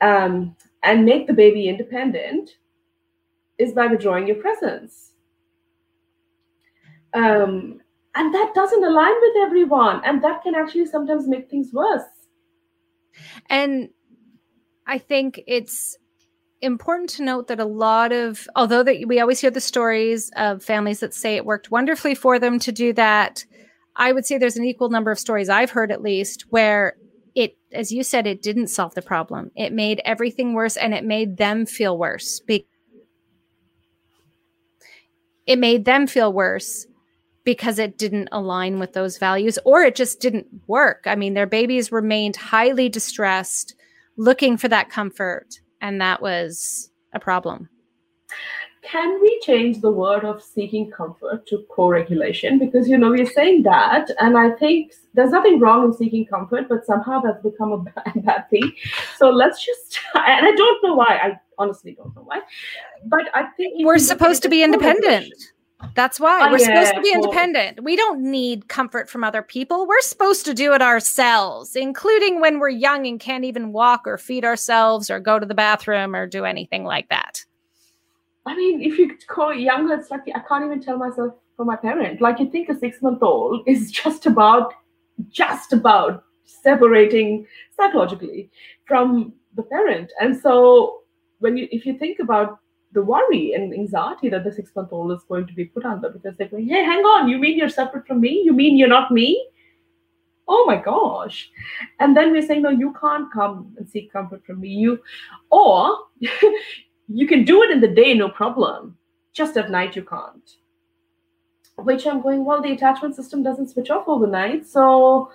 um, 0.00 0.56
and 0.82 1.04
make 1.04 1.26
the 1.26 1.32
baby 1.32 1.68
independent 1.68 2.56
is 3.58 3.72
by 3.72 3.86
withdrawing 3.86 4.26
your 4.26 4.36
presence. 4.36 5.11
Um, 7.14 7.80
and 8.14 8.34
that 8.34 8.52
doesn't 8.54 8.84
align 8.84 9.14
with 9.20 9.36
everyone. 9.46 10.02
And 10.04 10.22
that 10.22 10.42
can 10.42 10.54
actually 10.54 10.86
sometimes 10.86 11.26
make 11.26 11.48
things 11.48 11.72
worse. 11.72 12.02
And 13.48 13.90
I 14.86 14.98
think 14.98 15.42
it's 15.46 15.96
important 16.62 17.10
to 17.10 17.24
note 17.24 17.48
that 17.48 17.58
a 17.60 17.64
lot 17.64 18.12
of 18.12 18.46
although 18.54 18.82
that 18.84 19.04
we 19.06 19.18
always 19.20 19.40
hear 19.40 19.50
the 19.50 19.60
stories 19.60 20.30
of 20.36 20.62
families 20.62 21.00
that 21.00 21.12
say 21.12 21.34
it 21.36 21.44
worked 21.44 21.70
wonderfully 21.72 22.14
for 22.14 22.38
them 22.38 22.56
to 22.60 22.70
do 22.70 22.92
that 22.92 23.44
i 23.96 24.12
would 24.12 24.24
say 24.24 24.38
there's 24.38 24.56
an 24.56 24.64
equal 24.64 24.88
number 24.88 25.10
of 25.10 25.18
stories 25.18 25.48
i've 25.48 25.72
heard 25.72 25.90
at 25.90 26.02
least 26.02 26.42
where 26.50 26.96
it 27.34 27.58
as 27.72 27.90
you 27.90 28.04
said 28.04 28.28
it 28.28 28.42
didn't 28.42 28.68
solve 28.68 28.94
the 28.94 29.02
problem 29.02 29.50
it 29.56 29.72
made 29.72 30.00
everything 30.04 30.54
worse 30.54 30.76
and 30.76 30.94
it 30.94 31.04
made 31.04 31.36
them 31.36 31.66
feel 31.66 31.98
worse 31.98 32.40
it 35.46 35.58
made 35.58 35.84
them 35.84 36.06
feel 36.06 36.32
worse 36.32 36.86
because 37.44 37.78
it 37.78 37.98
didn't 37.98 38.28
align 38.32 38.78
with 38.78 38.92
those 38.92 39.18
values 39.18 39.58
or 39.64 39.82
it 39.82 39.94
just 39.94 40.20
didn't 40.20 40.46
work 40.66 41.02
i 41.06 41.14
mean 41.14 41.34
their 41.34 41.46
babies 41.46 41.92
remained 41.92 42.36
highly 42.36 42.88
distressed 42.88 43.74
looking 44.16 44.56
for 44.56 44.68
that 44.68 44.90
comfort 44.90 45.60
and 45.82 46.00
that 46.00 46.22
was 46.22 46.90
a 47.12 47.20
problem. 47.20 47.68
Can 48.82 49.20
we 49.20 49.40
change 49.44 49.80
the 49.80 49.92
word 49.92 50.24
of 50.24 50.42
seeking 50.42 50.90
comfort 50.90 51.46
to 51.46 51.64
co-regulation? 51.70 52.58
Because 52.58 52.88
you 52.88 52.98
know 52.98 53.10
we're 53.10 53.30
saying 53.30 53.62
that, 53.62 54.10
and 54.18 54.36
I 54.36 54.50
think 54.50 54.92
there's 55.14 55.30
nothing 55.30 55.60
wrong 55.60 55.84
in 55.84 55.92
seeking 55.92 56.26
comfort, 56.26 56.68
but 56.68 56.84
somehow 56.84 57.20
that's 57.20 57.40
become 57.42 57.72
a 57.72 57.78
bad, 58.04 58.24
bad 58.24 58.50
thing. 58.50 58.72
So 59.18 59.30
let's 59.30 59.64
just, 59.64 60.00
and 60.14 60.46
I 60.46 60.50
don't 60.50 60.82
know 60.82 60.94
why. 60.94 61.20
I 61.22 61.40
honestly 61.58 61.92
don't 61.92 62.14
know 62.16 62.22
why, 62.22 62.40
but 63.04 63.26
I 63.34 63.44
think 63.56 63.84
we're 63.84 63.98
supposed 63.98 64.42
to 64.42 64.48
be 64.48 64.64
independent. 64.64 65.32
That's 65.94 66.18
why 66.18 66.48
oh, 66.48 66.52
we're 66.52 66.58
yeah, 66.58 66.84
supposed 66.84 66.94
to 66.94 67.00
be 67.02 67.12
independent. 67.12 67.82
We 67.82 67.96
don't 67.96 68.22
need 68.22 68.68
comfort 68.68 69.10
from 69.10 69.24
other 69.24 69.42
people. 69.42 69.86
We're 69.86 70.00
supposed 70.00 70.44
to 70.46 70.54
do 70.54 70.72
it 70.72 70.82
ourselves, 70.82 71.76
including 71.76 72.40
when 72.40 72.58
we're 72.58 72.70
young 72.70 73.06
and 73.06 73.20
can't 73.20 73.44
even 73.44 73.72
walk 73.72 74.06
or 74.06 74.16
feed 74.16 74.44
ourselves 74.44 75.10
or 75.10 75.20
go 75.20 75.38
to 75.38 75.46
the 75.46 75.54
bathroom 75.54 76.14
or 76.16 76.26
do 76.26 76.44
anything 76.44 76.84
like 76.84 77.08
that. 77.10 77.44
I 78.46 78.56
mean, 78.56 78.82
if 78.82 78.98
you 78.98 79.16
call 79.28 79.52
younger, 79.54 79.94
it's 79.94 80.10
like 80.10 80.22
I 80.34 80.40
can't 80.40 80.64
even 80.64 80.80
tell 80.80 80.98
myself 80.98 81.34
for 81.56 81.64
my 81.64 81.76
parent. 81.76 82.20
Like 82.20 82.40
you 82.40 82.50
think 82.50 82.68
a 82.68 82.78
six 82.78 83.00
month 83.02 83.22
old 83.22 83.62
is 83.66 83.90
just 83.90 84.26
about, 84.26 84.74
just 85.30 85.72
about 85.72 86.24
separating 86.44 87.46
psychologically 87.76 88.50
from 88.86 89.32
the 89.54 89.62
parent. 89.62 90.12
And 90.20 90.36
so 90.40 91.00
when 91.38 91.56
you, 91.56 91.68
if 91.70 91.86
you 91.86 91.98
think 91.98 92.18
about 92.18 92.58
the 92.92 93.02
worry 93.02 93.52
and 93.54 93.72
anxiety 93.72 94.28
that 94.28 94.44
the 94.44 94.52
six 94.52 94.70
month 94.74 94.92
old 94.92 95.12
is 95.12 95.24
going 95.28 95.46
to 95.46 95.54
be 95.54 95.64
put 95.64 95.84
under 95.84 96.10
because 96.10 96.36
they're 96.36 96.48
going, 96.48 96.68
hey, 96.68 96.84
hang 96.84 97.00
on, 97.00 97.28
you 97.28 97.38
mean 97.38 97.56
you're 97.56 97.68
separate 97.68 98.06
from 98.06 98.20
me? 98.20 98.42
You 98.44 98.52
mean 98.52 98.76
you're 98.76 98.88
not 98.88 99.10
me? 99.10 99.48
Oh 100.48 100.64
my 100.66 100.76
gosh. 100.76 101.50
And 102.00 102.16
then 102.16 102.32
we're 102.32 102.46
saying, 102.46 102.62
no, 102.62 102.70
you 102.70 102.94
can't 103.00 103.32
come 103.32 103.74
and 103.78 103.88
seek 103.88 104.12
comfort 104.12 104.44
from 104.44 104.60
me. 104.60 104.68
You, 104.68 105.00
or 105.50 105.96
you 107.08 107.26
can 107.26 107.44
do 107.44 107.62
it 107.62 107.70
in 107.70 107.80
the 107.80 107.88
day, 107.88 108.12
no 108.14 108.28
problem. 108.28 108.96
Just 109.32 109.56
at 109.56 109.70
night, 109.70 109.96
you 109.96 110.02
can't. 110.02 110.56
Which 111.76 112.06
I'm 112.06 112.20
going, 112.20 112.44
well, 112.44 112.60
the 112.60 112.72
attachment 112.72 113.16
system 113.16 113.42
doesn't 113.42 113.70
switch 113.70 113.88
off 113.88 114.06
overnight. 114.06 114.66
So 114.66 115.30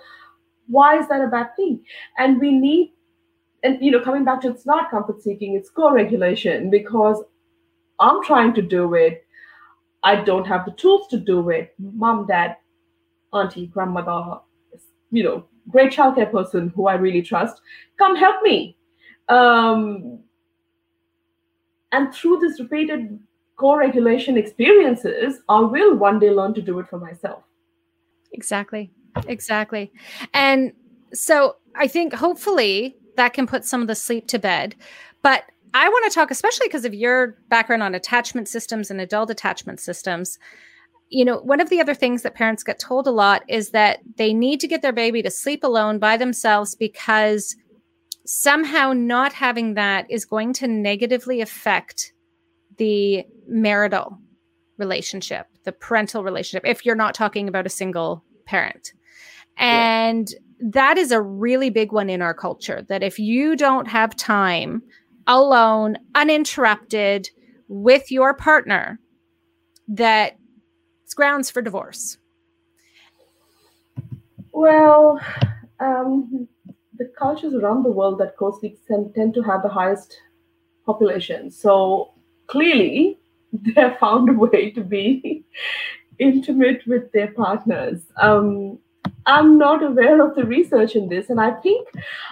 why 0.68 0.98
is 0.98 1.08
that 1.08 1.22
a 1.22 1.26
bad 1.26 1.56
thing? 1.56 1.80
And 2.18 2.40
we 2.40 2.52
need 2.52 2.92
and 3.64 3.78
you 3.80 3.90
know 3.90 4.00
coming 4.00 4.24
back 4.24 4.40
to 4.40 4.48
it's 4.48 4.66
not 4.66 4.90
comfort 4.90 5.20
seeking 5.22 5.54
it's 5.54 5.70
co-regulation 5.70 6.70
because 6.70 7.24
I'm 8.00 8.22
trying 8.22 8.54
to 8.54 8.62
do 8.62 8.94
it. 8.94 9.24
I 10.02 10.22
don't 10.22 10.46
have 10.46 10.64
the 10.64 10.72
tools 10.72 11.08
to 11.08 11.18
do 11.18 11.50
it. 11.50 11.74
Mom, 11.78 12.26
dad, 12.26 12.56
auntie, 13.32 13.66
grandmother, 13.66 14.40
you 15.10 15.24
know, 15.24 15.44
great 15.70 15.92
childcare 15.92 16.30
person 16.30 16.72
who 16.74 16.86
I 16.86 16.94
really 16.94 17.22
trust, 17.22 17.60
come 17.98 18.16
help 18.16 18.42
me. 18.42 18.76
Um, 19.28 20.20
and 21.92 22.14
through 22.14 22.38
this 22.38 22.60
repeated 22.60 23.18
co-regulation 23.56 24.36
experiences, 24.36 25.40
I 25.48 25.60
will 25.60 25.96
one 25.96 26.18
day 26.18 26.30
learn 26.30 26.54
to 26.54 26.62
do 26.62 26.78
it 26.78 26.88
for 26.88 26.98
myself. 26.98 27.42
Exactly. 28.32 28.90
Exactly. 29.26 29.92
And 30.32 30.72
so 31.12 31.56
I 31.74 31.88
think 31.88 32.14
hopefully 32.14 32.96
that 33.16 33.32
can 33.32 33.46
put 33.46 33.64
some 33.64 33.80
of 33.80 33.88
the 33.88 33.94
sleep 33.94 34.28
to 34.28 34.38
bed. 34.38 34.76
But 35.22 35.44
I 35.74 35.88
want 35.88 36.10
to 36.10 36.14
talk, 36.14 36.30
especially 36.30 36.68
because 36.68 36.84
of 36.84 36.94
your 36.94 37.36
background 37.48 37.82
on 37.82 37.94
attachment 37.94 38.48
systems 38.48 38.90
and 38.90 39.00
adult 39.00 39.30
attachment 39.30 39.80
systems. 39.80 40.38
You 41.10 41.24
know, 41.24 41.38
one 41.38 41.60
of 41.60 41.70
the 41.70 41.80
other 41.80 41.94
things 41.94 42.22
that 42.22 42.34
parents 42.34 42.62
get 42.62 42.78
told 42.78 43.06
a 43.06 43.10
lot 43.10 43.42
is 43.48 43.70
that 43.70 44.00
they 44.16 44.34
need 44.34 44.60
to 44.60 44.68
get 44.68 44.82
their 44.82 44.92
baby 44.92 45.22
to 45.22 45.30
sleep 45.30 45.64
alone 45.64 45.98
by 45.98 46.16
themselves 46.16 46.74
because 46.74 47.56
somehow 48.26 48.92
not 48.92 49.32
having 49.32 49.74
that 49.74 50.06
is 50.10 50.24
going 50.24 50.52
to 50.52 50.68
negatively 50.68 51.40
affect 51.40 52.12
the 52.76 53.24
marital 53.46 54.18
relationship, 54.76 55.46
the 55.64 55.72
parental 55.72 56.22
relationship, 56.22 56.66
if 56.66 56.84
you're 56.84 56.94
not 56.94 57.14
talking 57.14 57.48
about 57.48 57.66
a 57.66 57.70
single 57.70 58.22
parent. 58.44 58.92
And 59.56 60.30
yeah. 60.30 60.68
that 60.72 60.98
is 60.98 61.10
a 61.10 61.20
really 61.20 61.70
big 61.70 61.90
one 61.90 62.08
in 62.08 62.22
our 62.22 62.34
culture 62.34 62.82
that 62.88 63.02
if 63.02 63.18
you 63.18 63.56
don't 63.56 63.88
have 63.88 64.14
time 64.14 64.82
alone, 65.28 65.98
uninterrupted 66.14 67.30
with 67.68 68.10
your 68.10 68.34
partner, 68.34 68.98
that 69.86 70.38
it's 71.04 71.14
grounds 71.14 71.50
for 71.50 71.62
divorce? 71.62 72.18
Well, 74.52 75.20
um, 75.78 76.48
the 76.96 77.12
cultures 77.16 77.54
around 77.54 77.84
the 77.84 77.92
world 77.92 78.18
that 78.18 78.36
co-sleep 78.36 78.80
tend 78.88 79.34
to 79.34 79.42
have 79.42 79.62
the 79.62 79.68
highest 79.68 80.18
population. 80.84 81.50
So 81.50 82.14
clearly, 82.46 83.18
they 83.52 83.72
have 83.80 83.98
found 83.98 84.28
a 84.30 84.32
way 84.32 84.70
to 84.72 84.82
be 84.82 85.44
intimate 86.18 86.86
with 86.86 87.12
their 87.12 87.28
partners. 87.28 88.00
Um, 88.16 88.78
I'm 89.28 89.58
not 89.58 89.82
aware 89.82 90.20
of 90.26 90.34
the 90.34 90.44
research 90.44 90.96
in 90.96 91.08
this, 91.08 91.28
and 91.28 91.40
I 91.40 91.50
think 91.60 91.86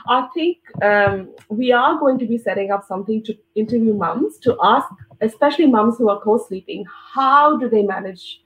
I 0.09 0.27
think 0.35 0.59
um, 0.83 1.35
we 1.49 1.71
are 1.71 1.99
going 1.99 2.19
to 2.19 2.27
be 2.27 2.39
setting 2.39 2.71
up 2.71 2.87
something 2.89 3.23
to 3.25 3.37
interview 3.55 3.93
moms 3.93 4.39
to 4.39 4.57
ask, 4.63 4.89
especially 5.21 5.67
moms 5.67 5.99
who 5.99 6.09
are 6.09 6.21
co-sleeping, 6.21 6.85
how 7.15 7.59
do 7.59 7.69
they 7.69 7.83
manage 7.83 8.41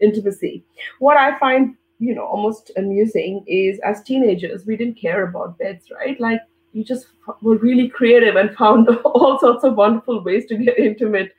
intimacy? 0.00 0.64
What 0.98 1.16
I 1.16 1.38
find 1.38 1.76
you 2.00 2.14
know 2.14 2.26
almost 2.26 2.72
amusing 2.76 3.44
is 3.46 3.78
as 3.84 4.02
teenagers 4.02 4.66
we 4.66 4.76
didn't 4.76 5.00
care 5.00 5.22
about 5.28 5.58
beds, 5.58 5.90
right? 5.90 6.20
Like 6.20 6.40
you 6.72 6.84
just 6.84 7.06
were 7.42 7.56
really 7.58 7.88
creative 7.88 8.36
and 8.36 8.54
found 8.56 8.88
all 9.04 9.38
sorts 9.38 9.64
of 9.64 9.76
wonderful 9.76 10.22
ways 10.24 10.46
to 10.46 10.56
get 10.56 10.78
intimate. 10.78 11.34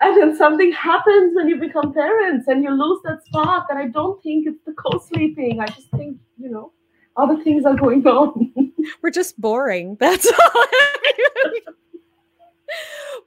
And 0.00 0.16
then 0.16 0.36
something 0.36 0.72
happens 0.72 1.34
when 1.34 1.48
you 1.48 1.56
become 1.56 1.92
parents 1.92 2.48
and 2.48 2.62
you 2.62 2.70
lose 2.70 3.00
that 3.04 3.24
spark. 3.26 3.66
And 3.70 3.78
I 3.78 3.88
don't 3.88 4.22
think 4.22 4.46
it's 4.46 4.64
the 4.64 4.72
co 4.72 4.98
sleeping. 4.98 5.60
I 5.60 5.66
just 5.66 5.90
think, 5.90 6.18
you 6.38 6.50
know, 6.50 6.72
other 7.16 7.42
things 7.42 7.64
are 7.64 7.76
going 7.76 8.06
on. 8.06 8.52
We're 9.02 9.10
just 9.10 9.40
boring. 9.40 9.96
That's 10.00 10.26
all. 10.54 10.64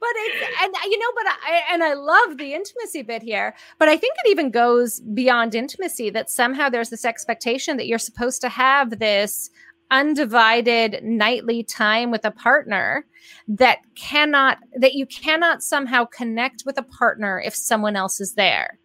but 0.00 0.10
it's 0.14 0.62
and 0.62 0.74
you 0.84 0.98
know 0.98 1.10
but 1.14 1.26
i 1.44 1.62
and 1.72 1.82
i 1.82 1.94
love 1.94 2.38
the 2.38 2.54
intimacy 2.54 3.02
bit 3.02 3.22
here 3.22 3.54
but 3.78 3.88
i 3.88 3.96
think 3.96 4.14
it 4.24 4.30
even 4.30 4.50
goes 4.50 5.00
beyond 5.00 5.54
intimacy 5.54 6.10
that 6.10 6.30
somehow 6.30 6.68
there's 6.68 6.90
this 6.90 7.04
expectation 7.04 7.76
that 7.76 7.86
you're 7.86 7.98
supposed 7.98 8.40
to 8.40 8.48
have 8.48 8.98
this 8.98 9.50
undivided 9.92 11.04
nightly 11.04 11.62
time 11.62 12.10
with 12.10 12.24
a 12.24 12.30
partner 12.32 13.06
that 13.46 13.78
cannot 13.94 14.58
that 14.74 14.94
you 14.94 15.06
cannot 15.06 15.62
somehow 15.62 16.04
connect 16.06 16.64
with 16.66 16.78
a 16.78 16.82
partner 16.82 17.40
if 17.44 17.54
someone 17.54 17.94
else 17.94 18.20
is 18.20 18.34
there. 18.34 18.78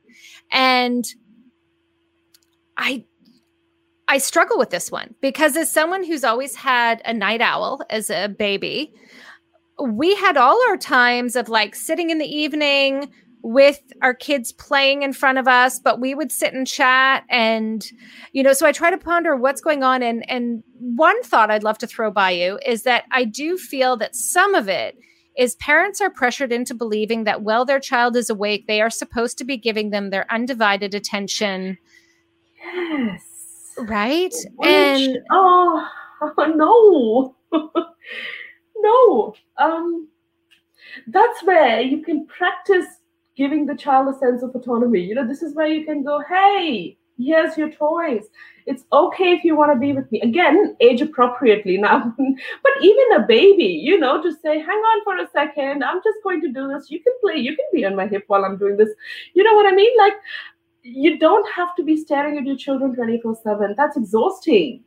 And 0.52 1.06
i 2.78 3.04
i 4.08 4.18
struggle 4.18 4.58
with 4.58 4.70
this 4.70 4.92
one 4.92 5.14
because 5.20 5.58
as 5.58 5.72
someone 5.72 6.04
who's 6.04 6.24
always 6.24 6.56
had 6.56 7.02
a 7.06 7.14
night 7.14 7.42
owl 7.42 7.82
as 7.90 8.10
a 8.10 8.28
baby 8.28 8.94
we 9.84 10.16
had 10.16 10.38
all 10.38 10.60
our 10.70 10.78
times 10.78 11.36
of 11.36 11.50
like 11.50 11.76
sitting 11.76 12.10
in 12.10 12.20
the 12.20 12.26
evening 12.26 13.10
with 13.48 13.82
our 14.02 14.14
kids 14.14 14.52
playing 14.52 15.04
in 15.04 15.14
front 15.14 15.38
of 15.38 15.48
us, 15.48 15.80
but 15.80 16.02
we 16.02 16.14
would 16.14 16.34
sit 16.34 16.54
and 16.54 16.68
chat 16.68 17.24
and 17.30 17.90
you 18.34 18.44
know, 18.44 18.52
so 18.52 18.68
I 18.68 18.74
try 18.74 18.92
to 18.92 18.98
ponder 18.98 19.38
what's 19.38 19.62
going 19.62 19.84
on 19.84 20.04
and 20.04 20.30
and 20.30 20.64
one 20.80 21.22
thought 21.24 21.50
I'd 21.50 21.64
love 21.64 21.78
to 21.80 21.88
throw 21.88 22.12
by 22.12 22.32
you 22.32 22.60
is 22.66 22.84
that 22.84 23.06
I 23.12 23.24
do 23.24 23.58
feel 23.58 23.96
that 23.98 24.18
some 24.18 24.54
of 24.54 24.68
it 24.68 24.98
is 25.38 25.56
parents 25.56 26.02
are 26.02 26.10
pressured 26.10 26.52
into 26.52 26.74
believing 26.74 27.24
that 27.24 27.42
while 27.42 27.64
their 27.64 27.80
child 27.80 28.18
is 28.18 28.30
awake, 28.30 28.68
they 28.68 28.82
are 28.82 28.90
supposed 28.90 29.38
to 29.38 29.46
be 29.46 29.56
giving 29.56 29.92
them 29.92 30.10
their 30.10 30.26
undivided 30.30 30.94
attention. 30.94 31.78
Yes. 32.62 33.22
Right? 33.78 34.34
Which, 34.56 34.68
and 34.68 35.20
oh, 35.32 35.88
no. 36.38 37.36
no. 38.82 39.36
Um 39.58 40.10
that's 41.08 41.44
where 41.44 41.80
you 41.80 42.02
can 42.04 42.26
practice 42.28 42.88
giving 43.38 43.66
the 43.66 43.76
child 43.76 44.14
a 44.14 44.18
sense 44.18 44.42
of 44.44 44.54
autonomy. 44.56 45.00
You 45.00 45.16
know, 45.16 45.28
this 45.28 45.44
is 45.44 45.56
where 45.56 45.68
you 45.68 45.86
can 45.86 46.04
go, 46.04 46.22
hey, 46.28 46.98
here's 47.18 47.58
your 47.58 47.70
toys. 47.72 48.26
It's 48.66 48.84
okay 48.92 49.32
if 49.32 49.44
you 49.44 49.56
want 49.56 49.72
to 49.74 49.80
be 49.80 49.94
with 49.94 50.12
me. 50.12 50.22
Again 50.22 50.76
age 50.82 51.02
appropriately 51.02 51.78
now. 51.88 52.14
But 52.18 52.72
even 52.82 53.14
a 53.16 53.26
baby 53.26 53.66
you 53.66 54.00
know 54.00 54.22
to 54.22 54.32
say 54.32 54.60
hang 54.60 54.78
on 54.78 55.04
for 55.04 55.18
a 55.18 55.30
second. 55.32 55.84
I'm 55.84 56.02
just 56.04 56.18
going 56.24 56.42
to 56.42 56.52
do 56.52 56.68
this. 56.68 56.90
You 56.90 57.02
can 57.02 57.14
play. 57.22 57.38
You 57.38 57.56
can 57.56 57.66
be 57.74 57.86
on 57.86 57.96
my 57.96 58.08
hip 58.08 58.24
while 58.28 58.44
i'm 58.44 58.58
doing 58.58 58.78
this. 58.78 58.90
You 59.34 59.44
know 59.44 59.54
what 59.54 59.66
i 59.66 59.72
mean? 59.72 59.98
Like 59.98 60.14
you 60.84 61.18
don't 61.18 61.50
have 61.52 61.76
to 61.76 61.84
be 61.84 61.98
staring 61.98 62.38
at 62.38 62.46
your 62.46 62.58
children 62.58 62.96
24 62.96 63.36
7 63.44 63.76
that's 63.78 63.98
exhausting. 63.98 64.84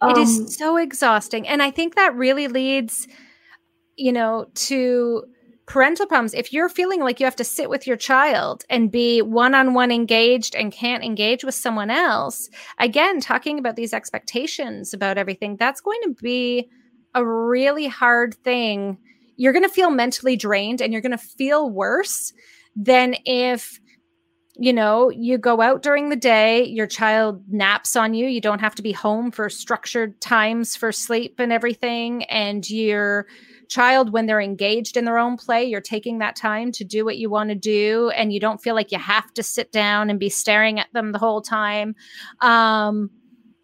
Um, 0.00 0.10
it 0.10 0.18
is 0.18 0.38
um, 0.38 0.48
so 0.48 0.76
exhausting. 0.76 1.46
And 1.48 1.62
i 1.62 1.70
think 1.70 1.94
that 1.96 2.14
really 2.14 2.48
leads 2.48 3.08
you 3.96 4.12
know 4.12 4.46
to 4.54 5.24
parental 5.68 6.06
problems 6.06 6.34
if 6.34 6.52
you're 6.52 6.68
feeling 6.68 7.00
like 7.00 7.20
you 7.20 7.26
have 7.26 7.36
to 7.36 7.44
sit 7.44 7.68
with 7.68 7.86
your 7.86 7.96
child 7.96 8.64
and 8.70 8.90
be 8.90 9.20
one-on-one 9.20 9.92
engaged 9.92 10.56
and 10.56 10.72
can't 10.72 11.04
engage 11.04 11.44
with 11.44 11.54
someone 11.54 11.90
else 11.90 12.48
again 12.78 13.20
talking 13.20 13.58
about 13.58 13.76
these 13.76 13.92
expectations 13.92 14.94
about 14.94 15.18
everything 15.18 15.56
that's 15.56 15.82
going 15.82 16.00
to 16.02 16.14
be 16.22 16.68
a 17.14 17.26
really 17.26 17.86
hard 17.86 18.34
thing. 18.34 18.98
You're 19.36 19.52
going 19.52 19.64
to 19.64 19.68
feel 19.68 19.90
mentally 19.90 20.36
drained 20.36 20.80
and 20.80 20.92
you're 20.92 21.02
going 21.02 21.12
to 21.12 21.18
feel 21.18 21.70
worse 21.70 22.32
than 22.74 23.16
if 23.24 23.80
you 24.56 24.72
know 24.72 25.10
you 25.10 25.38
go 25.38 25.60
out 25.60 25.82
during 25.82 26.08
the 26.08 26.16
day 26.16 26.64
your 26.64 26.86
child 26.86 27.42
naps 27.48 27.94
on 27.94 28.14
you 28.14 28.26
you 28.26 28.40
don't 28.40 28.58
have 28.60 28.74
to 28.74 28.82
be 28.82 28.90
home 28.90 29.30
for 29.30 29.48
structured 29.48 30.20
times 30.20 30.74
for 30.74 30.90
sleep 30.90 31.36
and 31.38 31.52
everything 31.52 32.24
and 32.24 32.68
you're 32.68 33.26
child 33.68 34.12
when 34.12 34.26
they're 34.26 34.40
engaged 34.40 34.96
in 34.96 35.04
their 35.04 35.18
own 35.18 35.36
play 35.36 35.64
you're 35.64 35.80
taking 35.80 36.18
that 36.18 36.36
time 36.36 36.72
to 36.72 36.84
do 36.84 37.04
what 37.04 37.18
you 37.18 37.30
want 37.30 37.50
to 37.50 37.54
do 37.54 38.10
and 38.16 38.32
you 38.32 38.40
don't 38.40 38.60
feel 38.60 38.74
like 38.74 38.90
you 38.92 38.98
have 38.98 39.32
to 39.34 39.42
sit 39.42 39.70
down 39.72 40.10
and 40.10 40.18
be 40.18 40.28
staring 40.28 40.80
at 40.80 40.92
them 40.92 41.12
the 41.12 41.18
whole 41.18 41.42
time 41.42 41.94
um, 42.40 43.10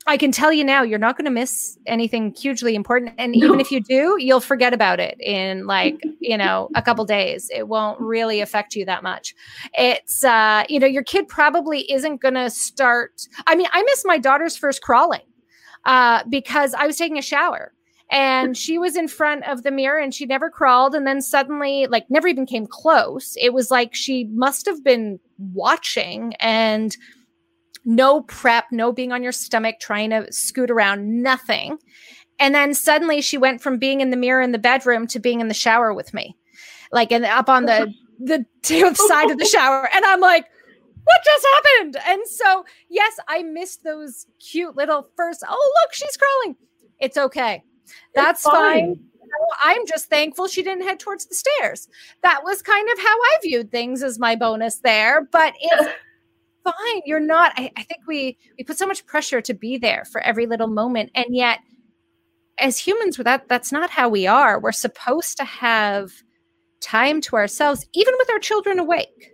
I 0.07 0.19
can 0.19 0.33
tell 0.33 0.53
you 0.53 0.65
now, 0.65 0.83
you're 0.83 0.99
not 0.99 1.17
going 1.17 1.25
to 1.25 1.31
miss 1.31 1.79
anything 1.87 2.35
hugely 2.35 2.75
important. 2.75 3.15
And 3.17 3.35
even 3.35 3.59
if 3.59 3.71
you 3.73 3.81
do, 3.81 4.17
you'll 4.19 4.41
forget 4.41 4.75
about 4.75 5.01
it 5.01 5.19
in 5.19 5.67
like, 5.67 5.99
you 6.21 6.37
know, 6.37 6.69
a 6.75 6.83
couple 6.83 7.05
days. 7.07 7.51
It 7.55 7.69
won't 7.69 7.99
really 8.01 8.41
affect 8.41 8.75
you 8.75 8.85
that 8.85 9.03
much. 9.03 9.35
It's, 9.73 10.23
uh, 10.23 10.65
you 10.69 10.79
know, 10.79 10.87
your 10.87 11.05
kid 11.05 11.29
probably 11.29 11.91
isn't 11.91 12.21
going 12.21 12.35
to 12.35 12.51
start. 12.51 13.23
I 13.47 13.55
mean, 13.55 13.69
I 13.73 13.83
miss 13.83 14.05
my 14.05 14.19
daughter's 14.19 14.57
first 14.57 14.83
crawling 14.83 15.23
uh, 15.87 16.23
because 16.29 16.75
I 16.75 16.87
was 16.87 16.97
taking 16.97 17.17
a 17.17 17.23
shower 17.23 17.73
and 18.11 18.57
she 18.57 18.79
was 18.79 18.97
in 18.97 19.09
front 19.09 19.45
of 19.49 19.63
the 19.63 19.71
mirror 19.71 19.99
and 19.99 20.15
she 20.15 20.27
never 20.27 20.51
crawled. 20.51 20.95
And 20.95 21.07
then 21.07 21.23
suddenly 21.23 21.87
like 21.87 22.09
never 22.11 22.29
even 22.29 22.47
came 22.47 22.67
close. 22.67 23.37
It 23.41 23.53
was 23.53 23.71
like 23.71 23.95
she 23.95 24.25
must 24.25 24.67
have 24.67 24.85
been 24.85 25.19
watching 25.39 26.35
and 26.41 26.97
no 27.85 28.23
prep 28.23 28.67
no 28.71 28.93
being 28.93 29.13
on 29.13 29.23
your 29.23 29.33
stomach 29.33 29.77
trying 29.81 30.11
to 30.11 30.31
scoot 30.33 30.71
around 30.71 31.23
nothing. 31.23 31.79
And 32.39 32.55
then 32.55 32.75
suddenly 32.75 33.21
she 33.21 33.39
went 33.39 33.63
from 33.63 33.79
being 33.79 34.01
in 34.01 34.11
the 34.11 34.17
mirror 34.17 34.43
in 34.43 34.53
the 34.53 34.59
bedroom 34.59 35.07
to 35.09 35.19
being 35.19 35.41
in 35.41 35.49
the 35.49 35.55
shower 35.55 35.95
with 35.95 36.13
me. 36.13 36.37
Like 36.93 37.11
and 37.11 37.25
up 37.25 37.49
on 37.49 37.65
the 37.65 37.93
the 38.21 38.45
side 39.09 39.31
of 39.31 39.39
the 39.39 39.47
shower. 39.47 39.89
And 39.95 40.05
i'm 40.05 40.21
like 40.21 40.47
what 41.07 41.21
just 41.23 41.47
happened? 41.55 41.97
And 42.07 42.23
so 42.27 42.65
yes 42.89 43.17
i 43.29 43.43
missed 43.43 43.83
those 43.83 44.27
cute 44.39 44.77
little 44.77 45.09
first 45.17 45.43
oh 45.49 45.73
look 45.83 45.95
she's 45.95 46.17
crawling. 46.17 46.57
It's 47.01 47.17
okay 47.17 47.65
that's 48.15 48.43
fine. 48.43 48.97
fine. 48.97 49.01
I'm 49.65 49.87
just 49.87 50.09
thankful 50.09 50.47
she 50.47 50.63
didn't 50.63 50.85
head 50.85 51.01
towards 51.01 51.27
the 51.27 51.35
stairs. 51.35 51.89
That 52.23 52.43
was 52.45 52.63
kind 52.63 52.89
of 52.93 52.99
how 52.99 53.15
I 53.15 53.37
viewed 53.43 53.71
things 53.71 54.03
as 54.03 54.19
my 54.19 54.37
bonus 54.37 54.79
there, 54.79 55.27
but 55.33 55.55
it's 55.61 55.93
fine. 56.63 57.03
You're 57.05 57.21
not. 57.21 57.53
I, 57.57 57.71
I 57.77 57.83
think 57.83 58.03
we 58.07 58.39
we 58.59 58.65
put 58.65 58.79
so 58.79 58.87
much 58.87 59.07
pressure 59.07 59.41
to 59.41 59.55
be 59.55 59.79
there 59.79 60.05
for 60.11 60.21
every 60.21 60.47
little 60.47 60.69
moment, 60.69 61.11
and 61.15 61.27
yet, 61.31 61.61
as 62.59 62.79
humans, 62.79 63.17
that 63.17 63.49
that's 63.49 63.73
not 63.73 63.91
how 63.91 64.09
we 64.09 64.27
are. 64.27 64.61
We're 64.61 64.73
supposed 64.73 65.37
to 65.39 65.45
have 65.45 66.13
time 66.81 67.21
to 67.23 67.37
ourselves, 67.37 67.87
even 67.95 68.15
with 68.19 68.31
our 68.31 68.39
children 68.39 68.79
awake. 68.79 69.34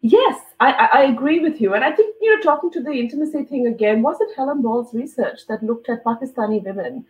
Yes, 0.00 0.40
I, 0.60 0.88
I, 0.92 1.02
agree 1.04 1.40
with 1.40 1.60
you. 1.60 1.74
And 1.74 1.82
I 1.84 1.90
think, 1.90 2.14
you 2.20 2.34
know, 2.34 2.40
talking 2.40 2.70
to 2.70 2.80
the 2.80 2.92
intimacy 2.92 3.42
thing 3.42 3.66
again, 3.66 4.00
was 4.00 4.16
it 4.20 4.28
Helen 4.36 4.62
Ball's 4.62 4.94
research 4.94 5.40
that 5.48 5.60
looked 5.60 5.88
at 5.88 6.04
Pakistani 6.04 6.62
women 6.62 7.04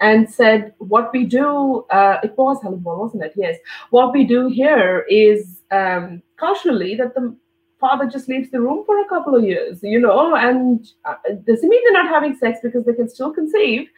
and 0.00 0.30
said, 0.30 0.72
what 0.78 1.12
we 1.12 1.24
do, 1.24 1.84
uh, 1.90 2.18
it 2.22 2.38
was 2.38 2.62
Helen 2.62 2.78
Ball, 2.78 3.00
wasn't 3.00 3.24
it? 3.24 3.32
Yes. 3.34 3.58
What 3.90 4.12
we 4.12 4.22
do 4.22 4.46
here 4.46 5.04
is 5.08 5.62
um, 5.72 6.22
culturally 6.36 6.94
that 6.94 7.14
the 7.16 7.36
father 7.80 8.06
just 8.06 8.28
leaves 8.28 8.50
the 8.50 8.60
room 8.60 8.84
for 8.86 9.00
a 9.00 9.08
couple 9.08 9.34
of 9.34 9.42
years, 9.42 9.80
you 9.82 9.98
know, 9.98 10.36
and 10.36 10.86
uh, 11.06 11.14
doesn't 11.44 11.68
mean 11.68 11.82
they're 11.84 12.04
not 12.04 12.12
having 12.12 12.36
sex 12.36 12.60
because 12.62 12.84
they 12.84 12.94
can 12.94 13.08
still 13.08 13.32
conceive. 13.32 13.88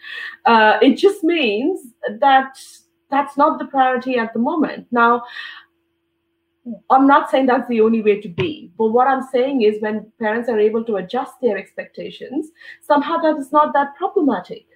Uh, 0.47 0.79
it 0.81 0.97
just 0.97 1.23
means 1.25 1.93
that 2.21 2.59
that's 3.11 3.37
not 3.37 3.59
the 3.59 3.67
priority 3.67 4.17
at 4.17 4.33
the 4.33 4.39
moment. 4.39 4.87
Now, 4.91 5.25
I'm 6.91 7.07
not 7.07 7.31
saying 7.31 7.47
that's 7.47 7.69
the 7.69 7.81
only 7.81 8.03
way 8.03 8.21
to 8.21 8.29
be, 8.29 8.71
but 8.77 8.89
what 8.89 9.07
I'm 9.07 9.23
saying 9.33 9.63
is 9.63 9.81
when 9.81 10.13
parents 10.19 10.49
are 10.49 10.59
able 10.59 10.85
to 10.85 10.97
adjust 10.97 11.41
their 11.41 11.57
expectations, 11.57 12.51
somehow 12.83 13.17
that 13.19 13.39
is 13.39 13.51
not 13.51 13.73
that 13.73 13.97
problematic. 13.97 14.67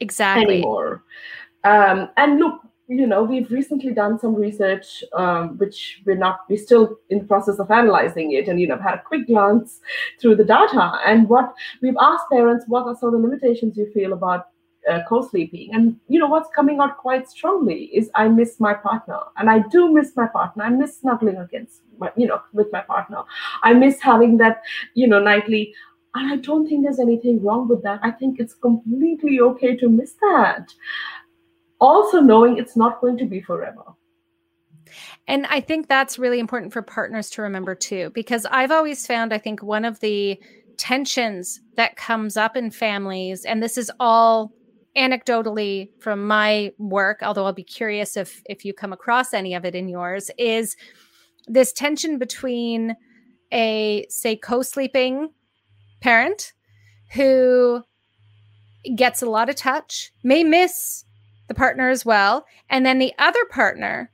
Exactly. 0.00 0.56
Anymore. 0.56 1.04
Um, 1.64 2.10
and 2.16 2.38
look, 2.38 2.60
you 2.88 3.06
know, 3.06 3.22
we've 3.22 3.50
recently 3.50 3.92
done 3.92 4.18
some 4.18 4.34
research, 4.34 5.04
um, 5.14 5.58
which 5.58 6.02
we're 6.06 6.16
not, 6.16 6.40
we're 6.48 6.58
still 6.58 6.98
in 7.10 7.18
the 7.18 7.24
process 7.24 7.58
of 7.58 7.70
analyzing 7.70 8.32
it, 8.32 8.48
and 8.48 8.60
you 8.60 8.66
know, 8.66 8.76
I've 8.76 8.80
had 8.80 8.94
a 8.94 9.02
quick 9.02 9.26
glance 9.26 9.80
through 10.20 10.36
the 10.36 10.44
data. 10.44 10.92
And 11.06 11.28
what 11.28 11.52
we've 11.82 11.96
asked 12.00 12.30
parents, 12.30 12.64
what 12.68 12.86
are 12.86 12.96
some 12.96 13.14
of 13.14 13.20
the 13.20 13.26
limitations 13.26 13.76
you 13.76 13.90
feel 13.92 14.12
about 14.12 14.48
uh, 14.88 15.00
co-sleeping. 15.08 15.70
And 15.72 15.96
you 16.08 16.18
know 16.18 16.26
what's 16.26 16.50
coming 16.54 16.80
out 16.80 16.98
quite 16.98 17.28
strongly 17.28 17.84
is 17.94 18.10
i 18.14 18.28
miss 18.28 18.60
my 18.60 18.74
partner. 18.74 19.20
And 19.36 19.50
i 19.50 19.60
do 19.70 19.92
miss 19.92 20.16
my 20.16 20.26
partner. 20.26 20.64
I 20.64 20.70
miss 20.70 20.98
snuggling 20.98 21.36
against 21.36 21.82
my, 21.98 22.10
you 22.16 22.26
know 22.26 22.40
with 22.52 22.72
my 22.72 22.80
partner. 22.80 23.22
I 23.62 23.74
miss 23.74 24.00
having 24.00 24.38
that 24.38 24.62
you 24.94 25.06
know 25.06 25.20
nightly. 25.20 25.74
And 26.14 26.32
i 26.32 26.36
don't 26.36 26.66
think 26.68 26.84
there's 26.84 27.00
anything 27.00 27.42
wrong 27.42 27.68
with 27.68 27.82
that. 27.82 28.00
I 28.02 28.10
think 28.10 28.40
it's 28.40 28.54
completely 28.54 29.40
okay 29.40 29.76
to 29.76 29.88
miss 29.88 30.14
that. 30.20 30.72
Also 31.80 32.20
knowing 32.20 32.58
it's 32.58 32.76
not 32.76 33.00
going 33.00 33.18
to 33.18 33.26
be 33.26 33.40
forever. 33.40 33.82
And 35.26 35.46
I 35.46 35.60
think 35.60 35.86
that's 35.86 36.18
really 36.18 36.40
important 36.40 36.72
for 36.72 36.80
partners 36.82 37.28
to 37.30 37.42
remember 37.42 37.74
too, 37.74 38.10
because 38.14 38.46
I've 38.50 38.70
always 38.70 39.06
found, 39.06 39.32
I 39.32 39.38
think, 39.38 39.62
one 39.62 39.84
of 39.84 40.00
the 40.00 40.40
tensions 40.78 41.60
that 41.76 41.96
comes 41.96 42.36
up 42.36 42.56
in 42.56 42.70
families, 42.70 43.44
and 43.44 43.62
this 43.62 43.76
is 43.76 43.92
all 44.00 44.52
anecdotally 44.98 45.90
from 46.00 46.26
my 46.26 46.72
work, 46.78 47.20
although 47.22 47.46
I'll 47.46 47.52
be 47.52 47.62
curious 47.62 48.16
if 48.16 48.42
if 48.46 48.64
you 48.64 48.74
come 48.74 48.92
across 48.92 49.32
any 49.32 49.54
of 49.54 49.64
it 49.64 49.74
in 49.74 49.88
yours, 49.88 50.30
is 50.38 50.76
this 51.46 51.72
tension 51.72 52.18
between 52.18 52.96
a 53.52 54.06
say 54.10 54.36
co-sleeping 54.36 55.30
parent 56.00 56.52
who 57.12 57.82
gets 58.94 59.22
a 59.22 59.30
lot 59.30 59.48
of 59.48 59.56
touch, 59.56 60.12
may 60.22 60.44
miss 60.44 61.04
the 61.48 61.54
partner 61.54 61.88
as 61.88 62.04
well, 62.04 62.44
and 62.68 62.84
then 62.84 62.98
the 62.98 63.14
other 63.18 63.44
partner 63.50 64.10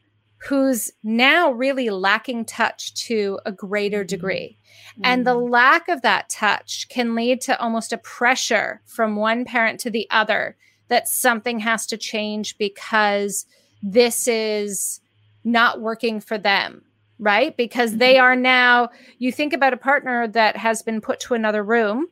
who's 0.49 0.91
now 1.03 1.51
really 1.51 1.89
lacking 1.91 2.45
touch 2.45 2.95
to 2.95 3.39
a 3.47 3.53
greater 3.53 4.01
mm-hmm. 4.01 4.09
degree. 4.09 4.59
Mm-hmm. 4.93 5.03
And 5.05 5.27
the 5.27 5.35
mm. 5.35 5.51
lack 5.51 5.89
of 5.89 6.03
that 6.03 6.29
touch 6.29 6.89
can 6.89 7.15
lead 7.15 7.41
to 7.43 7.59
almost 7.59 7.93
a 7.93 7.99
pressure 7.99 8.83
from 8.85 9.17
one 9.17 9.45
parent 9.45 9.81
to 9.81 9.91
the 9.91 10.07
other 10.11 10.57
that 10.89 11.09
something 11.09 11.59
has 11.61 11.87
to 11.87 11.97
change 11.97 12.57
because 12.59 13.47
this 13.83 14.29
is 14.29 15.01
not 15.45 15.81
working 15.81 16.21
for 16.21 16.39
them 16.39 16.83
right? 17.21 17.57
Because 17.57 17.99
they 17.99 18.15
mm-hmm. 18.15 18.25
are 18.25 18.37
now 18.37 18.89
you 19.19 19.31
think 19.31 19.53
about 19.53 19.73
a 19.73 19.77
partner 19.77 20.27
that 20.27 20.57
has 20.57 20.83
been 20.83 21.01
put 21.01 21.21
to 21.21 21.35
another 21.35 21.63
room 21.63 22.09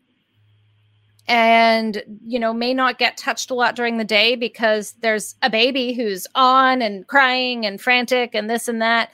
and 1.26 2.04
you 2.24 2.38
know 2.38 2.54
may 2.54 2.72
not 2.72 2.98
get 2.98 3.16
touched 3.16 3.50
a 3.50 3.54
lot 3.54 3.74
during 3.74 3.98
the 3.98 4.04
day 4.04 4.36
because 4.36 4.92
there's 5.00 5.34
a 5.42 5.50
baby 5.50 5.92
who's 5.92 6.26
on 6.36 6.80
and 6.80 7.06
crying 7.08 7.66
and 7.66 7.80
frantic 7.80 8.32
and 8.32 8.48
this 8.48 8.68
and 8.68 8.80
that 8.80 9.10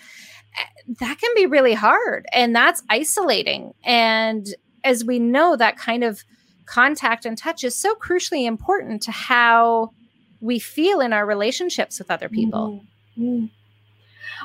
that 1.01 1.19
can 1.19 1.31
be 1.35 1.47
really 1.47 1.75
hard. 1.75 2.27
And 2.33 2.55
that's 2.55 2.83
isolating. 2.89 3.75
And 3.85 4.47
as 4.85 5.05
we 5.05 5.19
know 5.19 5.57
that 5.57 5.77
kind 5.77 6.05
of 6.05 6.25
contact 6.69 7.27
and 7.27 7.39
touch 7.39 7.65
is 7.65 7.75
so 7.75 7.95
crucially 7.95 8.47
important 8.47 9.03
to 9.03 9.11
how 9.11 9.91
we 10.41 10.59
feel 10.59 11.01
in 11.01 11.13
our 11.13 11.27
relationships 11.27 11.99
with 11.99 12.11
other 12.11 12.29
people 12.29 12.85
mm-hmm. 13.19 13.47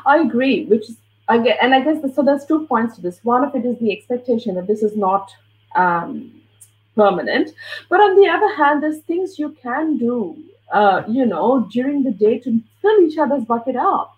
i 0.06 0.18
agree 0.18 0.66
which 0.66 0.90
is 0.90 0.98
I 1.30 1.38
get, 1.38 1.58
and 1.62 1.74
I 1.74 1.80
guess 1.80 2.02
the, 2.02 2.12
so. 2.12 2.22
There's 2.22 2.46
two 2.46 2.68
points 2.68 2.96
to 2.96 3.02
this. 3.02 3.22
One 3.24 3.46
of 3.46 3.56
it 3.56 3.66
is 3.66 3.80
the 3.80 3.94
expectation 3.94 4.56
that 4.56 4.68
this 4.68 4.84
is 4.84 4.98
not 4.98 5.32
um, 5.74 6.42
permanent, 6.98 7.52
but 7.90 8.02
on 8.02 8.20
the 8.20 8.28
other 8.28 8.54
hand, 8.58 8.84
there's 8.84 9.00
things 9.04 9.40
you 9.40 9.56
can 9.64 9.98
do 9.98 10.36
uh, 10.74 11.04
you 11.08 11.26
know, 11.26 11.68
during 11.72 12.04
the 12.04 12.12
day 12.12 12.40
to 12.40 12.60
fill 12.82 13.00
each 13.02 13.18
other's 13.18 13.46
bucket 13.46 13.76
up. 13.76 14.18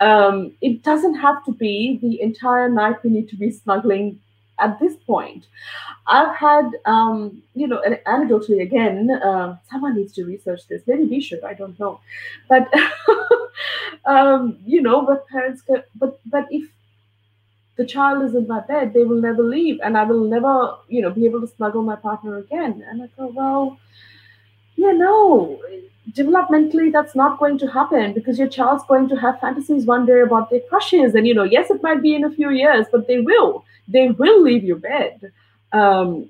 Um, 0.00 0.52
it 0.60 0.82
doesn't 0.82 1.14
have 1.14 1.44
to 1.46 1.52
be 1.52 1.98
the 2.02 2.20
entire 2.20 2.68
night 2.68 3.02
we 3.02 3.10
need 3.10 3.28
to 3.30 3.36
be 3.36 3.50
snuggling 3.50 4.20
at 4.58 4.78
this 4.78 4.96
point. 4.96 5.46
I've 6.06 6.34
had, 6.36 6.70
um, 6.84 7.42
you 7.54 7.66
know, 7.66 7.80
an 7.82 7.98
anecdotally 8.06 8.62
again, 8.62 9.10
uh, 9.10 9.56
someone 9.70 9.96
needs 9.96 10.12
to 10.14 10.24
research 10.24 10.66
this. 10.68 10.82
Maybe 10.86 11.04
we 11.04 11.20
should. 11.20 11.42
I 11.44 11.54
don't 11.54 11.78
know, 11.78 12.00
but 12.48 12.72
um, 14.04 14.58
you 14.64 14.82
know, 14.82 15.04
but 15.06 15.26
parents, 15.28 15.62
can, 15.62 15.82
but 15.96 16.20
but 16.26 16.46
if 16.50 16.70
the 17.76 17.84
child 17.86 18.22
is 18.22 18.34
in 18.34 18.46
my 18.46 18.60
bed, 18.60 18.92
they 18.94 19.04
will 19.04 19.20
never 19.20 19.42
leave, 19.42 19.80
and 19.82 19.96
I 19.96 20.04
will 20.04 20.24
never, 20.24 20.76
you 20.88 21.02
know, 21.02 21.10
be 21.10 21.24
able 21.24 21.40
to 21.40 21.48
snuggle 21.48 21.82
my 21.82 21.96
partner 21.96 22.36
again. 22.38 22.84
And 22.88 23.02
I 23.02 23.06
go, 23.16 23.26
well, 23.26 23.78
yeah, 24.84 24.92
no, 24.92 25.60
developmentally 26.12 26.92
that's 26.92 27.14
not 27.14 27.38
going 27.38 27.58
to 27.58 27.66
happen 27.66 28.12
because 28.12 28.38
your 28.38 28.48
child's 28.48 28.84
going 28.86 29.08
to 29.08 29.16
have 29.16 29.40
fantasies 29.40 29.84
one 29.84 30.06
day 30.06 30.20
about 30.20 30.50
their 30.50 30.60
crushes. 30.68 31.14
And 31.14 31.26
you 31.26 31.34
know 31.34 31.44
yes 31.44 31.70
it 31.70 31.82
might 31.82 32.02
be 32.02 32.14
in 32.14 32.24
a 32.24 32.30
few 32.30 32.50
years 32.50 32.86
but 32.92 33.06
they 33.06 33.20
will. 33.20 33.64
They 33.88 34.10
will 34.10 34.42
leave 34.42 34.64
your 34.64 34.78
bed. 34.78 35.32
Um, 35.72 36.28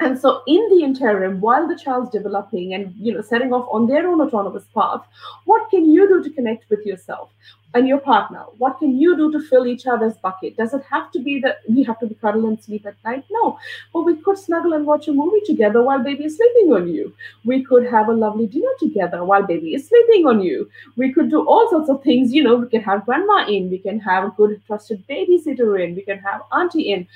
and 0.00 0.18
so 0.18 0.42
in 0.46 0.68
the 0.70 0.82
interim 0.82 1.40
while 1.40 1.66
the 1.68 1.76
child's 1.76 2.10
developing 2.10 2.74
and 2.74 2.94
you 2.96 3.12
know 3.12 3.22
setting 3.22 3.52
off 3.52 3.68
on 3.70 3.86
their 3.86 4.06
own 4.08 4.20
autonomous 4.20 4.64
path 4.74 5.02
what 5.44 5.68
can 5.70 5.90
you 5.90 6.08
do 6.08 6.22
to 6.22 6.30
connect 6.30 6.68
with 6.70 6.84
yourself 6.86 7.30
and 7.74 7.86
your 7.86 7.98
partner? 7.98 8.44
What 8.58 8.78
can 8.78 8.98
you 8.98 9.16
do 9.16 9.30
to 9.32 9.40
fill 9.40 9.66
each 9.66 9.86
other's 9.86 10.16
bucket? 10.18 10.56
Does 10.56 10.74
it 10.74 10.82
have 10.90 11.10
to 11.12 11.20
be 11.20 11.38
that 11.40 11.60
we 11.68 11.82
have 11.84 11.98
to 12.00 12.06
be 12.06 12.14
cuddle 12.14 12.46
and 12.46 12.62
sleep 12.62 12.86
at 12.86 12.96
night? 13.04 13.24
No. 13.30 13.58
But 13.92 14.02
we 14.02 14.16
could 14.16 14.38
snuggle 14.38 14.72
and 14.72 14.86
watch 14.86 15.08
a 15.08 15.12
movie 15.12 15.40
together 15.44 15.82
while 15.82 16.02
baby 16.02 16.24
is 16.24 16.36
sleeping 16.36 16.72
on 16.72 16.88
you. 16.88 17.14
We 17.44 17.62
could 17.64 17.86
have 17.86 18.08
a 18.08 18.12
lovely 18.12 18.46
dinner 18.46 18.72
together 18.78 19.24
while 19.24 19.44
baby 19.44 19.74
is 19.74 19.86
sleeping 19.86 20.26
on 20.26 20.40
you. 20.40 20.68
We 20.96 21.12
could 21.12 21.30
do 21.30 21.46
all 21.46 21.68
sorts 21.70 21.88
of 21.88 22.02
things 22.02 22.32
you 22.32 22.42
know 22.42 22.56
we 22.56 22.68
can 22.68 22.82
have 22.82 23.04
grandma 23.04 23.46
in 23.46 23.70
we 23.70 23.78
can 23.78 24.00
have 24.00 24.24
a 24.24 24.30
good 24.30 24.60
trusted 24.66 25.06
babysitter 25.06 25.82
in 25.84 25.94
we 25.94 26.02
can 26.02 26.18
have 26.18 26.42
auntie 26.52 26.92
in 26.92 27.06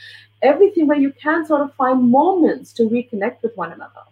everything 0.45 0.87
where 0.87 0.99
you 0.99 1.13
can 1.21 1.45
sort 1.45 1.61
of 1.61 1.75
find 1.75 2.11
moments 2.11 2.73
to 2.73 2.85
reconnect 2.85 3.43
with 3.43 3.57
one 3.57 3.73
another 3.73 4.03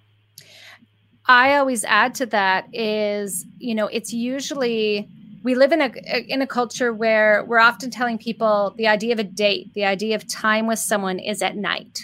i 1.27 1.57
always 1.57 1.85
add 1.85 2.15
to 2.15 2.27
that 2.27 2.67
is 2.75 3.47
you 3.59 3.75
know 3.75 3.87
it's 3.87 4.13
usually 4.13 5.09
we 5.43 5.55
live 5.55 5.73
in 5.73 5.81
a 5.81 5.91
in 6.29 6.43
a 6.43 6.47
culture 6.47 6.93
where 6.93 7.45
we're 7.45 7.59
often 7.59 7.91
telling 7.91 8.19
people 8.19 8.75
the 8.77 8.87
idea 8.87 9.13
of 9.13 9.19
a 9.19 9.25
date, 9.25 9.75
the 9.75 9.85
idea 9.85 10.15
of 10.15 10.27
time 10.27 10.67
with 10.67 10.79
someone 10.79 11.19
is 11.19 11.43
at 11.43 11.57
night. 11.57 12.03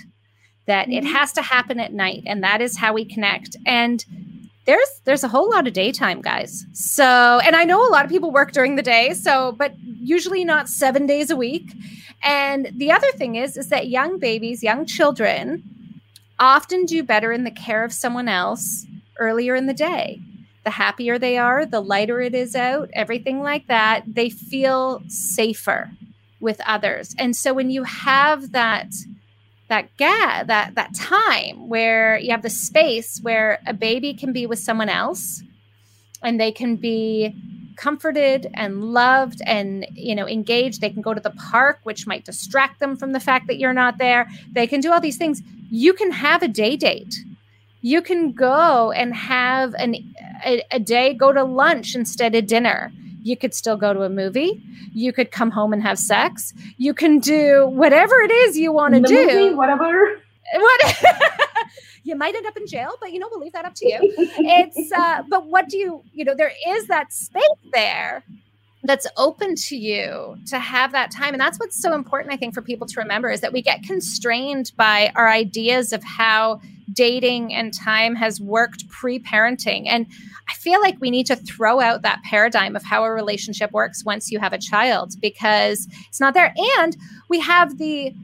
That 0.66 0.88
mm-hmm. 0.88 1.06
it 1.06 1.10
has 1.12 1.32
to 1.32 1.42
happen 1.42 1.80
at 1.80 1.92
night 1.92 2.24
and 2.26 2.42
that 2.42 2.60
is 2.60 2.76
how 2.76 2.92
we 2.92 3.04
connect. 3.04 3.56
And 3.64 4.04
there's 4.68 5.00
there's 5.04 5.24
a 5.24 5.28
whole 5.28 5.48
lot 5.48 5.66
of 5.66 5.72
daytime 5.72 6.20
guys. 6.20 6.66
So, 6.74 7.40
and 7.42 7.56
I 7.56 7.64
know 7.64 7.88
a 7.88 7.90
lot 7.90 8.04
of 8.04 8.10
people 8.10 8.30
work 8.30 8.52
during 8.52 8.76
the 8.76 8.82
day, 8.82 9.14
so 9.14 9.52
but 9.52 9.72
usually 9.80 10.44
not 10.44 10.68
7 10.68 11.06
days 11.06 11.30
a 11.30 11.36
week. 11.36 11.72
And 12.22 12.70
the 12.74 12.92
other 12.92 13.10
thing 13.12 13.36
is 13.36 13.56
is 13.56 13.70
that 13.70 13.88
young 13.88 14.18
babies, 14.18 14.62
young 14.62 14.84
children 14.84 15.64
often 16.38 16.84
do 16.84 17.02
better 17.02 17.32
in 17.32 17.44
the 17.44 17.50
care 17.50 17.82
of 17.82 17.94
someone 17.94 18.28
else 18.28 18.84
earlier 19.18 19.56
in 19.56 19.66
the 19.66 19.74
day 19.74 20.20
the 20.64 20.72
happier 20.72 21.18
they 21.18 21.38
are, 21.38 21.64
the 21.64 21.80
lighter 21.80 22.20
it 22.20 22.34
is 22.34 22.54
out, 22.54 22.90
everything 22.92 23.40
like 23.40 23.66
that, 23.68 24.02
they 24.06 24.28
feel 24.28 25.00
safer 25.08 25.90
with 26.40 26.60
others. 26.66 27.14
And 27.16 27.34
so 27.34 27.54
when 27.54 27.70
you 27.70 27.84
have 27.84 28.52
that 28.52 28.88
that 29.68 29.96
gap, 29.96 30.46
that 30.46 30.74
that 30.74 30.94
time 30.94 31.68
where 31.68 32.18
you 32.18 32.30
have 32.30 32.42
the 32.42 32.50
space 32.50 33.20
where 33.22 33.60
a 33.66 33.74
baby 33.74 34.14
can 34.14 34.32
be 34.32 34.46
with 34.46 34.58
someone 34.58 34.88
else 34.88 35.42
and 36.22 36.40
they 36.40 36.50
can 36.50 36.76
be 36.76 37.34
comforted 37.76 38.50
and 38.54 38.82
loved 38.82 39.40
and 39.44 39.86
you 39.92 40.14
know 40.14 40.26
engaged. 40.26 40.80
They 40.80 40.90
can 40.90 41.02
go 41.02 41.14
to 41.14 41.20
the 41.20 41.30
park 41.30 41.80
which 41.84 42.06
might 42.06 42.24
distract 42.24 42.80
them 42.80 42.96
from 42.96 43.12
the 43.12 43.20
fact 43.20 43.46
that 43.46 43.58
you're 43.58 43.74
not 43.74 43.98
there. 43.98 44.28
They 44.52 44.66
can 44.66 44.80
do 44.80 44.92
all 44.92 45.00
these 45.00 45.18
things. 45.18 45.42
You 45.70 45.92
can 45.92 46.10
have 46.10 46.42
a 46.42 46.48
day 46.48 46.76
date. 46.76 47.14
You 47.80 48.02
can 48.02 48.32
go 48.32 48.90
and 48.90 49.14
have 49.14 49.74
an 49.74 49.94
a, 50.44 50.62
a, 50.70 50.80
day 50.80 51.14
go 51.14 51.32
to 51.32 51.44
lunch 51.44 51.94
instead 51.94 52.34
of 52.34 52.46
dinner 52.46 52.92
you 53.28 53.36
could 53.36 53.54
still 53.54 53.76
go 53.76 53.92
to 53.92 54.02
a 54.02 54.08
movie. 54.08 54.62
You 54.92 55.12
could 55.12 55.30
come 55.30 55.50
home 55.50 55.72
and 55.72 55.82
have 55.82 55.98
sex. 55.98 56.54
You 56.78 56.94
can 56.94 57.18
do 57.18 57.66
whatever 57.68 58.14
it 58.22 58.30
is 58.30 58.58
you 58.58 58.72
want 58.72 58.94
to 58.94 59.00
do. 59.00 59.26
movie, 59.26 59.54
whatever. 59.54 60.20
What? 60.54 60.96
You 62.04 62.16
might 62.16 62.34
end 62.34 62.46
up 62.46 62.56
in 62.56 62.66
jail 62.66 62.92
but 63.00 63.12
you 63.12 63.18
know 63.18 63.28
we'll 63.30 63.40
leave 63.40 63.52
that 63.52 63.66
up 63.66 63.74
to 63.74 63.86
you. 63.86 63.98
It's 64.00 64.90
uh 64.92 65.24
but 65.28 65.44
what 65.44 65.68
do 65.68 65.76
you 65.76 66.02
you 66.14 66.24
know 66.24 66.34
there 66.34 66.52
is 66.66 66.86
that 66.86 67.12
space 67.12 67.42
there 67.74 68.24
that's 68.84 69.06
open 69.16 69.54
to 69.56 69.76
you 69.76 70.36
to 70.46 70.58
have 70.58 70.92
that 70.92 71.10
time. 71.10 71.34
And 71.34 71.40
that's 71.40 71.58
what's 71.58 71.80
so 71.80 71.94
important 71.94 72.32
i 72.32 72.36
think 72.36 72.54
for 72.54 72.62
people 72.62 72.86
to 72.86 73.00
remember 73.00 73.30
is 73.30 73.40
that 73.40 73.52
we 73.52 73.62
get 73.62 73.82
constrained 73.82 74.72
by 74.76 75.12
our 75.14 75.28
ideas 75.28 75.92
of 75.92 76.02
how 76.04 76.60
dating 76.92 77.52
and 77.52 77.74
time 77.74 78.14
has 78.14 78.40
worked 78.40 78.88
pre-parenting. 78.88 79.86
And 79.88 80.06
i 80.48 80.54
feel 80.54 80.80
like 80.80 80.96
we 81.00 81.10
need 81.10 81.26
to 81.26 81.36
throw 81.36 81.80
out 81.80 82.02
that 82.02 82.22
paradigm 82.22 82.76
of 82.76 82.84
how 82.84 83.04
a 83.04 83.10
relationship 83.10 83.72
works 83.72 84.04
once 84.04 84.30
you 84.30 84.38
have 84.38 84.52
a 84.52 84.58
child 84.58 85.14
because 85.20 85.88
it's 86.08 86.20
not 86.20 86.34
there. 86.34 86.54
And 86.78 86.96
we 87.28 87.40
have 87.40 87.78
the 87.78 88.14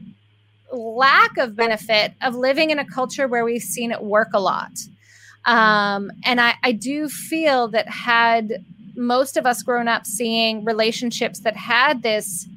lack 0.71 1.37
of 1.37 1.55
benefit 1.55 2.13
of 2.21 2.35
living 2.35 2.69
in 2.69 2.79
a 2.79 2.85
culture 2.85 3.27
where 3.27 3.45
we've 3.45 3.61
seen 3.61 3.91
it 3.91 4.01
work 4.01 4.29
a 4.33 4.39
lot. 4.39 4.71
Um, 5.45 6.11
and 6.23 6.41
I, 6.41 6.55
I 6.63 6.71
do 6.71 7.07
feel 7.07 7.67
that 7.69 7.87
had 7.87 8.65
most 8.95 9.37
of 9.37 9.45
us 9.45 9.63
grown 9.63 9.87
up 9.87 10.05
seeing 10.05 10.63
relationships 10.63 11.39
that 11.39 11.55
had 11.55 12.03
this 12.03 12.47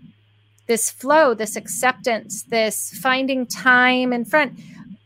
this 0.67 0.91
flow 0.91 1.35
this 1.35 1.57
acceptance 1.57 2.43
this 2.45 2.91
finding 3.01 3.47
time 3.47 4.13
in 4.13 4.25
front. 4.25 4.59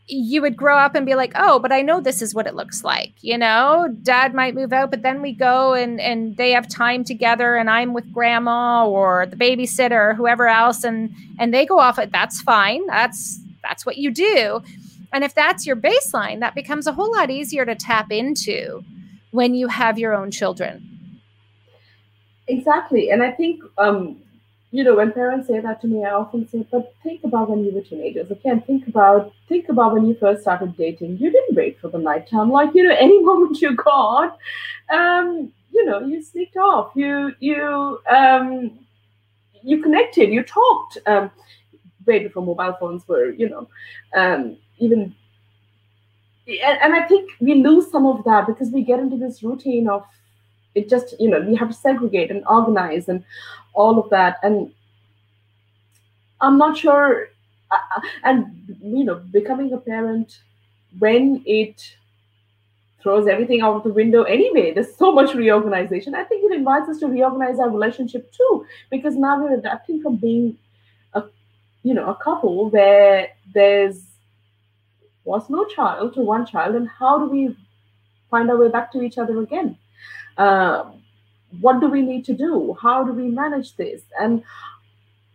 You 0.05 0.41
would 0.41 0.57
grow 0.57 0.77
up 0.77 0.95
and 0.95 1.05
be 1.05 1.15
like 1.15 1.31
oh 1.35 1.59
but 1.59 1.71
i 1.71 1.81
know 1.81 2.01
this 2.01 2.21
is 2.21 2.35
what 2.35 2.45
it 2.45 2.55
looks 2.55 2.83
like 2.83 3.13
you 3.21 3.37
know? 3.37 3.87
Dad 4.03 4.33
might 4.33 4.53
move 4.55 4.73
out 4.73 4.91
but 4.91 5.01
then 5.01 5.21
we 5.21 5.31
go 5.33 5.73
and 5.73 5.99
and 6.01 6.35
they 6.35 6.51
have 6.51 6.67
time 6.67 7.03
together 7.05 7.55
and 7.55 7.69
i'm 7.69 7.93
with 7.93 8.11
grandma 8.11 8.85
or 8.85 9.25
the 9.25 9.37
babysitter 9.37 10.11
or 10.11 10.13
whoever 10.13 10.47
else 10.47 10.83
and 10.83 11.15
and 11.39 11.53
they 11.53 11.65
go 11.65 11.79
off 11.79 11.97
it 11.97 12.11
that's 12.11 12.41
fine. 12.41 12.85
That's 12.87 13.39
that's 13.63 13.85
what 13.85 13.97
you 13.97 14.11
do. 14.11 14.61
And 15.13 15.23
if 15.23 15.33
that's 15.33 15.65
your 15.65 15.77
baseline 15.77 16.41
that 16.41 16.55
becomes 16.55 16.85
a 16.85 16.91
whole 16.93 17.11
lot 17.11 17.29
easier 17.29 17.65
to 17.65 17.75
tap 17.75 18.11
into 18.11 18.83
when 19.31 19.55
you 19.55 19.67
have 19.67 19.97
your 19.97 20.13
own 20.13 20.29
children 20.29 20.92
Exactly. 22.47 23.09
And 23.11 23.23
I 23.23 23.31
think, 23.31 23.63
um, 23.77 24.17
you 24.71 24.83
know, 24.83 24.95
when 24.95 25.11
parents 25.11 25.47
say 25.47 25.59
that 25.59 25.81
to 25.81 25.87
me, 25.87 26.03
I 26.03 26.11
often 26.11 26.47
say, 26.47 26.65
but 26.71 26.93
think 27.03 27.23
about 27.23 27.49
when 27.49 27.63
you 27.63 27.71
were 27.71 27.81
teenagers. 27.81 28.31
Again, 28.31 28.61
think 28.61 28.87
about 28.87 29.31
think 29.47 29.69
about 29.69 29.93
when 29.93 30.07
you 30.07 30.15
first 30.15 30.41
started 30.41 30.75
dating. 30.75 31.17
You 31.19 31.31
didn't 31.31 31.55
wait 31.55 31.79
for 31.79 31.89
the 31.89 31.99
nighttime. 31.99 32.49
Like, 32.51 32.73
you 32.73 32.83
know, 32.83 32.95
any 32.99 33.21
moment 33.21 33.61
you 33.61 33.75
got, 33.75 34.37
um, 34.91 35.53
you 35.71 35.85
know, 35.85 35.99
you 36.01 36.21
sneaked 36.23 36.57
off. 36.57 36.91
You 36.95 37.33
you 37.39 37.99
um 38.09 38.79
you 39.63 39.81
connected, 39.83 40.31
you 40.31 40.43
talked. 40.43 40.99
Um 41.07 41.31
way 42.05 42.19
before 42.19 42.43
mobile 42.45 42.75
phones 42.79 43.07
were, 43.07 43.31
you 43.31 43.49
know, 43.49 43.67
um, 44.15 44.57
even 44.79 45.15
and, 46.47 46.79
and 46.81 46.93
I 46.93 47.07
think 47.07 47.29
we 47.39 47.55
lose 47.55 47.89
some 47.91 48.05
of 48.05 48.23
that 48.25 48.47
because 48.47 48.69
we 48.71 48.83
get 48.83 48.99
into 48.99 49.17
this 49.17 49.43
routine 49.43 49.87
of 49.87 50.05
it 50.75 50.89
just 50.89 51.15
you 51.19 51.29
know 51.29 51.41
we 51.41 51.55
have 51.55 51.69
to 51.69 51.73
segregate 51.75 52.31
and 52.31 52.43
organize 52.47 53.09
and 53.09 53.23
all 53.73 53.99
of 53.99 54.09
that. 54.09 54.37
And 54.43 54.71
i'm 56.43 56.57
not 56.57 56.77
sure 56.77 57.29
uh, 57.71 57.75
uh, 57.95 58.01
and 58.23 58.77
you 58.81 59.03
know 59.03 59.15
becoming 59.31 59.73
a 59.73 59.77
parent 59.77 60.39
when 60.99 61.41
it 61.45 61.95
throws 63.01 63.27
everything 63.27 63.61
out 63.61 63.75
of 63.75 63.83
the 63.83 63.93
window 63.93 64.23
anyway 64.23 64.73
there's 64.73 64.95
so 64.95 65.11
much 65.11 65.33
reorganization. 65.35 66.15
I 66.15 66.23
think 66.23 66.45
it 66.45 66.55
invites 66.55 66.87
us 66.87 66.99
to 66.99 67.07
reorganize 67.07 67.59
our 67.59 67.69
relationship 67.69 68.31
too 68.31 68.65
because 68.89 69.15
now 69.15 69.41
we're 69.41 69.55
adapting 69.55 70.01
from 70.01 70.17
being 70.17 70.57
a 71.13 71.23
you 71.83 71.93
know 71.93 72.09
a 72.09 72.15
couple 72.15 72.69
where 72.69 73.29
there's 73.53 74.03
was 75.25 75.49
no 75.49 75.65
child 75.65 76.13
to 76.13 76.21
one 76.21 76.45
child 76.45 76.75
and 76.75 76.87
how 76.87 77.17
do 77.17 77.25
we 77.29 77.55
find 78.29 78.49
our 78.49 78.57
way 78.57 78.69
back 78.69 78.91
to 78.91 79.01
each 79.01 79.17
other 79.17 79.41
again 79.41 79.77
uh, 80.37 80.85
what 81.59 81.79
do 81.79 81.87
we 81.87 82.01
need 82.01 82.25
to 82.25 82.33
do? 82.33 82.75
How 82.81 83.03
do 83.03 83.13
we 83.13 83.27
manage 83.27 83.75
this? 83.75 84.01
And 84.19 84.43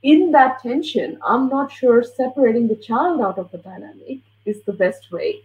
in 0.03 0.32
that 0.32 0.61
tension, 0.62 1.18
I'm 1.24 1.49
not 1.49 1.72
sure 1.72 2.03
separating 2.03 2.68
the 2.68 2.76
child 2.76 3.20
out 3.20 3.38
of 3.38 3.51
the 3.51 3.59
dynamic 3.59 4.18
is 4.44 4.62
the 4.62 4.72
best 4.72 5.11
way. 5.11 5.42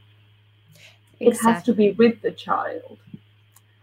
Exactly. 1.20 1.28
It 1.28 1.54
has 1.54 1.64
to 1.64 1.74
be 1.74 1.92
with 1.92 2.22
the 2.22 2.32
child. 2.32 2.98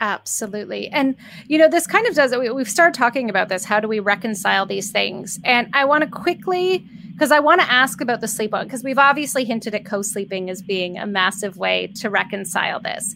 Absolutely. 0.01 0.89
And, 0.89 1.15
you 1.47 1.59
know, 1.59 1.69
this 1.69 1.87
kind 1.87 2.07
of 2.07 2.15
does 2.15 2.33
it. 2.33 2.41
We, 2.41 2.51
we've 2.51 2.71
started 2.71 2.99
talking 2.99 3.29
about 3.29 3.51
this. 3.51 3.65
How 3.65 3.81
do 3.81 3.89
we 3.89 4.01
reconcile 4.01 4.65
these 4.65 4.91
things? 4.91 5.39
And 5.45 5.69
I 5.75 5.85
want 5.85 6.05
to 6.05 6.11
quickly, 6.11 6.87
because 7.13 7.31
I 7.31 7.39
want 7.39 7.61
to 7.61 7.71
ask 7.71 8.01
about 8.01 8.23
the 8.23 8.29
sleep 8.29 8.55
on, 8.55 8.65
because 8.65 8.83
we've 8.83 8.99
obviously 8.99 9.45
hinted 9.45 9.75
at 9.75 9.85
co 9.85 10.01
sleeping 10.01 10.49
as 10.49 10.63
being 10.63 10.97
a 10.97 11.07
massive 11.07 11.59
way 11.59 11.89
to 11.97 12.09
reconcile 12.09 12.81
this. 12.81 13.15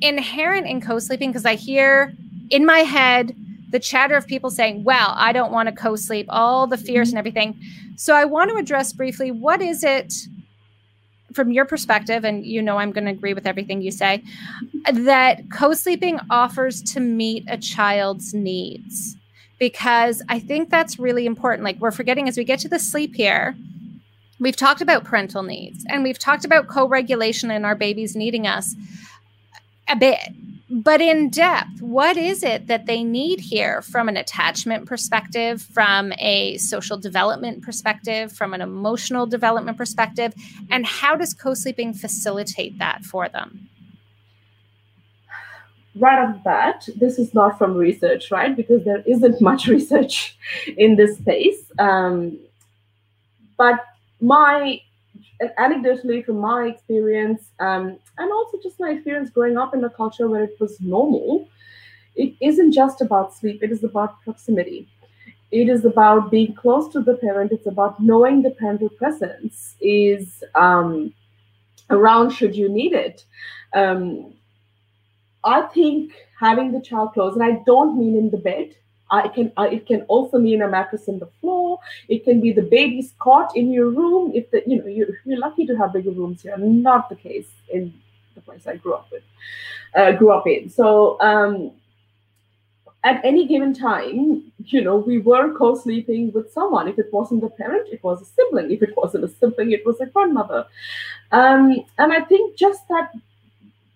Inherent 0.00 0.66
in 0.66 0.80
co 0.80 0.98
sleeping, 0.98 1.30
because 1.30 1.46
I 1.46 1.54
hear 1.54 2.12
in 2.50 2.66
my 2.66 2.80
head 2.80 3.34
the 3.70 3.80
chatter 3.80 4.16
of 4.16 4.26
people 4.26 4.50
saying, 4.50 4.84
well, 4.84 5.12
I 5.16 5.32
don't 5.32 5.52
want 5.52 5.68
to 5.68 5.74
co 5.74 5.96
sleep, 5.96 6.26
all 6.28 6.66
the 6.66 6.76
fears 6.76 7.10
and 7.10 7.18
everything. 7.18 7.58
So 7.96 8.14
I 8.14 8.24
want 8.24 8.50
to 8.50 8.56
address 8.56 8.92
briefly 8.92 9.30
what 9.30 9.60
is 9.62 9.82
it 9.82 10.12
from 11.32 11.52
your 11.52 11.66
perspective, 11.66 12.24
and 12.24 12.46
you 12.46 12.62
know 12.62 12.78
I'm 12.78 12.92
going 12.92 13.04
to 13.04 13.10
agree 13.10 13.34
with 13.34 13.46
everything 13.46 13.82
you 13.82 13.90
say, 13.90 14.22
that 14.90 15.50
co 15.50 15.74
sleeping 15.74 16.18
offers 16.30 16.82
to 16.94 17.00
meet 17.00 17.44
a 17.48 17.58
child's 17.58 18.32
needs. 18.32 19.16
Because 19.58 20.22
I 20.28 20.38
think 20.38 20.70
that's 20.70 20.98
really 20.98 21.24
important. 21.24 21.64
Like 21.64 21.78
we're 21.78 21.90
forgetting 21.90 22.28
as 22.28 22.36
we 22.36 22.44
get 22.44 22.58
to 22.60 22.68
the 22.68 22.78
sleep 22.78 23.14
here, 23.14 23.56
we've 24.38 24.56
talked 24.56 24.80
about 24.80 25.04
parental 25.04 25.42
needs 25.42 25.84
and 25.88 26.02
we've 26.02 26.18
talked 26.18 26.44
about 26.44 26.68
co 26.68 26.86
regulation 26.86 27.50
and 27.50 27.64
our 27.64 27.74
babies 27.74 28.14
needing 28.14 28.46
us 28.46 28.74
a 29.88 29.96
bit 29.96 30.18
but 30.68 31.00
in 31.00 31.30
depth, 31.30 31.80
what 31.80 32.16
is 32.16 32.42
it 32.42 32.66
that 32.66 32.86
they 32.86 33.04
need 33.04 33.38
here 33.38 33.82
from 33.82 34.08
an 34.08 34.16
attachment 34.16 34.86
perspective, 34.86 35.62
from 35.62 36.12
a 36.18 36.56
social 36.56 36.98
development 36.98 37.62
perspective, 37.62 38.32
from 38.32 38.52
an 38.52 38.60
emotional 38.60 39.26
development 39.26 39.78
perspective? 39.78 40.34
And 40.68 40.84
how 40.84 41.14
does 41.14 41.34
co 41.34 41.54
sleeping 41.54 41.94
facilitate 41.94 42.78
that 42.78 43.04
for 43.04 43.28
them? 43.28 43.68
Right 45.94 46.18
off 46.18 46.34
the 46.34 46.40
bat, 46.40 46.88
this 46.96 47.18
is 47.18 47.32
not 47.32 47.56
from 47.58 47.74
research, 47.74 48.32
right? 48.32 48.54
Because 48.54 48.84
there 48.84 49.04
isn't 49.06 49.40
much 49.40 49.66
research 49.68 50.36
in 50.76 50.96
this 50.96 51.16
space. 51.18 51.62
Um, 51.78 52.38
but 53.56 53.84
my 54.20 54.80
anecdotally 55.58 56.24
from 56.24 56.38
my 56.38 56.66
experience 56.66 57.50
um, 57.60 57.98
and 58.18 58.32
also 58.32 58.58
just 58.62 58.80
my 58.80 58.90
experience 58.90 59.30
growing 59.30 59.56
up 59.58 59.74
in 59.74 59.84
a 59.84 59.90
culture 59.90 60.28
where 60.28 60.44
it 60.44 60.58
was 60.60 60.80
normal. 60.80 61.48
It 62.16 62.34
isn't 62.40 62.72
just 62.72 63.02
about 63.02 63.34
sleep 63.34 63.62
it 63.62 63.72
is 63.72 63.84
about 63.84 64.22
proximity. 64.22 64.88
It 65.52 65.68
is 65.68 65.84
about 65.84 66.30
being 66.30 66.54
close 66.54 66.92
to 66.92 67.00
the 67.02 67.14
parent 67.16 67.52
it's 67.52 67.66
about 67.66 68.00
knowing 68.00 68.42
the 68.42 68.50
parental 68.50 68.90
presence 68.90 69.76
is 69.80 70.42
um, 70.54 71.14
around 71.90 72.30
should 72.30 72.56
you 72.56 72.68
need 72.68 72.94
it. 72.94 73.24
Um, 73.74 74.34
i 75.44 75.60
think 75.74 76.12
having 76.40 76.72
the 76.72 76.80
child 76.80 77.12
close 77.12 77.34
and 77.34 77.44
i 77.44 77.52
don't 77.66 77.98
mean 77.98 78.16
in 78.16 78.30
the 78.30 78.36
bed 78.48 78.74
I 79.10 79.28
can 79.28 79.52
uh, 79.56 79.68
it 79.70 79.86
can 79.86 80.02
also 80.02 80.38
mean 80.38 80.62
a 80.62 80.68
mattress 80.68 81.08
in 81.08 81.18
the 81.18 81.28
floor. 81.40 81.78
It 82.08 82.24
can 82.24 82.40
be 82.40 82.52
the 82.52 82.62
baby's 82.62 83.12
cot 83.18 83.56
in 83.56 83.72
your 83.72 83.90
room. 83.90 84.32
If 84.34 84.50
the 84.50 84.62
you 84.66 84.78
know 84.78 84.86
you, 84.86 85.14
you're 85.24 85.38
lucky 85.38 85.66
to 85.66 85.76
have 85.76 85.92
bigger 85.92 86.10
rooms 86.10 86.42
here, 86.42 86.56
not 86.56 87.08
the 87.08 87.16
case 87.16 87.48
in 87.72 87.92
the 88.34 88.40
place 88.40 88.66
I 88.66 88.76
grew 88.76 88.94
up 88.94 89.08
with, 89.12 89.22
uh, 89.94 90.12
grew 90.12 90.32
up 90.32 90.46
in. 90.46 90.68
So 90.68 91.20
um, 91.20 91.72
at 93.04 93.24
any 93.24 93.46
given 93.46 93.72
time, 93.72 94.52
you 94.64 94.82
know, 94.82 94.96
we 94.96 95.18
were 95.18 95.56
co-sleeping 95.56 96.32
with 96.32 96.52
someone. 96.52 96.88
If 96.88 96.98
it 96.98 97.12
wasn't 97.12 97.44
a 97.44 97.48
parent, 97.48 97.88
it 97.92 98.02
was 98.02 98.20
a 98.20 98.24
sibling. 98.24 98.72
If 98.72 98.82
it 98.82 98.96
wasn't 98.96 99.24
a 99.24 99.28
sibling, 99.28 99.70
it 99.70 99.86
was 99.86 100.00
a 100.00 100.06
grandmother. 100.06 100.66
Um, 101.30 101.84
and 101.98 102.12
I 102.12 102.20
think 102.22 102.56
just 102.56 102.88
that 102.88 103.12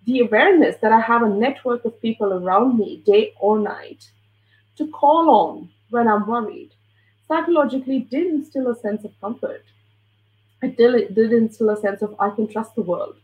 the 0.04 0.20
awareness 0.20 0.76
that 0.80 0.92
I 0.92 1.00
have 1.00 1.22
a 1.22 1.28
network 1.28 1.84
of 1.84 2.00
people 2.00 2.32
around 2.32 2.78
me 2.78 3.02
day 3.04 3.34
or 3.40 3.58
night 3.58 4.10
to 4.80 4.88
call 4.88 5.30
on 5.30 5.68
when 5.90 6.08
I'm 6.08 6.26
worried 6.26 6.72
psychologically 7.30 8.00
did 8.00 8.26
instill 8.26 8.68
a 8.70 8.76
sense 8.76 9.04
of 9.04 9.12
comfort. 9.20 9.64
It 10.62 10.76
did, 10.76 11.32
instill 11.32 11.70
a 11.70 11.80
sense 11.80 12.02
of 12.02 12.14
I 12.18 12.30
can 12.30 12.48
trust 12.48 12.74
the 12.74 12.82
world. 12.82 13.16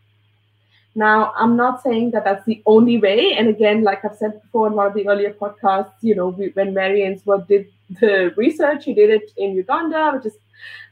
Now, 0.95 1.33
I'm 1.35 1.55
not 1.55 1.83
saying 1.83 2.11
that 2.11 2.23
that's 2.23 2.45
the 2.45 2.63
only 2.65 2.97
way. 2.97 3.33
And 3.33 3.49
again, 3.49 3.83
like 3.83 4.03
I've 4.03 4.17
said 4.17 4.41
before 4.41 4.67
in 4.67 4.73
one 4.73 4.87
of 4.87 4.93
the 4.93 5.07
earlier 5.07 5.33
podcasts, 5.33 6.01
you 6.01 6.15
know, 6.15 6.29
we, 6.29 6.47
when 6.55 6.73
Mary 6.73 7.03
Ainsworth 7.03 7.47
did 7.47 7.67
the 7.99 8.33
research, 8.37 8.85
she 8.85 8.93
did 8.93 9.09
it 9.09 9.31
in 9.37 9.53
Uganda, 9.53 10.11
which 10.15 10.25
is 10.25 10.39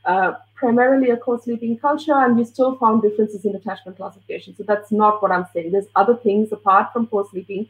uh, 0.06 0.34
primarily 0.56 1.10
a 1.10 1.18
co-sleeping 1.18 1.78
culture, 1.78 2.14
and 2.14 2.38
we 2.38 2.45
still 2.45 2.76
found 2.78 3.01
differences 3.01 3.45
in 3.45 3.56
attachment 3.56 3.97
classification. 3.97 4.56
So 4.56 4.64
that's 4.64 4.91
not 4.91 5.22
what 5.22 5.32
I'm 5.32 5.45
saying. 5.53 5.72
There's 5.72 5.88
other 5.95 6.16
things 6.16 6.51
apart 6.51 6.93
from 6.93 7.08
co-sleeping 7.08 7.68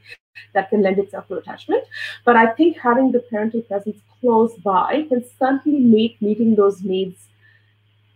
that 0.54 0.70
can 0.70 0.82
lend 0.82 1.00
itself 1.00 1.28
to 1.30 1.36
attachment. 1.36 1.84
But 2.26 2.36
I 2.36 2.48
think 2.48 2.78
having 2.78 3.12
the 3.12 3.20
parental 3.20 3.62
presence 3.62 3.98
close 4.20 4.56
by 4.58 5.06
can 5.10 5.24
certainly 5.40 5.80
make 5.80 6.22
meeting 6.22 6.56
those 6.56 6.84
needs 6.84 7.28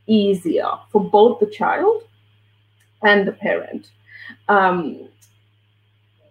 easier 0.07 0.69
for 0.91 1.01
both 1.01 1.39
the 1.39 1.45
child 1.47 2.03
and 3.03 3.27
the 3.27 3.31
parent. 3.31 3.91
Um, 4.47 5.07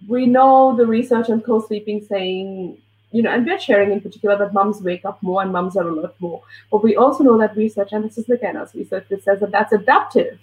we 0.08 0.26
know 0.26 0.76
the 0.76 0.86
research 0.86 1.28
on 1.30 1.40
co-sleeping 1.40 2.06
saying, 2.08 2.78
you 3.10 3.22
know, 3.22 3.30
and 3.30 3.46
we're 3.46 3.58
sharing 3.58 3.90
in 3.90 4.00
particular 4.00 4.36
that 4.36 4.52
mums 4.52 4.82
wake 4.82 5.04
up 5.04 5.22
more 5.22 5.42
and 5.42 5.52
mums 5.52 5.76
are 5.76 5.88
alert 5.88 6.14
more. 6.18 6.42
But 6.70 6.82
we 6.82 6.96
also 6.96 7.24
know 7.24 7.38
that 7.38 7.56
research, 7.56 7.92
and 7.92 8.04
this 8.04 8.18
is 8.18 8.28
McKenna's 8.28 8.74
research, 8.74 9.06
that 9.08 9.24
says 9.24 9.40
that 9.40 9.50
that's 9.50 9.72
adaptive 9.72 10.38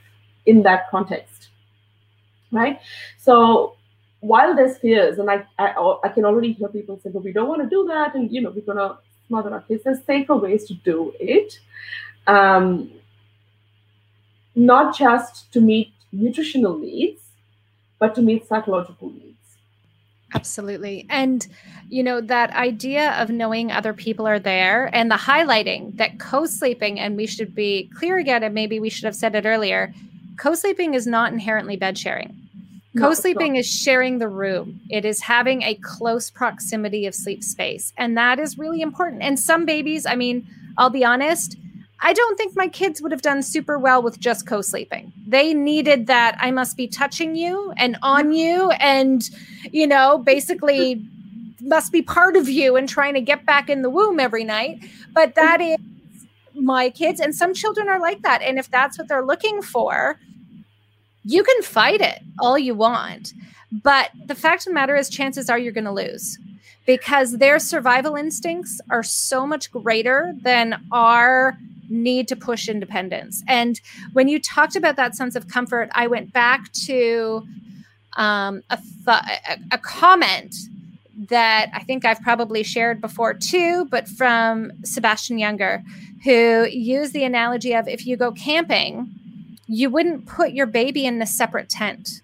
in 0.46 0.64
that 0.64 0.90
context, 0.90 1.50
right? 2.52 2.80
So 3.18 3.76
while 4.22 4.56
there's 4.56 4.78
fears, 4.78 5.20
and 5.20 5.30
I, 5.30 5.46
I, 5.60 5.98
I 6.04 6.10
can 6.10 6.26
already 6.26 6.54
hear 6.54 6.68
people 6.68 7.00
say, 7.04 7.10
but 7.12 7.24
we 7.24 7.32
don't 7.32 7.48
want 7.48 7.62
to 7.62 7.70
do 7.70 7.86
that, 7.88 8.16
and 8.16 8.32
you 8.32 8.42
know, 8.42 8.50
we're 8.50 8.62
gonna 8.62 8.98
smother 9.28 9.54
our 9.54 9.62
kids. 9.62 9.84
There's 9.84 10.04
safer 10.04 10.36
ways 10.36 10.66
to 10.66 10.74
do 10.74 11.14
it, 11.20 11.60
um, 12.26 12.92
not 14.56 14.98
just 14.98 15.52
to 15.54 15.62
meet 15.62 15.94
nutritional 16.12 16.78
needs, 16.78 17.22
but 18.00 18.16
to 18.16 18.22
meet 18.22 18.48
psychological 18.48 19.12
needs. 19.12 19.35
Absolutely. 20.36 21.06
And, 21.10 21.48
you 21.90 22.04
know, 22.04 22.20
that 22.22 22.52
idea 22.52 23.12
of 23.14 23.30
knowing 23.30 23.72
other 23.72 23.94
people 23.94 24.28
are 24.28 24.40
there 24.40 24.90
and 24.94 25.10
the 25.10 25.16
highlighting 25.16 25.96
that 25.98 26.20
co 26.20 26.46
sleeping, 26.46 27.00
and 27.00 27.16
we 27.16 27.26
should 27.26 27.56
be 27.56 27.90
clear 27.96 28.18
again, 28.18 28.44
and 28.44 28.54
maybe 28.54 28.80
we 28.80 28.90
should 28.90 29.06
have 29.06 29.16
said 29.16 29.34
it 29.36 29.46
earlier 29.46 29.94
co 30.38 30.54
sleeping 30.54 30.94
is 30.94 31.08
not 31.08 31.32
inherently 31.32 31.78
bed 31.78 31.98
sharing. 31.98 32.36
Co 32.98 33.14
sleeping 33.14 33.56
is 33.58 33.68
sharing 33.68 34.20
the 34.20 34.30
room. 34.30 34.80
It 34.90 35.04
is 35.04 35.22
having 35.22 35.64
a 35.64 35.76
close 35.76 36.30
proximity 36.30 37.06
of 37.06 37.16
sleep 37.16 37.44
space. 37.44 37.92
And 37.98 38.18
that 38.18 38.40
is 38.40 38.58
really 38.58 38.82
important. 38.82 39.22
And 39.22 39.38
some 39.38 39.66
babies, 39.66 40.06
I 40.06 40.16
mean, 40.16 40.48
I'll 40.78 40.90
be 40.90 41.04
honest, 41.04 41.58
I 42.06 42.14
don't 42.14 42.38
think 42.38 42.56
my 42.56 42.68
kids 42.68 43.02
would 43.02 43.12
have 43.12 43.24
done 43.24 43.42
super 43.42 43.80
well 43.80 44.00
with 44.04 44.20
just 44.20 44.46
co 44.46 44.62
sleeping. 44.62 45.12
They 45.26 45.56
needed 45.56 46.06
that 46.06 46.38
I 46.40 46.52
must 46.52 46.78
be 46.78 46.88
touching 46.88 47.36
you 47.36 47.74
and 47.78 47.98
on 48.04 48.32
you 48.32 48.70
and, 48.70 49.28
you 49.72 49.88
know, 49.88 50.20
basically 50.20 51.04
must 51.62 51.92
be 51.92 52.04
part 52.04 52.36
of 52.36 52.48
you 52.48 52.76
and 52.76 52.88
trying 52.88 53.16
to 53.16 53.22
get 53.22 53.44
back 53.44 53.72
in 53.72 53.82
the 53.82 53.90
womb 53.90 54.20
every 54.20 54.44
night. 54.44 54.86
But 55.14 55.34
that 55.34 55.62
is 55.62 55.78
my 56.54 56.92
kids. 56.92 57.20
And 57.20 57.34
some 57.34 57.56
children 57.56 57.90
are 57.90 58.00
like 58.00 58.22
that. 58.22 58.44
And 58.44 58.60
if 58.60 58.70
that's 58.70 59.00
what 59.00 59.08
they're 59.08 59.26
looking 59.26 59.64
for, 59.64 60.20
you 61.24 61.44
can 61.44 61.64
fight 61.64 62.02
it 62.02 62.20
all 62.40 62.60
you 62.60 62.76
want. 62.76 63.34
But 63.72 64.12
the 64.28 64.36
fact 64.36 64.62
of 64.62 64.66
the 64.66 64.76
matter 64.76 64.96
is, 64.96 65.10
chances 65.10 65.50
are 65.50 65.58
you're 65.58 65.74
going 65.74 65.86
to 65.86 65.92
lose 65.92 66.38
because 66.86 67.40
their 67.40 67.58
survival 67.58 68.16
instincts 68.16 68.80
are 68.92 69.02
so 69.02 69.48
much 69.48 69.72
greater 69.72 70.36
than 70.44 70.80
our 70.92 71.58
need 71.90 72.28
to 72.30 72.36
push 72.36 72.68
independence. 72.68 73.44
And 73.48 73.80
when 74.14 74.28
you 74.28 74.40
talked 74.40 74.76
about 74.76 74.96
that 74.96 75.16
sense 75.16 75.36
of 75.36 75.48
comfort, 75.48 75.90
I 75.94 76.08
went 76.08 76.34
back 76.34 76.72
to 76.86 77.46
um, 78.18 78.64
a, 78.70 78.78
th- 78.78 79.60
a 79.72 79.78
comment 79.78 80.56
that 81.30 81.70
I 81.74 81.84
think 81.84 82.06
I've 82.06 82.22
probably 82.22 82.64
shared 82.64 83.02
before 83.02 83.34
too, 83.34 83.86
but 83.86 84.08
from 84.08 84.72
Sebastian 84.84 85.38
Junger, 85.38 85.84
who 86.24 86.66
used 86.66 87.14
the 87.14 87.24
analogy 87.24 87.74
of 87.74 87.88
if 87.88 88.06
you 88.06 88.18
go 88.18 88.32
camping 88.32 89.16
you 89.68 89.90
wouldn't 89.90 90.26
put 90.26 90.52
your 90.52 90.68
baby 90.68 91.06
in 91.06 91.22
a 91.22 91.26
separate 91.26 91.70
tent. 91.70 92.22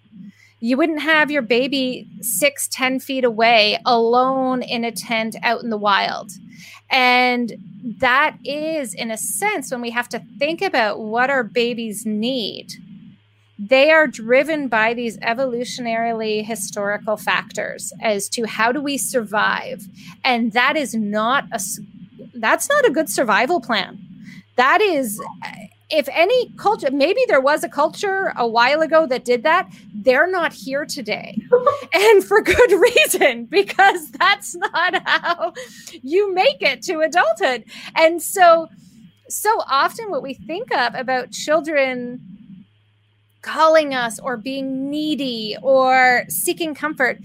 You 0.60 0.78
wouldn't 0.78 1.02
have 1.02 1.32
your 1.32 1.42
baby 1.42 2.08
six, 2.22 2.68
ten 2.68 3.00
feet 3.00 3.24
away 3.24 3.80
alone 3.86 4.62
in 4.62 4.84
a 4.84 4.92
tent 4.92 5.36
out 5.42 5.64
in 5.64 5.70
the 5.72 5.78
wild. 5.78 6.32
And 6.90 7.54
that 8.00 8.38
is, 8.44 8.94
in 8.94 9.12
a 9.12 9.18
sense, 9.18 9.72
when 9.72 9.82
we 9.82 9.92
have 9.92 10.10
to 10.10 10.22
think 10.40 10.62
about 10.62 11.00
what 11.00 11.30
our 11.30 11.44
babies 11.44 12.06
need, 12.06 12.74
they 13.60 13.92
are 13.92 14.08
driven 14.08 14.68
by 14.68 14.94
these 14.94 15.18
evolutionarily 15.20 16.44
historical 16.44 17.16
factors 17.16 17.94
as 18.02 18.28
to 18.30 18.46
how 18.46 18.72
do 18.72 18.82
we 18.82 18.98
survive. 18.98 19.84
And 20.24 20.54
that 20.54 20.76
is 20.76 20.96
not 20.96 21.46
a 21.52 21.60
that's 22.34 22.70
not 22.70 22.86
a 22.86 22.92
good 22.92 23.10
survival 23.10 23.62
plan. 23.62 24.00
That 24.56 24.82
is 24.82 25.22
if 25.92 26.08
any 26.12 26.50
culture, 26.54 26.90
maybe 26.92 27.22
there 27.28 27.42
was 27.42 27.64
a 27.64 27.70
culture 27.70 28.34
a 28.38 28.48
while 28.48 28.82
ago 28.82 29.06
that 29.06 29.26
did 29.26 29.44
that, 29.44 29.70
they're 30.04 30.30
not 30.30 30.54
here 30.54 30.86
today. 30.86 31.38
and 31.94 32.24
for 32.24 32.42
good 32.42 32.72
reason, 32.72 33.46
because 33.46 34.12
that's 34.12 34.56
not 34.56 35.02
how 35.06 35.54
you 36.02 36.34
make 36.34 36.62
it 36.62 36.82
to 36.84 37.00
adulthood. 37.00 37.66
And 37.96 38.22
so, 38.22 38.68
so 39.30 39.50
often 39.70 40.10
what 40.10 40.24
we 40.24 40.34
think 40.34 40.74
of 40.74 40.96
about 40.96 41.32
children 41.32 42.20
calling 43.42 43.94
us 43.94 44.20
or 44.20 44.38
being 44.38 44.90
needy 44.90 45.56
or 45.62 46.24
seeking 46.30 46.76
comfort 46.76 47.18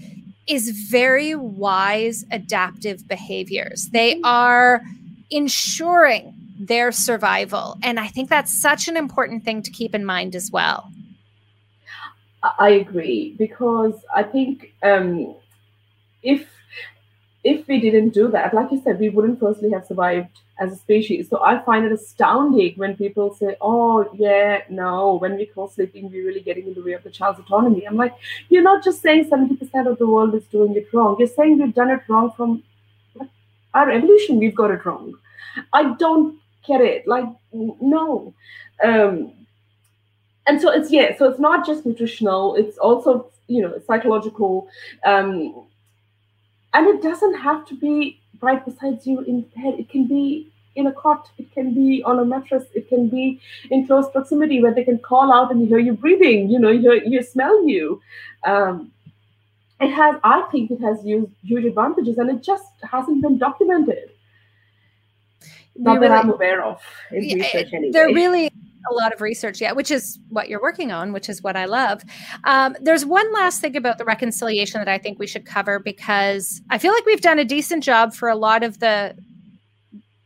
is 0.47 0.69
very 0.89 1.35
wise 1.35 2.25
adaptive 2.31 3.07
behaviors. 3.07 3.89
They 3.91 4.19
are 4.23 4.81
ensuring 5.29 6.33
their 6.59 6.91
survival. 6.91 7.77
And 7.83 7.99
I 7.99 8.07
think 8.07 8.29
that's 8.29 8.59
such 8.59 8.87
an 8.87 8.97
important 8.97 9.43
thing 9.43 9.61
to 9.61 9.71
keep 9.71 9.93
in 9.93 10.05
mind 10.05 10.35
as 10.35 10.49
well. 10.51 10.91
I 12.43 12.69
agree 12.69 13.35
because 13.37 13.93
I 14.13 14.23
think 14.23 14.73
um, 14.83 15.35
if 16.23 16.47
if 17.43 17.67
we 17.67 17.79
didn't 17.79 18.09
do 18.09 18.29
that, 18.29 18.53
like 18.53 18.71
you 18.71 18.81
said, 18.83 18.99
we 18.99 19.09
wouldn't 19.09 19.39
firstly 19.39 19.71
have 19.71 19.85
survived 19.85 20.39
as 20.59 20.73
a 20.73 20.75
species. 20.75 21.29
So 21.29 21.41
I 21.43 21.63
find 21.63 21.85
it 21.85 21.91
astounding 21.91 22.73
when 22.75 22.95
people 22.97 23.33
say, 23.35 23.55
"Oh, 23.61 24.09
yeah, 24.13 24.61
no, 24.69 25.15
when 25.15 25.35
we 25.37 25.45
co 25.45 25.67
sleeping, 25.67 26.09
we're 26.11 26.25
really 26.27 26.41
getting 26.41 26.67
in 26.67 26.73
the 26.73 26.83
way 26.83 26.93
of 26.93 27.03
the 27.03 27.09
child's 27.11 27.39
autonomy." 27.39 27.85
I'm 27.87 27.95
like, 27.95 28.15
you're 28.49 28.63
not 28.63 28.83
just 28.83 29.01
saying 29.01 29.27
seventy 29.29 29.55
percent 29.55 29.87
of 29.87 29.97
the 29.99 30.07
world 30.07 30.35
is 30.35 30.45
doing 30.47 30.75
it 30.75 30.93
wrong. 30.93 31.15
You're 31.19 31.27
saying 31.29 31.59
we've 31.59 31.73
done 31.75 31.91
it 31.91 32.01
wrong 32.09 32.31
from 32.31 32.63
our 33.73 33.89
evolution. 33.91 34.39
We've 34.39 34.55
got 34.55 34.71
it 34.71 34.85
wrong. 34.85 35.13
I 35.73 35.93
don't 35.95 36.39
get 36.65 36.81
it. 36.81 37.07
Like, 37.07 37.25
no. 37.53 38.33
Um, 38.83 39.33
and 40.47 40.61
so 40.61 40.71
it's 40.71 40.91
yeah, 40.91 41.17
so 41.17 41.29
it's 41.29 41.39
not 41.39 41.65
just 41.65 41.85
nutritional, 41.85 42.55
it's 42.55 42.77
also, 42.77 43.29
you 43.47 43.61
know, 43.61 43.79
psychological. 43.85 44.67
Um, 45.05 45.65
and 46.73 46.87
it 46.87 47.01
doesn't 47.01 47.35
have 47.35 47.65
to 47.67 47.75
be 47.75 48.19
right 48.41 48.63
beside 48.63 49.05
you 49.05 49.21
in 49.21 49.41
bed. 49.41 49.79
It 49.79 49.89
can 49.89 50.07
be 50.07 50.51
in 50.75 50.87
a 50.87 50.91
cot, 50.91 51.29
it 51.37 51.51
can 51.51 51.73
be 51.73 52.03
on 52.03 52.19
a 52.19 52.25
mattress, 52.25 52.65
it 52.75 52.87
can 52.87 53.09
be 53.09 53.41
in 53.71 53.87
close 53.87 54.09
proximity 54.11 54.61
where 54.61 54.73
they 54.73 54.83
can 54.83 54.99
call 54.99 55.33
out 55.33 55.51
and 55.51 55.59
you 55.59 55.67
hear 55.67 55.79
you 55.79 55.93
breathing, 55.93 56.49
you 56.49 56.59
know, 56.59 56.69
you, 56.69 56.81
hear, 56.81 57.03
you 57.03 57.23
smell 57.23 57.67
you. 57.67 57.99
Um, 58.43 58.91
it 59.81 59.89
has, 59.89 60.15
I 60.23 60.41
think 60.51 60.71
it 60.71 60.79
has 60.81 61.03
used 61.03 61.31
huge 61.43 61.65
advantages 61.65 62.17
and 62.17 62.29
it 62.29 62.43
just 62.43 62.71
hasn't 62.83 63.21
been 63.21 63.37
documented. 63.37 64.11
Not 65.75 65.99
really, 65.99 66.07
that 66.07 66.25
I'm 66.25 66.31
aware 66.31 66.63
of 66.63 66.81
in 67.11 67.23
yeah, 67.23 67.35
research 67.35 67.73
anyway. 67.73 67.91
There 67.91 68.07
really 68.07 68.51
a 68.89 68.93
lot 68.93 69.13
of 69.13 69.21
research 69.21 69.61
yet, 69.61 69.75
which 69.75 69.91
is 69.91 70.19
what 70.29 70.49
you're 70.49 70.61
working 70.61 70.91
on, 70.91 71.13
which 71.13 71.29
is 71.29 71.41
what 71.41 71.55
I 71.55 71.65
love. 71.65 72.03
Um, 72.43 72.75
there's 72.81 73.05
one 73.05 73.31
last 73.33 73.61
thing 73.61 73.75
about 73.75 73.97
the 73.97 74.05
reconciliation 74.05 74.79
that 74.79 74.87
I 74.87 74.97
think 74.97 75.19
we 75.19 75.27
should 75.27 75.45
cover 75.45 75.79
because 75.79 76.61
I 76.69 76.77
feel 76.77 76.93
like 76.93 77.05
we've 77.05 77.21
done 77.21 77.39
a 77.39 77.45
decent 77.45 77.83
job 77.83 78.13
for 78.13 78.29
a 78.29 78.35
lot 78.35 78.63
of 78.63 78.79
the 78.79 79.15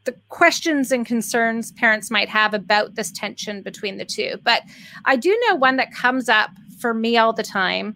the 0.03 0.15
questions 0.29 0.91
and 0.91 1.05
concerns 1.05 1.71
parents 1.73 2.09
might 2.09 2.27
have 2.27 2.55
about 2.55 2.95
this 2.95 3.11
tension 3.11 3.61
between 3.61 3.97
the 3.97 4.05
two. 4.05 4.35
But 4.43 4.63
I 5.05 5.15
do 5.15 5.39
know 5.47 5.55
one 5.55 5.75
that 5.77 5.93
comes 5.93 6.27
up 6.27 6.49
for 6.79 6.91
me 6.93 7.17
all 7.17 7.33
the 7.33 7.43
time 7.43 7.95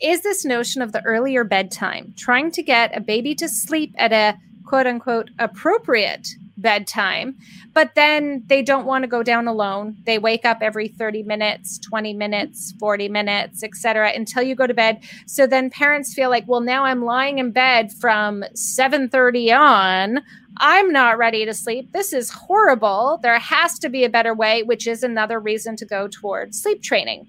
is 0.00 0.22
this 0.22 0.44
notion 0.44 0.82
of 0.82 0.92
the 0.92 1.02
earlier 1.02 1.44
bedtime, 1.44 2.14
trying 2.16 2.50
to 2.52 2.62
get 2.62 2.96
a 2.96 3.00
baby 3.00 3.34
to 3.36 3.48
sleep 3.48 3.94
at 3.98 4.12
a 4.12 4.36
quote 4.64 4.86
unquote 4.86 5.30
appropriate 5.38 6.28
bedtime. 6.58 7.36
But 7.72 7.94
then 7.94 8.42
they 8.46 8.62
don't 8.62 8.86
want 8.86 9.04
to 9.04 9.08
go 9.08 9.22
down 9.22 9.46
alone. 9.46 9.96
They 10.04 10.18
wake 10.18 10.44
up 10.44 10.58
every 10.60 10.88
30 10.88 11.22
minutes 11.22 11.78
20 11.78 12.12
minutes 12.12 12.74
40 12.78 13.08
minutes 13.08 13.62
etc 13.62 14.12
until 14.14 14.42
you 14.42 14.54
go 14.54 14.66
to 14.66 14.74
bed. 14.74 15.00
So 15.26 15.46
then 15.46 15.70
parents 15.70 16.12
feel 16.12 16.30
like 16.30 16.44
well 16.46 16.60
now 16.60 16.84
i'm 16.84 17.04
lying 17.04 17.38
in 17.38 17.52
bed 17.52 17.92
from 17.92 18.44
7:30 18.54 19.52
on. 19.52 20.20
I'm 20.60 20.92
not 20.92 21.18
ready 21.18 21.44
to 21.44 21.54
sleep. 21.54 21.92
This 21.92 22.12
is 22.12 22.30
horrible. 22.30 23.20
There 23.22 23.38
has 23.38 23.78
to 23.78 23.88
be 23.88 24.04
a 24.04 24.08
better 24.08 24.34
way 24.34 24.62
which 24.62 24.86
is 24.86 25.02
another 25.02 25.38
reason 25.38 25.76
to 25.76 25.86
go 25.86 26.08
towards 26.08 26.60
sleep 26.60 26.82
training. 26.82 27.26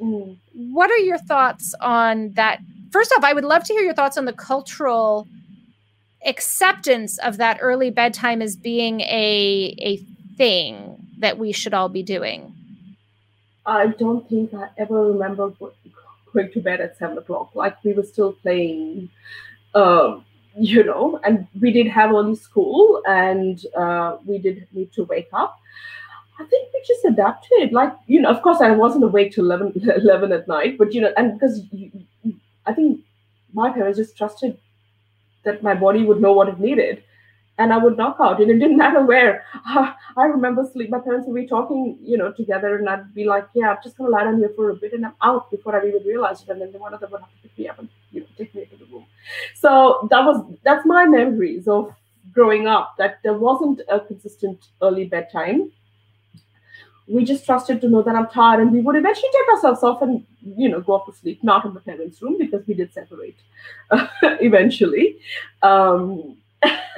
Mm. 0.00 0.36
what 0.54 0.92
are 0.92 0.98
your 0.98 1.18
thoughts 1.18 1.74
on 1.80 2.30
that? 2.34 2.60
First 2.92 3.12
off 3.16 3.24
i 3.24 3.32
would 3.32 3.44
love 3.44 3.64
to 3.64 3.72
hear 3.72 3.82
your 3.82 3.94
thoughts 3.94 4.16
on 4.16 4.26
the 4.26 4.32
cultural 4.32 5.26
acceptance 6.26 7.18
of 7.18 7.36
that 7.36 7.58
early 7.60 7.90
bedtime 7.90 8.42
as 8.42 8.56
being 8.56 9.00
a 9.02 9.74
a 9.80 9.96
thing 10.36 11.06
that 11.18 11.38
we 11.38 11.52
should 11.52 11.74
all 11.74 11.88
be 11.88 12.02
doing? 12.02 12.54
I 13.66 13.88
don't 13.88 14.28
think 14.28 14.54
I 14.54 14.68
ever 14.78 15.12
remember 15.12 15.50
going 16.32 16.52
to 16.52 16.60
bed 16.60 16.80
at 16.80 16.96
seven 16.96 17.18
o'clock. 17.18 17.54
Like 17.54 17.82
we 17.84 17.92
were 17.92 18.02
still 18.02 18.32
playing, 18.32 19.10
um, 19.74 20.24
you 20.56 20.84
know, 20.84 21.20
and 21.24 21.46
we 21.60 21.70
did 21.70 21.86
have 21.88 22.10
early 22.10 22.36
school 22.36 23.02
and 23.06 23.64
uh, 23.76 24.16
we 24.24 24.38
did 24.38 24.66
need 24.72 24.92
to 24.94 25.04
wake 25.04 25.28
up. 25.32 25.58
I 26.40 26.44
think 26.44 26.68
we 26.72 26.82
just 26.86 27.04
adapted. 27.04 27.72
Like, 27.72 27.92
you 28.06 28.20
know, 28.20 28.30
of 28.30 28.42
course, 28.42 28.60
I 28.60 28.70
wasn't 28.70 29.04
awake 29.04 29.32
till 29.32 29.44
11, 29.44 29.72
11 29.96 30.32
at 30.32 30.48
night, 30.48 30.78
but, 30.78 30.94
you 30.94 31.00
know, 31.00 31.12
and 31.16 31.38
because 31.38 31.60
I 32.64 32.72
think 32.72 33.00
my 33.52 33.70
parents 33.70 33.98
just 33.98 34.16
trusted 34.16 34.56
that 35.44 35.62
my 35.62 35.74
body 35.74 36.04
would 36.04 36.20
know 36.20 36.32
what 36.32 36.48
it 36.48 36.58
needed 36.60 37.02
and 37.58 37.72
I 37.72 37.78
would 37.78 37.96
knock 37.96 38.16
out. 38.20 38.40
And 38.40 38.50
it 38.50 38.58
didn't 38.58 38.76
matter 38.84 39.04
where. 39.04 39.44
I 39.66 40.24
remember 40.24 40.64
sleep. 40.72 40.90
My 40.90 41.00
parents 41.00 41.26
would 41.26 41.34
be 41.34 41.46
talking, 41.46 41.98
you 42.02 42.16
know, 42.16 42.32
together, 42.32 42.76
and 42.76 42.88
I'd 42.88 43.14
be 43.14 43.24
like, 43.24 43.46
"Yeah, 43.54 43.70
I'm 43.70 43.78
just 43.82 43.96
gonna 43.98 44.10
lie 44.10 44.24
down 44.24 44.38
here 44.38 44.52
for 44.56 44.70
a 44.70 44.74
bit, 44.74 44.92
and 44.92 45.04
I'm 45.04 45.14
out 45.22 45.50
before 45.50 45.76
I 45.76 45.86
even 45.86 46.02
realized 46.04 46.44
it." 46.44 46.50
And 46.50 46.60
then 46.60 46.80
one 46.80 46.94
of 46.94 47.00
them 47.00 47.10
would 47.10 47.20
have 47.20 47.30
to 47.30 47.42
pick 47.42 47.58
me 47.58 47.68
up 47.68 47.78
and 47.78 47.88
you 48.12 48.20
know 48.20 48.26
take 48.36 48.54
me 48.54 48.62
into 48.62 48.76
the 48.76 48.90
room. 48.90 49.06
So 49.54 50.08
that 50.10 50.24
was 50.24 50.44
that's 50.64 50.86
my 50.86 51.04
memories 51.06 51.68
of 51.68 51.94
growing 52.32 52.66
up. 52.66 52.94
That 52.98 53.18
there 53.22 53.34
wasn't 53.34 53.82
a 53.88 54.00
consistent 54.00 54.68
early 54.82 55.04
bedtime. 55.04 55.72
We 57.08 57.24
just 57.24 57.46
trusted 57.46 57.80
to 57.80 57.88
know 57.88 58.02
that 58.02 58.14
I'm 58.14 58.28
tired, 58.28 58.60
and 58.60 58.72
we 58.72 58.80
would 58.80 58.96
eventually 58.96 59.30
take 59.32 59.48
ourselves 59.54 59.82
off 59.82 60.02
and 60.02 60.24
you 60.56 60.68
know 60.68 60.80
go 60.80 60.94
off 60.94 61.06
to 61.06 61.12
sleep, 61.12 61.42
not 61.42 61.64
in 61.64 61.74
the 61.74 61.80
parents' 61.80 62.20
room 62.20 62.36
because 62.38 62.66
we 62.66 62.74
did 62.74 62.92
separate 62.92 63.36
eventually. 64.22 65.16
Um, 65.62 66.36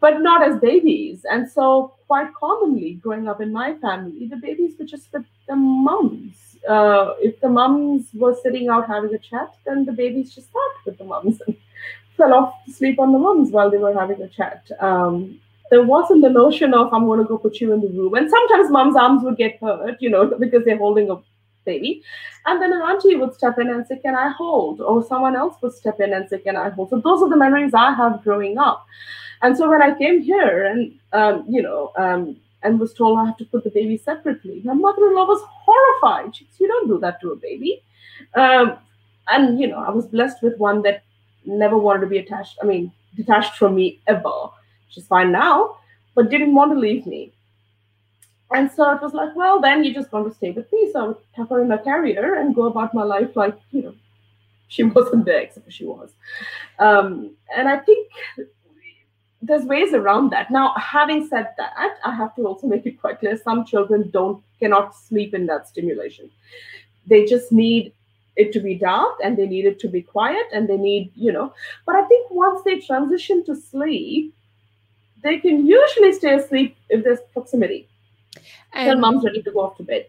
but 0.00 0.20
not 0.20 0.42
as 0.42 0.58
babies. 0.60 1.24
And 1.30 1.50
so, 1.50 1.94
quite 2.06 2.32
commonly, 2.34 2.94
growing 2.94 3.28
up 3.28 3.40
in 3.40 3.52
my 3.52 3.74
family, 3.74 4.26
the 4.26 4.36
babies 4.36 4.74
were 4.78 4.84
just 4.84 5.12
with 5.12 5.24
the 5.48 5.56
mums. 5.56 6.34
Uh, 6.68 7.14
if 7.20 7.40
the 7.40 7.48
mums 7.48 8.08
were 8.14 8.36
sitting 8.42 8.68
out 8.68 8.86
having 8.86 9.14
a 9.14 9.18
chat, 9.18 9.54
then 9.64 9.84
the 9.84 9.92
babies 9.92 10.34
just 10.34 10.52
sat 10.52 10.86
with 10.86 10.98
the 10.98 11.04
mums 11.04 11.40
and 11.46 11.56
fell 12.16 12.34
off 12.34 12.54
to 12.64 12.72
sleep 12.72 12.98
on 12.98 13.12
the 13.12 13.18
mums 13.18 13.50
while 13.50 13.70
they 13.70 13.78
were 13.78 13.94
having 13.94 14.20
a 14.22 14.28
chat. 14.28 14.70
Um, 14.80 15.40
there 15.70 15.82
wasn't 15.82 16.22
the 16.22 16.30
notion 16.30 16.74
of 16.74 16.92
I'm 16.92 17.06
going 17.06 17.20
to 17.20 17.24
go 17.24 17.38
put 17.38 17.60
you 17.60 17.72
in 17.72 17.80
the 17.80 17.88
room, 17.88 18.14
and 18.14 18.28
sometimes 18.28 18.70
mom's 18.70 18.96
arms 18.96 19.22
would 19.22 19.36
get 19.36 19.58
hurt, 19.60 19.96
you 20.00 20.10
know, 20.10 20.26
because 20.38 20.64
they're 20.64 20.78
holding 20.78 21.10
a 21.10 21.16
baby. 21.64 22.02
And 22.46 22.60
then 22.60 22.72
an 22.72 22.80
auntie 22.80 23.16
would 23.16 23.34
step 23.34 23.58
in 23.58 23.68
and 23.70 23.86
say, 23.86 23.98
Can 23.98 24.16
I 24.16 24.30
hold? 24.30 24.80
Or 24.80 25.04
someone 25.04 25.36
else 25.36 25.56
would 25.62 25.74
step 25.74 26.00
in 26.00 26.12
and 26.12 26.28
say, 26.28 26.38
Can 26.38 26.56
I 26.56 26.70
hold? 26.70 26.90
So 26.90 27.00
those 27.00 27.22
are 27.22 27.28
the 27.28 27.36
memories 27.36 27.74
I 27.74 27.94
have 27.94 28.22
growing 28.22 28.58
up. 28.58 28.84
And 29.42 29.56
so 29.56 29.70
when 29.70 29.82
I 29.82 29.96
came 29.96 30.20
here 30.20 30.66
and, 30.66 30.92
um, 31.12 31.44
you 31.48 31.62
know, 31.62 31.92
um, 31.96 32.36
and 32.62 32.78
was 32.78 32.92
told 32.92 33.18
I 33.18 33.24
have 33.26 33.38
to 33.38 33.46
put 33.46 33.64
the 33.64 33.70
baby 33.70 33.96
separately, 33.96 34.60
my 34.64 34.74
mother 34.74 35.06
in 35.06 35.14
law 35.14 35.26
was 35.26 35.42
horrified. 35.46 36.36
She 36.36 36.44
said, 36.50 36.60
You 36.60 36.68
don't 36.68 36.88
do 36.88 36.98
that 37.00 37.20
to 37.20 37.32
a 37.32 37.36
baby. 37.36 37.82
Um, 38.34 38.76
and, 39.28 39.60
you 39.60 39.66
know, 39.68 39.78
I 39.78 39.90
was 39.90 40.06
blessed 40.06 40.42
with 40.42 40.58
one 40.58 40.82
that 40.82 41.02
never 41.44 41.78
wanted 41.78 42.00
to 42.00 42.06
be 42.06 42.18
attached, 42.18 42.58
I 42.62 42.66
mean, 42.66 42.92
detached 43.16 43.56
from 43.56 43.74
me 43.76 44.00
ever. 44.06 44.50
She's 44.90 45.06
fine 45.06 45.32
now, 45.32 45.76
but 46.14 46.30
didn't 46.30 46.54
want 46.54 46.72
to 46.72 46.78
leave 46.78 47.06
me. 47.06 47.32
And 48.52 48.70
so 48.70 48.90
it 48.90 49.00
was 49.00 49.14
like, 49.14 49.34
well, 49.36 49.60
then 49.60 49.84
you're 49.84 49.94
just 49.94 50.10
going 50.10 50.28
to 50.28 50.34
stay 50.34 50.50
with 50.50 50.70
me. 50.72 50.90
So 50.92 51.00
I 51.00 51.06
would 51.08 51.16
tuck 51.36 51.50
her 51.50 51.62
in 51.62 51.70
a 51.70 51.78
carrier 51.78 52.34
and 52.34 52.54
go 52.54 52.64
about 52.64 52.92
my 52.92 53.04
life 53.04 53.36
like, 53.36 53.56
you 53.70 53.82
know, 53.82 53.94
she 54.68 54.82
wasn't 54.96 55.24
there, 55.24 55.40
except 55.40 55.72
she 55.72 55.84
was. 55.86 56.10
Um, 56.78 57.36
and 57.56 57.68
I 57.68 57.78
think 57.78 58.08
there's 59.40 59.64
ways 59.64 59.94
around 59.94 60.30
that. 60.30 60.50
Now, 60.50 60.74
having 60.76 61.26
said 61.26 61.48
that, 61.56 61.72
I 62.04 62.14
have 62.14 62.34
to 62.36 62.46
also 62.46 62.66
make 62.66 62.84
it 62.86 63.00
quite 63.00 63.20
clear 63.20 63.36
some 63.36 63.64
children 63.64 64.10
don't 64.10 64.42
cannot 64.58 64.94
sleep 64.94 65.32
in 65.32 65.46
that 65.46 65.66
stimulation. 65.66 66.30
They 67.06 67.24
just 67.24 67.50
need 67.50 67.92
it 68.36 68.52
to 68.52 68.60
be 68.60 68.74
dark 68.74 69.14
and 69.24 69.36
they 69.36 69.46
need 69.46 69.64
it 69.64 69.78
to 69.80 69.88
be 69.88 70.02
quiet 70.02 70.46
and 70.52 70.68
they 70.68 70.76
need, 70.76 71.12
you 71.14 71.32
know, 71.32 71.52
but 71.86 71.96
I 71.96 72.04
think 72.06 72.30
once 72.30 72.62
they 72.64 72.78
transition 72.78 73.44
to 73.46 73.56
sleep, 73.56 74.34
they 75.22 75.38
can 75.38 75.66
usually 75.66 76.12
stay 76.12 76.34
asleep 76.34 76.76
if 76.88 77.04
there's 77.04 77.20
proximity 77.32 77.88
until 78.72 78.98
mom's 78.98 79.24
ready 79.24 79.42
to 79.42 79.50
go 79.50 79.60
off 79.60 79.76
to 79.76 79.82
bed. 79.82 80.06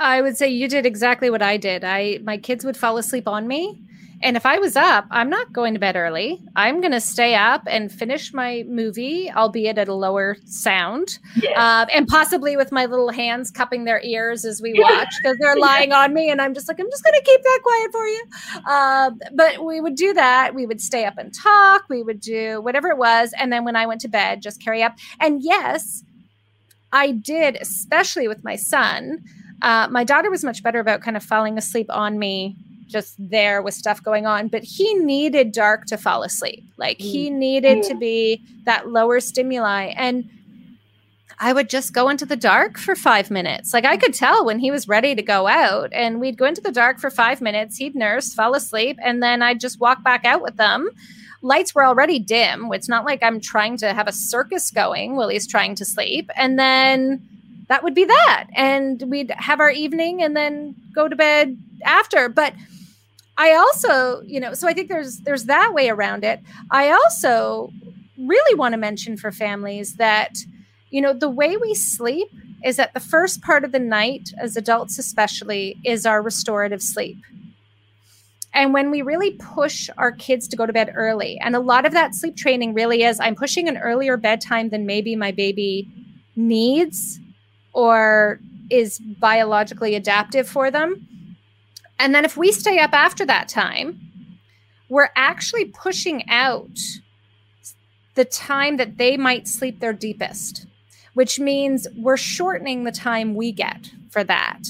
I 0.00 0.22
would 0.22 0.36
say 0.36 0.48
you 0.48 0.68
did 0.68 0.86
exactly 0.86 1.30
what 1.30 1.42
I 1.42 1.56
did. 1.56 1.84
I 1.84 2.18
my 2.22 2.38
kids 2.38 2.64
would 2.64 2.76
fall 2.76 2.96
asleep 2.98 3.28
on 3.28 3.46
me 3.46 3.80
And 4.22 4.36
if 4.36 4.44
I 4.44 4.58
was 4.58 4.76
up, 4.76 5.06
I'm 5.10 5.30
not 5.30 5.52
going 5.52 5.72
to 5.74 5.80
bed 5.80 5.96
early. 5.96 6.42
I'm 6.54 6.80
going 6.80 6.92
to 6.92 7.00
stay 7.00 7.34
up 7.34 7.62
and 7.66 7.90
finish 7.90 8.34
my 8.34 8.64
movie, 8.68 9.30
albeit 9.30 9.78
at 9.78 9.88
a 9.88 9.94
lower 9.94 10.36
sound, 10.44 11.18
yes. 11.36 11.56
uh, 11.56 11.86
and 11.92 12.06
possibly 12.06 12.54
with 12.56 12.70
my 12.70 12.84
little 12.84 13.10
hands 13.10 13.50
cupping 13.50 13.84
their 13.84 14.00
ears 14.02 14.44
as 14.44 14.60
we 14.60 14.74
watch 14.78 15.08
because 15.22 15.38
they're 15.38 15.56
lying 15.70 15.92
on 15.92 16.12
me. 16.12 16.30
And 16.30 16.42
I'm 16.42 16.52
just 16.52 16.68
like, 16.68 16.78
I'm 16.78 16.90
just 16.90 17.02
going 17.02 17.18
to 17.18 17.24
keep 17.24 17.42
that 17.42 17.60
quiet 17.62 17.92
for 17.92 18.06
you. 18.06 18.24
Uh, 18.66 19.10
but 19.32 19.64
we 19.64 19.80
would 19.80 19.94
do 19.94 20.12
that. 20.12 20.54
We 20.54 20.66
would 20.66 20.82
stay 20.82 21.06
up 21.06 21.16
and 21.16 21.32
talk. 21.32 21.84
We 21.88 22.02
would 22.02 22.20
do 22.20 22.60
whatever 22.60 22.88
it 22.88 22.98
was. 22.98 23.32
And 23.38 23.50
then 23.50 23.64
when 23.64 23.76
I 23.76 23.86
went 23.86 24.02
to 24.02 24.08
bed, 24.08 24.42
just 24.42 24.62
carry 24.62 24.82
up. 24.82 24.98
And 25.18 25.42
yes, 25.42 26.04
I 26.92 27.12
did, 27.12 27.56
especially 27.58 28.28
with 28.28 28.44
my 28.44 28.56
son. 28.56 29.24
Uh, 29.62 29.88
my 29.90 30.04
daughter 30.04 30.30
was 30.30 30.44
much 30.44 30.62
better 30.62 30.80
about 30.80 31.02
kind 31.02 31.16
of 31.16 31.22
falling 31.22 31.58
asleep 31.58 31.86
on 31.90 32.18
me 32.18 32.56
just 32.86 33.14
there 33.18 33.62
with 33.62 33.74
stuff 33.74 34.02
going 34.02 34.26
on, 34.26 34.48
but 34.48 34.64
he 34.64 34.94
needed 34.94 35.52
dark 35.52 35.86
to 35.86 35.96
fall 35.96 36.22
asleep. 36.22 36.64
Like 36.76 36.98
mm. 36.98 37.02
he 37.02 37.30
needed 37.30 37.78
mm. 37.78 37.88
to 37.88 37.94
be 37.94 38.44
that 38.64 38.88
lower 38.88 39.20
stimuli. 39.20 39.92
And 39.96 40.28
I 41.42 41.54
would 41.54 41.70
just 41.70 41.94
go 41.94 42.10
into 42.10 42.26
the 42.26 42.36
dark 42.36 42.76
for 42.76 42.94
five 42.94 43.30
minutes. 43.30 43.72
Like 43.72 43.86
I 43.86 43.96
could 43.96 44.12
tell 44.12 44.44
when 44.44 44.58
he 44.58 44.70
was 44.70 44.88
ready 44.88 45.14
to 45.14 45.22
go 45.22 45.46
out, 45.46 45.90
and 45.92 46.20
we'd 46.20 46.36
go 46.36 46.44
into 46.44 46.60
the 46.60 46.70
dark 46.70 46.98
for 46.98 47.08
five 47.08 47.40
minutes. 47.40 47.78
He'd 47.78 47.94
nurse, 47.94 48.34
fall 48.34 48.54
asleep, 48.54 48.98
and 49.02 49.22
then 49.22 49.40
I'd 49.40 49.60
just 49.60 49.80
walk 49.80 50.04
back 50.04 50.26
out 50.26 50.42
with 50.42 50.56
them. 50.56 50.90
Lights 51.40 51.74
were 51.74 51.86
already 51.86 52.18
dim. 52.18 52.70
It's 52.72 52.90
not 52.90 53.06
like 53.06 53.22
I'm 53.22 53.40
trying 53.40 53.78
to 53.78 53.94
have 53.94 54.06
a 54.06 54.12
circus 54.12 54.70
going 54.70 55.16
while 55.16 55.30
he's 55.30 55.46
trying 55.46 55.74
to 55.76 55.86
sleep. 55.86 56.30
And 56.36 56.58
then 56.58 57.26
that 57.70 57.84
would 57.84 57.94
be 57.94 58.04
that. 58.04 58.48
And 58.54 59.00
we'd 59.06 59.30
have 59.30 59.60
our 59.60 59.70
evening 59.70 60.22
and 60.22 60.36
then 60.36 60.74
go 60.92 61.06
to 61.08 61.14
bed 61.14 61.56
after. 61.84 62.28
But 62.28 62.52
I 63.38 63.54
also, 63.54 64.22
you 64.22 64.40
know, 64.40 64.54
so 64.54 64.68
I 64.68 64.74
think 64.74 64.88
there's 64.88 65.20
there's 65.20 65.44
that 65.44 65.72
way 65.72 65.88
around 65.88 66.24
it. 66.24 66.40
I 66.72 66.90
also 66.90 67.70
really 68.18 68.58
want 68.58 68.72
to 68.72 68.76
mention 68.76 69.16
for 69.16 69.30
families 69.30 69.94
that 69.94 70.38
you 70.90 71.00
know, 71.00 71.12
the 71.12 71.30
way 71.30 71.56
we 71.56 71.72
sleep 71.72 72.28
is 72.64 72.74
that 72.74 72.92
the 72.92 73.00
first 73.00 73.40
part 73.42 73.62
of 73.62 73.70
the 73.70 73.78
night 73.78 74.30
as 74.42 74.56
adults 74.56 74.98
especially 74.98 75.76
is 75.84 76.04
our 76.04 76.20
restorative 76.20 76.82
sleep. 76.82 77.18
And 78.52 78.74
when 78.74 78.90
we 78.90 79.00
really 79.00 79.30
push 79.38 79.88
our 79.96 80.10
kids 80.10 80.48
to 80.48 80.56
go 80.56 80.66
to 80.66 80.72
bed 80.72 80.92
early, 80.96 81.38
and 81.38 81.54
a 81.54 81.60
lot 81.60 81.86
of 81.86 81.92
that 81.92 82.16
sleep 82.16 82.36
training 82.36 82.74
really 82.74 83.04
is 83.04 83.20
I'm 83.20 83.36
pushing 83.36 83.68
an 83.68 83.78
earlier 83.78 84.16
bedtime 84.16 84.70
than 84.70 84.86
maybe 84.86 85.14
my 85.14 85.30
baby 85.30 85.88
needs 86.34 87.20
or 87.72 88.40
is 88.70 88.98
biologically 88.98 89.94
adaptive 89.94 90.48
for 90.48 90.70
them. 90.70 91.06
And 91.98 92.14
then 92.14 92.24
if 92.24 92.36
we 92.36 92.52
stay 92.52 92.78
up 92.78 92.92
after 92.92 93.26
that 93.26 93.48
time, 93.48 94.00
we're 94.88 95.10
actually 95.16 95.66
pushing 95.66 96.28
out 96.28 96.78
the 98.14 98.24
time 98.24 98.76
that 98.78 98.96
they 98.98 99.16
might 99.16 99.46
sleep 99.46 99.80
their 99.80 99.92
deepest, 99.92 100.66
which 101.14 101.38
means 101.38 101.86
we're 101.96 102.16
shortening 102.16 102.84
the 102.84 102.92
time 102.92 103.34
we 103.34 103.52
get 103.52 103.90
for 104.10 104.24
that. 104.24 104.62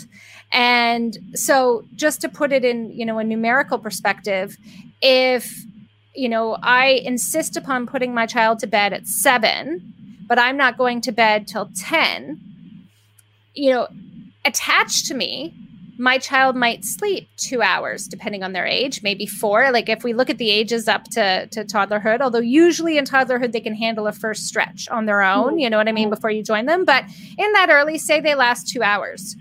And 0.52 1.16
so 1.34 1.84
just 1.94 2.20
to 2.22 2.28
put 2.28 2.52
it 2.52 2.64
in, 2.64 2.90
you 2.90 3.06
know, 3.06 3.18
a 3.18 3.24
numerical 3.24 3.78
perspective, 3.78 4.56
if 5.00 5.64
you 6.14 6.28
know, 6.28 6.58
I 6.62 7.00
insist 7.04 7.56
upon 7.56 7.86
putting 7.86 8.12
my 8.12 8.26
child 8.26 8.58
to 8.60 8.66
bed 8.66 8.92
at 8.92 9.06
7, 9.06 10.24
but 10.26 10.38
I'm 10.38 10.56
not 10.56 10.76
going 10.76 11.00
to 11.02 11.12
bed 11.12 11.46
till 11.46 11.70
10, 11.74 12.40
you 13.54 13.70
know, 13.70 13.88
attached 14.44 15.06
to 15.06 15.14
me 15.14 15.54
my 16.00 16.16
child 16.16 16.56
might 16.56 16.82
sleep 16.82 17.28
two 17.36 17.60
hours 17.60 18.08
depending 18.08 18.42
on 18.42 18.54
their 18.54 18.64
age 18.64 19.02
maybe 19.02 19.26
four. 19.26 19.70
Like 19.70 19.90
if 19.90 20.02
we 20.02 20.14
look 20.14 20.30
at 20.30 20.38
the 20.38 20.50
ages 20.50 20.88
up 20.88 21.04
to, 21.10 21.46
to 21.48 21.62
toddlerhood 21.62 22.22
although 22.22 22.38
usually 22.38 22.96
in 22.96 23.04
toddlerhood 23.04 23.52
they 23.52 23.60
can 23.60 23.74
handle 23.74 24.06
a 24.06 24.12
first 24.12 24.46
stretch 24.46 24.88
on 24.88 25.04
their 25.04 25.20
own 25.20 25.52
hmm. 25.52 25.58
you 25.58 25.68
know 25.68 25.76
what 25.76 25.88
i 25.88 25.92
mean 25.92 26.08
hmm. 26.08 26.14
before 26.14 26.30
you 26.30 26.42
join 26.42 26.64
them. 26.64 26.86
But 26.86 27.04
in 27.36 27.52
that 27.52 27.68
early 27.70 27.98
say 27.98 28.20
they 28.20 28.34
last 28.34 28.66
two 28.66 28.82
hours. 28.82 29.36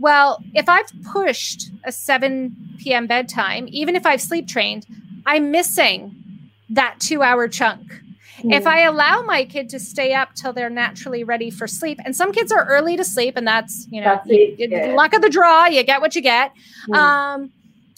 Well 0.00 0.42
if 0.52 0.68
i've 0.68 0.90
pushed 1.12 1.70
a 1.84 1.92
7 1.92 2.56
p.m 2.78 3.06
bedtime 3.06 3.66
even 3.68 3.94
if 3.94 4.04
i've 4.04 4.20
sleep 4.20 4.48
trained 4.48 4.86
i'm 5.26 5.52
missing 5.52 6.16
that 6.70 6.98
two 6.98 7.22
hour 7.22 7.46
chunk 7.46 8.00
if 8.44 8.66
I 8.66 8.82
allow 8.82 9.22
my 9.22 9.44
kid 9.44 9.68
to 9.70 9.80
stay 9.80 10.14
up 10.14 10.34
till 10.34 10.52
they're 10.52 10.70
naturally 10.70 11.24
ready 11.24 11.50
for 11.50 11.66
sleep, 11.66 11.98
and 12.04 12.14
some 12.14 12.32
kids 12.32 12.52
are 12.52 12.64
early 12.66 12.96
to 12.96 13.04
sleep, 13.04 13.36
and 13.36 13.46
that's 13.46 13.86
you 13.90 14.00
know 14.00 14.06
that's 14.14 14.28
you, 14.28 14.54
yeah. 14.58 14.94
luck 14.94 15.12
of 15.12 15.22
the 15.22 15.30
draw. 15.30 15.66
You 15.66 15.82
get 15.82 16.00
what 16.00 16.14
you 16.14 16.22
get. 16.22 16.52
Mm. 16.88 16.96
Um, 16.96 17.52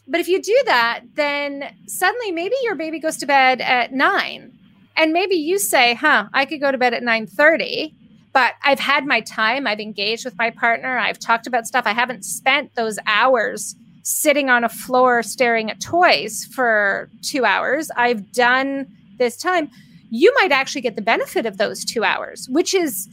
but 0.08 0.20
if 0.20 0.28
you 0.28 0.40
do 0.42 0.62
that, 0.66 1.02
then 1.14 1.74
suddenly 1.86 2.32
maybe 2.32 2.54
your 2.62 2.74
baby 2.74 2.98
goes 2.98 3.16
to 3.18 3.26
bed 3.26 3.60
at 3.60 3.92
nine, 3.92 4.52
and 4.96 5.12
maybe 5.12 5.36
you 5.36 5.58
say, 5.58 5.94
"Huh, 5.94 6.28
I 6.32 6.44
could 6.44 6.60
go 6.60 6.72
to 6.72 6.78
bed 6.78 6.94
at 6.94 7.02
nine 7.02 7.26
thirty, 7.26 7.94
but 8.32 8.54
I've 8.64 8.80
had 8.80 9.06
my 9.06 9.20
time. 9.20 9.66
I've 9.66 9.80
engaged 9.80 10.24
with 10.24 10.36
my 10.38 10.50
partner. 10.50 10.98
I've 10.98 11.18
talked 11.18 11.46
about 11.46 11.66
stuff. 11.66 11.86
I 11.86 11.92
haven't 11.92 12.24
spent 12.24 12.74
those 12.74 12.98
hours." 13.06 13.76
sitting 14.04 14.50
on 14.50 14.64
a 14.64 14.68
floor 14.68 15.22
staring 15.22 15.70
at 15.70 15.80
toys 15.80 16.44
for 16.52 17.08
two 17.22 17.44
hours. 17.44 17.88
I've 17.96 18.32
done 18.32 18.88
this 19.16 19.36
time 19.36 19.70
you 20.14 20.30
might 20.34 20.52
actually 20.52 20.82
get 20.82 20.94
the 20.94 21.00
benefit 21.02 21.46
of 21.46 21.56
those 21.56 21.86
two 21.86 22.04
hours, 22.04 22.46
which 22.50 22.74
is 22.74 23.08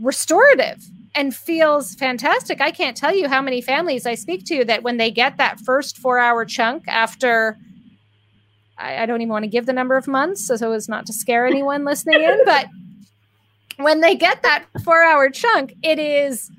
restorative 0.00 0.82
and 1.14 1.34
feels 1.34 1.94
fantastic. 1.94 2.60
I 2.60 2.72
can't 2.72 2.96
tell 2.96 3.14
you 3.14 3.28
how 3.28 3.40
many 3.40 3.60
families 3.60 4.04
I 4.04 4.16
speak 4.16 4.44
to 4.46 4.64
that 4.64 4.82
when 4.82 4.96
they 4.96 5.12
get 5.12 5.36
that 5.36 5.60
first 5.60 5.96
four 5.96 6.18
hour 6.18 6.44
chunk 6.44 6.88
after, 6.88 7.56
I, 8.76 9.04
I 9.04 9.06
don't 9.06 9.20
even 9.20 9.30
want 9.30 9.44
to 9.44 9.48
give 9.48 9.66
the 9.66 9.72
number 9.72 9.96
of 9.96 10.08
months 10.08 10.44
so 10.44 10.72
as 10.72 10.88
not 10.88 11.06
to 11.06 11.12
scare 11.12 11.46
anyone 11.54 11.84
listening 11.84 12.20
in, 12.20 12.40
but 12.44 12.66
when 13.76 14.00
they 14.00 14.16
get 14.16 14.42
that 14.42 14.64
four 14.84 15.04
hour 15.04 15.30
chunk, 15.30 15.74
it 15.84 16.00
is. 16.00 16.50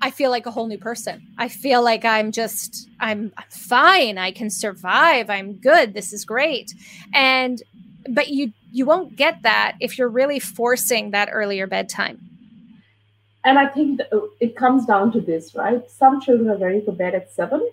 I 0.00 0.10
feel 0.10 0.30
like 0.30 0.46
a 0.46 0.50
whole 0.50 0.66
new 0.68 0.78
person. 0.78 1.26
I 1.38 1.48
feel 1.48 1.82
like 1.82 2.06
I'm 2.06 2.32
just, 2.32 2.88
I'm 3.00 3.32
fine. 3.50 4.16
I 4.16 4.30
can 4.30 4.48
survive. 4.48 5.28
I'm 5.28 5.54
good. 5.54 5.92
This 5.92 6.14
is 6.14 6.24
great. 6.24 6.72
And, 7.12 7.62
but 8.08 8.28
you 8.28 8.54
you 8.72 8.86
won't 8.86 9.16
get 9.16 9.42
that 9.42 9.76
if 9.80 9.98
you're 9.98 10.08
really 10.08 10.38
forcing 10.38 11.10
that 11.10 11.28
earlier 11.32 11.66
bedtime. 11.66 12.18
And 13.44 13.58
I 13.58 13.66
think 13.66 14.00
it 14.40 14.54
comes 14.56 14.84
down 14.84 15.12
to 15.12 15.20
this, 15.20 15.54
right? 15.54 15.88
Some 15.90 16.20
children 16.20 16.50
are 16.50 16.58
ready 16.58 16.82
for 16.84 16.92
bed 16.92 17.14
at 17.14 17.32
seven, 17.32 17.66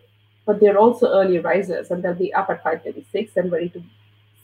but 0.45 0.59
they're 0.59 0.77
also 0.77 1.07
early 1.07 1.39
risers 1.39 1.91
and 1.91 2.01
they'll 2.01 2.13
be 2.13 2.33
up 2.33 2.49
at 2.49 2.63
5:36 2.63 3.35
and 3.35 3.51
ready 3.51 3.69
to 3.69 3.83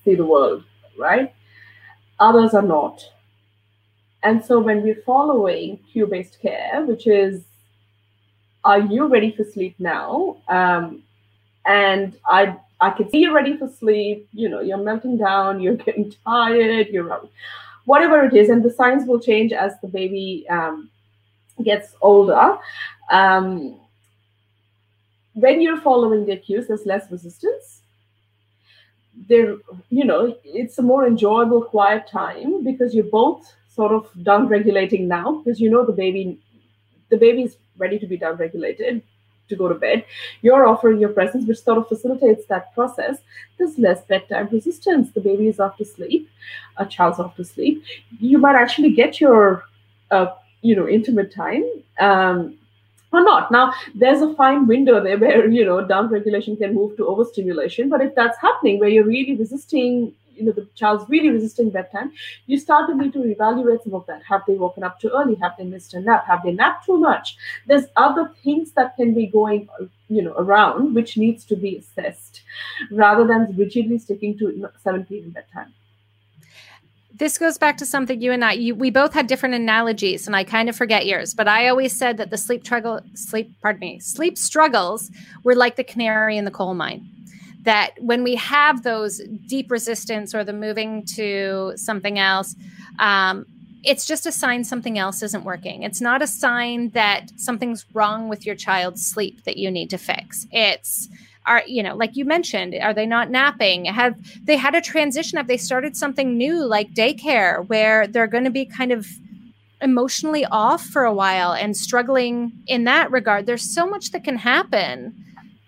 see 0.03 0.15
the 0.15 0.25
world, 0.25 0.63
right? 0.97 1.33
Others 2.19 2.53
are 2.53 2.61
not. 2.61 3.09
And 4.21 4.43
so 4.43 4.59
when 4.59 4.83
we're 4.83 5.01
following 5.05 5.79
cue-based 5.91 6.39
care, 6.41 6.85
which 6.85 7.07
is 7.07 7.43
are 8.65 8.79
you 8.79 9.07
ready 9.07 9.31
for 9.35 9.43
sleep 9.43 9.75
now? 9.77 10.37
Um, 10.47 11.03
and 11.65 12.17
I 12.27 12.57
I 12.83 12.89
could 12.89 13.09
see 13.09 13.19
you're 13.19 13.33
ready 13.33 13.55
for 13.55 13.69
sleep. 13.69 14.27
You 14.33 14.49
know, 14.49 14.59
you're 14.59 14.77
melting 14.89 15.17
down, 15.17 15.61
you're 15.61 15.75
getting 15.85 16.13
tired, 16.25 16.87
you're 16.87 17.13
out. 17.13 17.29
Whatever 17.85 18.23
it 18.25 18.33
is, 18.33 18.49
and 18.49 18.63
the 18.63 18.71
signs 18.71 19.05
will 19.07 19.19
change 19.19 19.53
as 19.53 19.73
the 19.81 19.87
baby 19.87 20.45
um, 20.49 20.89
gets 21.63 21.95
older. 22.01 22.57
Um, 23.09 23.79
when 25.33 25.61
you're 25.61 25.79
following 25.79 26.25
the 26.25 26.35
cues, 26.37 26.67
there's 26.67 26.85
less 26.85 27.09
resistance. 27.09 27.81
There, 29.29 29.57
you 29.89 30.05
know, 30.05 30.35
it's 30.43 30.77
a 30.77 30.81
more 30.81 31.07
enjoyable, 31.07 31.61
quiet 31.63 32.07
time 32.07 32.63
because 32.63 32.93
you're 32.93 33.13
both 33.21 33.53
sort 33.69 33.91
of 33.93 34.09
down 34.23 34.47
regulating 34.47 35.07
now 35.07 35.41
because 35.41 35.59
you 35.59 35.69
know 35.69 35.85
the 35.85 35.93
baby, 35.93 36.37
the 37.09 37.17
baby 37.17 37.43
is 37.43 37.57
ready 37.77 37.97
to 37.99 38.07
be 38.07 38.17
down 38.17 38.35
regulated 38.35 39.01
to 39.49 39.55
go 39.55 39.67
to 39.67 39.75
bed, 39.75 40.05
you're 40.41 40.67
offering 40.67 40.99
your 40.99 41.09
presence, 41.09 41.47
which 41.47 41.61
sort 41.61 41.77
of 41.77 41.87
facilitates 41.87 42.45
that 42.47 42.73
process. 42.73 43.19
There's 43.57 43.77
less 43.77 44.01
bedtime 44.05 44.49
resistance. 44.51 45.11
The 45.11 45.21
baby 45.21 45.47
is 45.47 45.59
off 45.59 45.77
to 45.77 45.85
sleep, 45.85 46.29
a 46.77 46.85
child's 46.85 47.19
off 47.19 47.35
to 47.37 47.45
sleep. 47.45 47.83
You 48.19 48.37
might 48.37 48.55
actually 48.55 48.93
get 48.93 49.19
your, 49.19 49.65
uh, 50.11 50.27
you 50.61 50.75
know, 50.75 50.87
intimate 50.87 51.33
time. 51.33 51.63
Um, 51.99 52.57
or 53.13 53.23
not. 53.23 53.51
Now, 53.51 53.73
there's 53.93 54.21
a 54.21 54.33
fine 54.33 54.65
window 54.65 55.01
there 55.01 55.17
where, 55.23 55.47
you 55.47 55.63
know, 55.63 55.85
down 55.87 56.09
regulation 56.09 56.57
can 56.57 56.73
move 56.73 56.97
to 56.97 57.07
overstimulation. 57.07 57.89
But 57.89 58.01
if 58.01 58.15
that's 58.15 58.37
happening, 58.39 58.79
where 58.79 58.89
you're 58.89 59.05
really 59.05 59.35
resisting 59.35 60.13
you 60.35 60.45
know 60.45 60.51
the 60.51 60.67
child's 60.75 61.09
really 61.09 61.29
resisting 61.29 61.69
bedtime 61.69 62.11
you 62.45 62.57
start 62.57 62.89
to 62.89 62.95
need 62.95 63.13
to 63.13 63.23
evaluate 63.23 63.83
some 63.83 63.93
of 63.93 64.05
that. 64.07 64.21
Have 64.23 64.41
they 64.47 64.55
woken 64.55 64.83
up 64.83 64.99
too 64.99 65.09
early? 65.09 65.35
Have 65.35 65.53
they 65.57 65.63
missed 65.63 65.93
a 65.93 65.99
nap? 65.99 66.25
Have 66.27 66.43
they 66.43 66.51
napped 66.51 66.85
too 66.85 66.97
much? 66.97 67.37
There's 67.67 67.85
other 67.95 68.31
things 68.43 68.71
that 68.71 68.95
can 68.95 69.13
be 69.13 69.27
going 69.27 69.69
you 70.09 70.21
know 70.21 70.33
around 70.37 70.93
which 70.93 71.17
needs 71.17 71.45
to 71.45 71.55
be 71.55 71.77
assessed 71.77 72.41
rather 72.91 73.25
than 73.25 73.55
rigidly 73.57 73.97
sticking 73.97 74.37
to 74.39 74.69
7 74.83 75.05
p.m 75.05 75.31
bedtime. 75.31 75.73
This 77.15 77.37
goes 77.37 77.59
back 77.59 77.77
to 77.77 77.85
something 77.85 78.21
you 78.21 78.31
and 78.31 78.43
I 78.43 78.53
you, 78.53 78.75
we 78.75 78.89
both 78.89 79.13
had 79.13 79.27
different 79.27 79.55
analogies 79.55 80.27
and 80.27 80.35
I 80.35 80.43
kind 80.43 80.67
of 80.69 80.75
forget 80.75 81.05
yours 81.05 81.33
but 81.33 81.47
I 81.47 81.67
always 81.67 81.97
said 81.97 82.17
that 82.17 82.29
the 82.29 82.37
sleep 82.37 82.65
struggle 82.65 82.99
sleep 83.13 83.51
pardon 83.61 83.79
me 83.79 83.99
sleep 83.99 84.37
struggles 84.37 85.11
were 85.43 85.55
like 85.55 85.75
the 85.75 85.83
canary 85.83 86.37
in 86.37 86.45
the 86.45 86.51
coal 86.51 86.73
mine 86.73 87.07
that 87.63 87.91
when 87.99 88.23
we 88.23 88.35
have 88.35 88.83
those 88.83 89.21
deep 89.47 89.71
resistance 89.71 90.35
or 90.35 90.43
the 90.43 90.53
moving 90.53 91.05
to 91.15 91.73
something 91.75 92.19
else, 92.19 92.55
um, 92.99 93.45
it's 93.83 94.05
just 94.05 94.25
a 94.25 94.31
sign 94.31 94.63
something 94.63 94.97
else 94.97 95.21
isn't 95.21 95.43
working. 95.43 95.83
It's 95.83 95.99
not 95.99 96.21
a 96.21 96.27
sign 96.27 96.89
that 96.89 97.31
something's 97.35 97.85
wrong 97.93 98.29
with 98.29 98.45
your 98.45 98.55
child's 98.55 99.05
sleep 99.05 99.43
that 99.43 99.57
you 99.57 99.69
need 99.69 99.89
to 99.89 99.97
fix. 99.97 100.47
It's 100.51 101.09
are 101.45 101.63
you 101.67 101.83
know 101.83 101.95
like 101.95 102.15
you 102.15 102.25
mentioned 102.25 102.73
are 102.75 102.93
they 102.93 103.05
not 103.05 103.29
napping 103.29 103.85
have 103.85 104.15
they 104.45 104.55
had 104.55 104.75
a 104.75 104.81
transition 104.81 105.37
have 105.37 105.47
they 105.47 105.57
started 105.57 105.95
something 105.95 106.37
new 106.37 106.65
like 106.65 106.93
daycare 106.93 107.67
where 107.67 108.07
they're 108.07 108.27
going 108.27 108.43
to 108.43 108.49
be 108.49 108.65
kind 108.65 108.91
of 108.91 109.07
emotionally 109.81 110.45
off 110.45 110.85
for 110.85 111.03
a 111.03 111.13
while 111.13 111.51
and 111.51 111.75
struggling 111.75 112.51
in 112.67 112.85
that 112.85 113.11
regard 113.11 113.45
there's 113.45 113.73
so 113.73 113.85
much 113.85 114.11
that 114.11 114.23
can 114.23 114.37
happen 114.37 115.13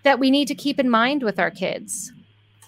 that 0.06 0.18
we 0.18 0.30
need 0.30 0.48
to 0.48 0.54
keep 0.54 0.78
in 0.78 0.88
mind 0.88 1.22
with 1.22 1.38
our 1.38 1.50
kids. 1.50 2.12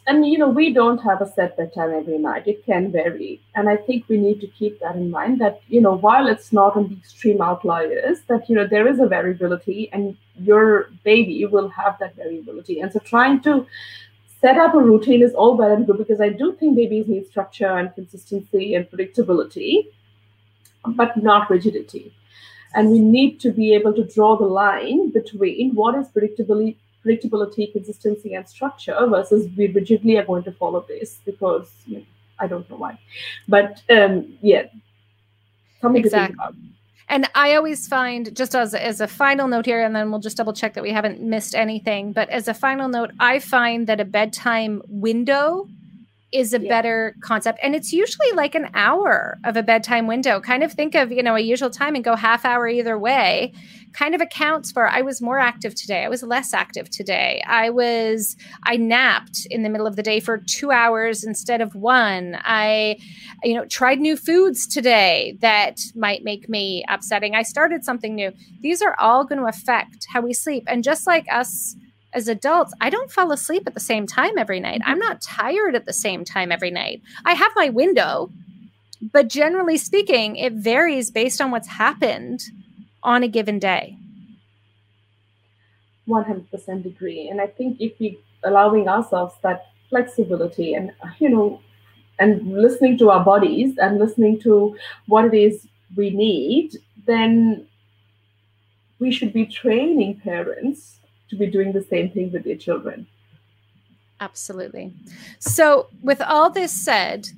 And 0.07 0.27
you 0.27 0.39
know 0.39 0.49
we 0.49 0.73
don't 0.73 0.99
have 0.99 1.21
a 1.21 1.27
set 1.31 1.57
bedtime 1.57 1.93
every 1.93 2.19
night. 2.19 2.47
It 2.53 2.65
can 2.65 2.91
vary. 2.91 3.41
And 3.55 3.69
i 3.69 3.77
think 3.77 4.09
we 4.09 4.19
need 4.27 4.41
to 4.45 4.49
keep 4.61 4.81
that 4.81 4.97
in 4.97 5.11
mind 5.11 5.41
that 5.43 5.61
you 5.75 5.83
know 5.87 5.95
while 6.07 6.31
it's 6.33 6.51
not 6.59 6.77
on 6.77 6.89
the 6.89 6.97
extreme 6.97 7.43
outliers 7.49 8.23
that 8.31 8.49
you 8.49 8.57
know 8.57 8.67
there 8.67 8.89
is 8.93 9.01
a 9.01 9.07
variability 9.07 9.91
and 9.93 10.17
your 10.51 10.89
baby 11.11 11.45
will 11.45 11.69
have 11.81 11.99
that 12.01 12.17
variability. 12.17 12.81
And 12.81 12.93
so 12.93 13.01
trying 13.01 13.41
to 13.49 13.55
set 14.41 14.57
up 14.65 14.75
a 14.75 14.83
routine 14.91 15.23
is 15.29 15.35
all 15.35 15.57
well 15.61 15.77
and 15.77 15.87
good 15.87 15.99
because 15.99 16.21
i 16.27 16.29
do 16.41 16.49
think 16.59 16.77
babies 16.81 17.07
need 17.13 17.25
structure 17.31 17.71
and 17.79 17.95
consistency 17.95 18.67
and 18.75 18.91
predictability 18.91 19.73
but 20.97 21.17
not 21.17 21.51
rigidity. 21.51 22.15
And 22.75 22.91
we 22.91 22.99
need 22.99 23.41
to 23.41 23.51
be 23.51 23.75
able 23.75 23.95
to 23.95 24.05
draw 24.05 24.37
the 24.37 24.45
line 24.45 25.11
between 25.11 25.75
what 25.75 25.95
is 25.95 26.09
predictability, 26.09 26.77
predictability, 27.09 27.73
consistency, 27.73 28.35
and 28.35 28.49
structure 28.49 28.97
versus 29.09 29.49
we 29.57 29.69
rigidly 29.69 30.17
are 30.19 30.25
going 30.25 30.45
to 30.45 30.53
follow 30.53 30.85
this 30.89 31.19
because 31.25 31.71
you 31.87 31.99
know, 31.99 32.05
I 32.39 32.47
don't 32.47 32.69
know 32.71 32.77
why. 32.77 32.99
But 33.47 33.83
um, 33.91 34.37
yeah, 34.43 34.65
something 35.81 36.05
exactly. 36.05 36.21
to 36.21 36.27
think 36.27 36.35
about. 36.35 36.55
And 37.11 37.27
I 37.35 37.55
always 37.55 37.89
find, 37.89 38.37
just 38.37 38.55
as, 38.55 38.75
as 38.75 39.01
a 39.01 39.09
final 39.09 39.49
note 39.49 39.65
here, 39.65 39.83
and 39.83 39.97
then 39.97 40.11
we'll 40.11 40.21
just 40.21 40.37
double 40.37 40.53
check 40.53 40.75
that 40.75 40.83
we 40.83 40.93
haven't 40.93 41.23
missed 41.23 41.55
anything. 41.55 42.13
But 42.13 42.29
as 42.29 42.49
a 42.49 42.55
final 42.55 42.87
note, 42.87 43.13
I 43.19 43.39
find 43.39 43.87
that 43.87 43.99
a 43.99 44.05
bedtime 44.05 44.83
window 44.89 45.67
is 46.31 46.53
a 46.53 46.61
yeah. 46.61 46.69
better 46.69 47.17
concept. 47.23 47.59
And 47.63 47.75
it's 47.75 47.93
usually 47.93 48.31
like 48.33 48.55
an 48.55 48.69
hour 48.75 49.39
of 49.45 49.57
a 49.57 49.63
bedtime 49.63 50.07
window. 50.07 50.41
Kind 50.41 50.63
of 50.63 50.73
think 50.73 50.95
of 50.95 51.11
you 51.11 51.23
know 51.23 51.37
a 51.37 51.41
usual 51.41 51.71
time 51.71 51.95
and 51.95 52.05
go 52.05 52.17
half 52.17 52.45
hour 52.45 52.69
either 52.69 52.99
way. 52.99 53.53
Kind 53.95 54.15
of 54.15 54.21
accounts 54.21 54.71
for 54.71 54.87
i 54.87 55.01
was 55.01 55.23
more 55.23 55.39
active 55.39 55.75
today. 55.75 56.05
I 56.05 56.09
was 56.09 56.23
less 56.23 56.53
active 56.53 56.91
today. 56.91 57.43
I 57.47 57.71
was 57.71 58.37
i 58.65 58.77
napped 58.77 59.47
in 59.51 59.63
the 59.63 59.71
middle 59.71 59.87
of 59.87 59.97
the 59.97 60.03
day 60.03 60.21
for 60.21 60.39
two 60.39 60.71
hours 60.71 61.25
instead 61.25 61.63
of 61.63 61.75
one. 61.75 62.39
I 62.45 62.99
you 63.43 63.55
know 63.55 63.65
tried 63.65 63.99
new 63.99 64.17
foods 64.17 64.67
today 64.67 65.39
that 65.41 65.81
might 65.95 66.25
make 66.25 66.49
me 66.49 66.85
upsetting. 66.89 67.35
I 67.35 67.43
started 67.43 67.85
something 67.85 68.15
new. 68.15 68.33
These 68.61 68.83
are 68.83 68.97
all 68.99 69.25
going 69.25 69.41
to 69.41 69.47
affect 69.47 70.07
how 70.13 70.21
we 70.21 70.35
sleep. 70.35 70.65
And 70.67 70.85
just 70.85 71.07
like 71.07 71.27
us 71.33 71.75
as 72.13 72.29
adults, 72.29 72.73
I 72.81 72.91
don't 72.91 73.11
fall 73.11 73.33
asleep 73.33 73.65
at 73.67 73.75
the 73.75 73.81
same 73.81 74.07
time 74.07 74.39
every 74.39 74.61
night. 74.61 74.81
I'm 74.85 74.99
not 74.99 75.21
tired 75.21 75.75
at 75.75 75.87
the 75.87 75.93
same 75.93 76.25
time 76.25 76.51
every 76.51 76.71
night. 76.71 77.03
I 77.25 77.35
have 77.35 77.53
my 77.55 77.69
window, 77.69 78.31
but 79.13 79.29
generally 79.29 79.77
speaking, 79.77 80.37
it 80.37 80.55
varies 80.55 81.11
based 81.11 81.41
on 81.41 81.51
what's 81.51 81.69
happened 81.69 82.43
on 83.03 83.23
a 83.23 83.29
given 83.29 83.59
day. 83.59 83.97
100% 86.09 86.87
agree. 86.87 87.29
And 87.29 87.41
I 87.41 87.47
think 87.47 87.81
if 87.81 87.99
we 87.99 88.19
allowing 88.45 88.89
ourselves 88.89 89.35
that 89.43 89.67
flexibility 89.91 90.75
and, 90.75 90.93
you 91.19 91.29
know, 91.29 91.61
and 92.19 92.53
listening 92.53 92.99
to 92.99 93.11
our 93.11 93.25
bodies 93.25 93.77
and 93.79 93.99
listening 93.99 94.41
to 94.41 94.77
what 95.07 95.27
it 95.27 95.35
is 95.35 95.67
we 95.97 96.11
need, 96.11 96.77
then 97.07 97.67
we 98.99 99.13
should 99.13 99.33
be 99.33 99.47
training 99.47 100.21
parents 100.21 100.98
to 101.31 101.37
be 101.37 101.47
doing 101.47 101.73
the 101.73 101.83
same 101.83 102.11
thing 102.11 102.33
with 102.33 102.45
their 102.45 102.57
children. 102.57 103.07
Absolutely. 104.21 104.93
So, 105.39 105.89
with 106.03 106.21
all 106.21 106.51
this 106.51 106.73
said, 106.73 107.29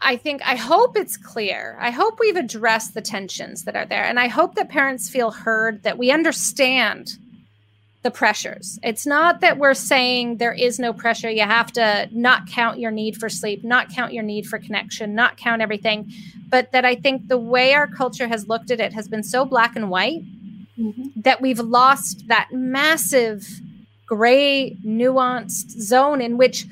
I 0.00 0.16
think, 0.16 0.42
I 0.44 0.54
hope 0.54 0.96
it's 0.96 1.16
clear. 1.16 1.76
I 1.80 1.90
hope 1.90 2.20
we've 2.20 2.36
addressed 2.36 2.94
the 2.94 3.00
tensions 3.00 3.64
that 3.64 3.74
are 3.74 3.86
there. 3.86 4.04
And 4.04 4.20
I 4.20 4.28
hope 4.28 4.54
that 4.54 4.68
parents 4.68 5.10
feel 5.10 5.32
heard, 5.32 5.82
that 5.82 5.98
we 5.98 6.12
understand 6.12 7.18
the 8.02 8.10
pressures. 8.12 8.78
It's 8.84 9.06
not 9.06 9.40
that 9.40 9.58
we're 9.58 9.74
saying 9.74 10.36
there 10.36 10.52
is 10.52 10.78
no 10.78 10.92
pressure. 10.92 11.28
You 11.28 11.42
have 11.42 11.72
to 11.72 12.08
not 12.12 12.46
count 12.48 12.78
your 12.78 12.92
need 12.92 13.16
for 13.16 13.28
sleep, 13.28 13.64
not 13.64 13.90
count 13.90 14.12
your 14.12 14.22
need 14.22 14.46
for 14.46 14.58
connection, 14.58 15.16
not 15.16 15.36
count 15.36 15.62
everything. 15.62 16.12
But 16.48 16.70
that 16.70 16.84
I 16.84 16.94
think 16.94 17.26
the 17.26 17.38
way 17.38 17.74
our 17.74 17.88
culture 17.88 18.28
has 18.28 18.46
looked 18.46 18.70
at 18.70 18.78
it 18.78 18.92
has 18.92 19.08
been 19.08 19.24
so 19.24 19.44
black 19.44 19.74
and 19.74 19.90
white 19.90 20.22
mm-hmm. 20.78 21.20
that 21.20 21.40
we've 21.40 21.58
lost 21.58 22.28
that 22.28 22.48
massive 22.52 23.60
gray, 24.06 24.76
nuanced 24.84 25.70
zone 25.80 26.20
in 26.20 26.38
which 26.38 26.66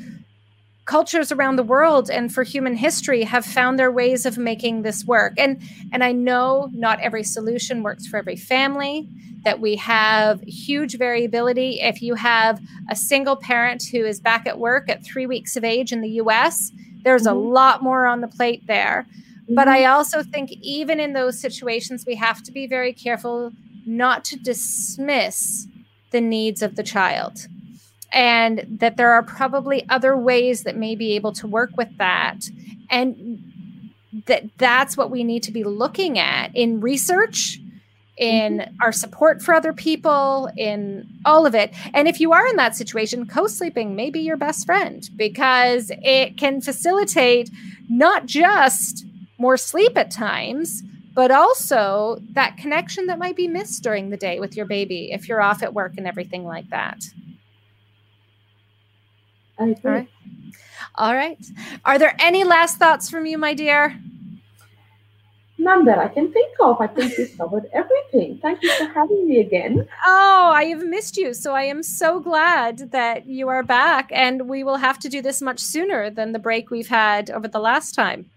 cultures 0.87 1.33
around 1.33 1.57
the 1.57 1.63
world 1.65 2.09
and 2.09 2.33
for 2.33 2.45
human 2.45 2.77
history 2.77 3.25
have 3.25 3.45
found 3.45 3.79
their 3.79 3.91
ways 3.91 4.25
of 4.25 4.39
making 4.39 4.83
this 4.83 5.05
work. 5.05 5.35
And 5.37 5.61
and 5.93 6.03
I 6.03 6.13
know 6.13 6.71
not 6.73 7.01
every 7.01 7.25
solution 7.25 7.83
works 7.83 8.07
for 8.07 8.17
every 8.17 8.37
family 8.37 9.09
that 9.45 9.61
we 9.61 9.77
have 9.77 10.41
huge 10.43 10.97
variability 10.97 11.81
if 11.81 12.03
you 12.03 12.15
have 12.15 12.61
a 12.91 12.97
single 12.97 13.37
parent 13.37 13.85
who 13.93 14.05
is 14.05 14.19
back 14.19 14.47
at 14.47 14.59
work 14.59 14.89
at 14.89 15.05
3 15.05 15.27
weeks 15.27 15.57
of 15.57 15.63
age 15.63 15.93
in 15.93 16.01
the 16.01 16.21
US, 16.23 16.73
there's 17.05 17.25
mm-hmm. 17.25 17.37
a 17.37 17.41
lot 17.41 17.83
more 17.83 18.07
on 18.07 18.21
the 18.21 18.29
plate 18.29 18.67
there. 18.67 19.07
Mm-hmm. 19.43 19.55
But 19.55 19.69
I 19.69 19.85
also 19.85 20.23
think 20.23 20.53
even 20.63 21.01
in 21.01 21.13
those 21.13 21.39
situations 21.41 22.05
we 22.07 22.15
have 22.15 22.43
to 22.45 22.53
be 22.53 22.67
very 22.67 22.93
careful 22.93 23.53
not 23.87 24.25
to 24.27 24.37
dismiss 24.37 25.67
the 26.11 26.21
needs 26.21 26.63
of 26.63 26.77
the 26.77 26.83
child. 26.83 27.47
And 28.13 28.79
that 28.81 28.97
there 28.97 29.13
are 29.13 29.23
probably 29.23 29.89
other 29.89 30.17
ways 30.17 30.63
that 30.63 30.77
may 30.77 30.95
be 30.95 31.15
able 31.15 31.33
to 31.33 31.47
work 31.47 31.71
with 31.77 31.97
that. 31.99 32.49
And 32.89 33.53
that 34.27 34.45
that's 34.59 34.97
what 34.97 35.11
we 35.11 35.25
need 35.25 35.43
to 35.45 35.53
be 35.53 35.65
looking 35.65 36.19
at 36.19 36.55
in 36.55 36.81
research 36.81 37.59
in 38.17 38.59
mm-hmm. 38.59 38.75
our 38.81 38.93
support 38.93 39.43
for 39.43 39.55
other 39.55 39.73
people 39.73 40.51
in 40.57 41.07
all 41.25 41.47
of 41.47 41.55
it. 41.55 41.75
And 41.93 42.09
if 42.09 42.21
you 42.21 42.33
are 42.33 42.47
in 42.47 42.57
that 42.57 42.75
situation 42.75 43.27
co-sleeping 43.27 43.95
may 43.95 44.11
be 44.11 44.21
your 44.21 44.37
best 44.37 44.65
friend 44.65 45.09
because 45.17 45.91
it 46.03 46.39
can 46.39 46.61
facilitate 46.61 47.51
not 47.89 48.27
just 48.27 49.05
more 49.39 49.57
sleep 49.57 49.97
at 49.99 50.11
times 50.11 50.83
but 51.17 51.31
also 51.31 52.19
that 52.35 52.59
connection 52.59 53.07
that 53.07 53.19
might 53.19 53.35
be 53.35 53.49
missed 53.49 53.83
during 53.83 54.11
the 54.11 54.19
day 54.19 54.39
with 54.39 54.55
your 54.55 54.67
baby 54.67 55.11
if 55.13 55.29
you're 55.29 55.41
off 55.41 55.63
at 55.63 55.73
work 55.73 55.95
and 55.97 56.07
everything 56.07 56.45
like 56.45 56.69
that. 56.69 57.03
I 59.59 59.69
agree. 59.69 59.91
All 59.91 59.93
right. 59.93 60.09
All 60.95 61.15
right. 61.15 61.47
Are 61.87 61.99
there 61.99 62.15
any 62.19 62.45
last 62.45 62.77
thoughts 62.77 63.09
from 63.09 63.25
you, 63.25 63.39
my 63.39 63.55
dear? 63.55 63.99
None 65.57 65.87
that 65.87 65.99
I 65.99 66.09
can 66.09 66.31
think 66.31 66.55
of. 66.61 66.83
I 66.83 66.87
think 66.87 67.17
we've 67.17 67.35
covered 67.39 67.65
everything. 67.73 68.39
Thank 68.43 68.63
you 68.63 68.71
for 68.73 68.85
having 68.85 69.27
me 69.27 69.41
again. 69.41 69.89
Oh, 70.05 70.51
I 70.55 70.65
have 70.65 70.85
missed 70.85 71.17
you. 71.17 71.33
So 71.33 71.55
I 71.55 71.63
am 71.63 71.83
so 71.83 72.21
glad 72.21 72.91
that 72.93 73.27
you 73.27 73.49
are 73.49 73.63
back. 73.63 74.11
And 74.13 74.51
we 74.51 74.63
will 74.63 74.77
have 74.77 74.99
to 74.99 75.09
do 75.09 75.23
this 75.23 75.41
much 75.41 75.61
sooner 75.61 76.11
than 76.11 76.33
the 76.33 76.39
break 76.39 76.71
we've 76.71 76.89
had 76.89 77.31
over 77.31 77.49
the 77.49 77.59
last 77.59 77.95
time 77.95 78.31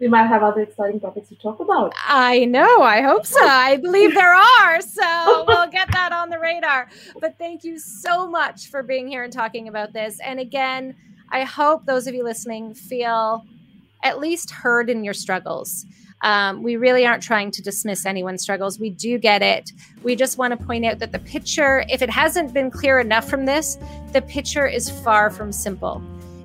we 0.00 0.08
might 0.08 0.26
have 0.26 0.42
other 0.42 0.62
exciting 0.62 0.98
topics 0.98 1.28
to 1.28 1.36
talk 1.36 1.60
about. 1.60 1.92
I 2.08 2.46
know. 2.46 2.82
I 2.82 3.02
hope 3.02 3.26
so. 3.26 3.38
I 3.42 3.76
believe 3.76 4.14
there 4.14 4.34
are. 4.34 4.80
So 4.80 5.44
we'll 5.46 5.68
get 5.68 5.90
that 5.92 6.12
on 6.12 6.30
the 6.30 6.38
radar. 6.38 6.88
But 7.20 7.36
thank 7.38 7.64
you 7.64 7.78
so 7.78 8.26
much 8.26 8.68
for 8.68 8.82
being 8.82 9.06
here 9.06 9.24
and 9.24 9.32
talking 9.32 9.68
about 9.68 9.92
this. 9.92 10.18
And 10.20 10.40
again, 10.40 10.96
I 11.30 11.44
hope 11.44 11.84
those 11.84 12.06
of 12.06 12.14
you 12.14 12.24
listening 12.24 12.74
feel 12.74 13.44
at 14.02 14.18
least 14.18 14.50
heard 14.50 14.88
in 14.88 15.04
your 15.04 15.14
struggles. 15.14 15.84
Um, 16.22 16.62
we 16.62 16.76
really 16.76 17.06
aren't 17.06 17.22
trying 17.22 17.50
to 17.52 17.62
dismiss 17.62 18.04
anyone's 18.04 18.42
struggles. 18.42 18.78
We 18.78 18.90
do 18.90 19.18
get 19.18 19.42
it. 19.42 19.70
We 20.02 20.16
just 20.16 20.38
want 20.38 20.58
to 20.58 20.66
point 20.66 20.84
out 20.84 20.98
that 20.98 21.12
the 21.12 21.18
picture, 21.18 21.84
if 21.88 22.02
it 22.02 22.10
hasn't 22.10 22.52
been 22.52 22.70
clear 22.70 23.00
enough 23.00 23.28
from 23.28 23.46
this, 23.46 23.78
the 24.12 24.22
picture 24.22 24.66
is 24.66 24.90
far 24.90 25.30
from 25.30 25.52
simple. 25.52 26.02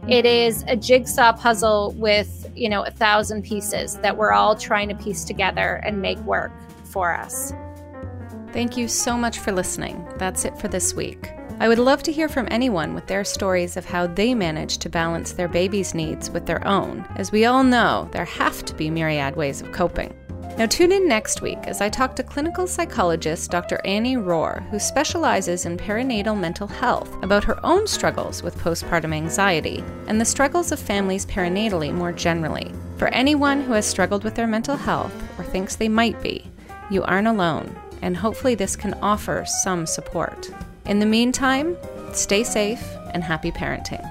It 0.07 0.26
is 0.26 0.64
a 0.68 0.76
jigsaw 0.76 1.34
puzzle 1.34 1.94
with, 1.98 2.45
you 2.56 2.69
know, 2.69 2.84
a 2.84 2.91
thousand 2.91 3.44
pieces 3.44 3.98
that 3.98 4.15
we're 4.15 4.32
all 4.32 4.56
trying 4.56 4.90
to 4.90 4.95
piece 4.95 5.23
together 5.23 5.82
and 5.84 6.02
make 6.02 6.18
work 6.19 6.52
for 6.84 7.14
us. 7.14 7.53
Thank 8.52 8.77
you 8.77 8.88
so 8.88 9.18
much 9.18 9.40
for 9.40 9.52
listening. 9.52 10.07
That's 10.18 10.45
it 10.45 10.57
for 10.57 10.69
this 10.69 10.94
week. 10.94 11.32
I 11.60 11.68
would 11.68 11.80
love 11.80 12.03
to 12.03 12.11
hear 12.11 12.27
from 12.27 12.48
anyone 12.52 12.94
with 12.94 13.07
their 13.07 13.23
stories 13.23 13.77
of 13.77 13.86
how 13.86 14.07
they 14.07 14.34
manage 14.34 14.77
to 14.80 14.90
balance 14.90 15.32
their 15.32 15.48
baby's 15.48 15.94
needs 15.94 16.30
with 16.30 16.45
their 16.45 16.65
own. 16.68 17.06
As 17.15 17.32
we 17.32 17.45
all 17.45 17.64
know, 17.64 18.10
there 18.11 18.26
have 18.26 18.65
to 18.65 18.76
be 18.76 18.90
myriad 18.90 19.36
ways 19.36 19.61
of 19.61 19.72
coping. 19.72 20.14
Now, 20.57 20.65
tune 20.68 20.94
in 20.94 21.06
next 21.06 21.41
week 21.41 21.60
as 21.64 21.82
I 21.82 21.90
talk 21.90 22.15
to 22.15 22.23
clinical 22.23 22.65
psychologist 22.65 23.52
Dr. 23.52 23.82
Annie 23.84 24.15
Rohr, 24.15 24.65
who 24.69 24.80
specializes 24.80 25.65
in 25.65 25.76
perinatal 25.76 26.40
mental 26.40 26.65
health, 26.65 27.14
about 27.22 27.44
her 27.44 27.60
own 27.65 27.86
struggles 27.86 28.41
with 28.41 28.57
postpartum 28.60 29.14
anxiety 29.14 29.84
and 30.07 30.19
the 30.19 30.23
struggles 30.23 30.72
of 30.72 30.80
families 30.80 31.26
perinatally 31.26 31.94
more 31.94 32.14
generally. 32.14 32.72
For 32.95 33.10
anyone 33.10 33.64
who 33.64 33.73
has 33.73 33.86
struggled 33.86 34.23
with 34.23 34.36
their 34.36 34.48
mental 34.48 34.77
health 34.77 35.14
or 35.38 35.44
thinks 35.44 35.76
they 35.76 35.90
might 35.90 36.22
be, 36.22 36.49
you 36.90 37.03
aren't 37.03 37.27
alone, 37.27 37.76
and 38.02 38.15
hopefully 38.15 38.56
this 38.56 38.77
can 38.77 38.94
offer 39.02 39.44
some 39.64 39.86
support. 39.86 40.49
In 40.86 40.99
the 40.99 41.06
meantime, 41.06 41.76
stay 42.14 42.45
safe 42.45 42.82
and 43.14 43.22
happy 43.22 43.52
parenting. 43.52 44.10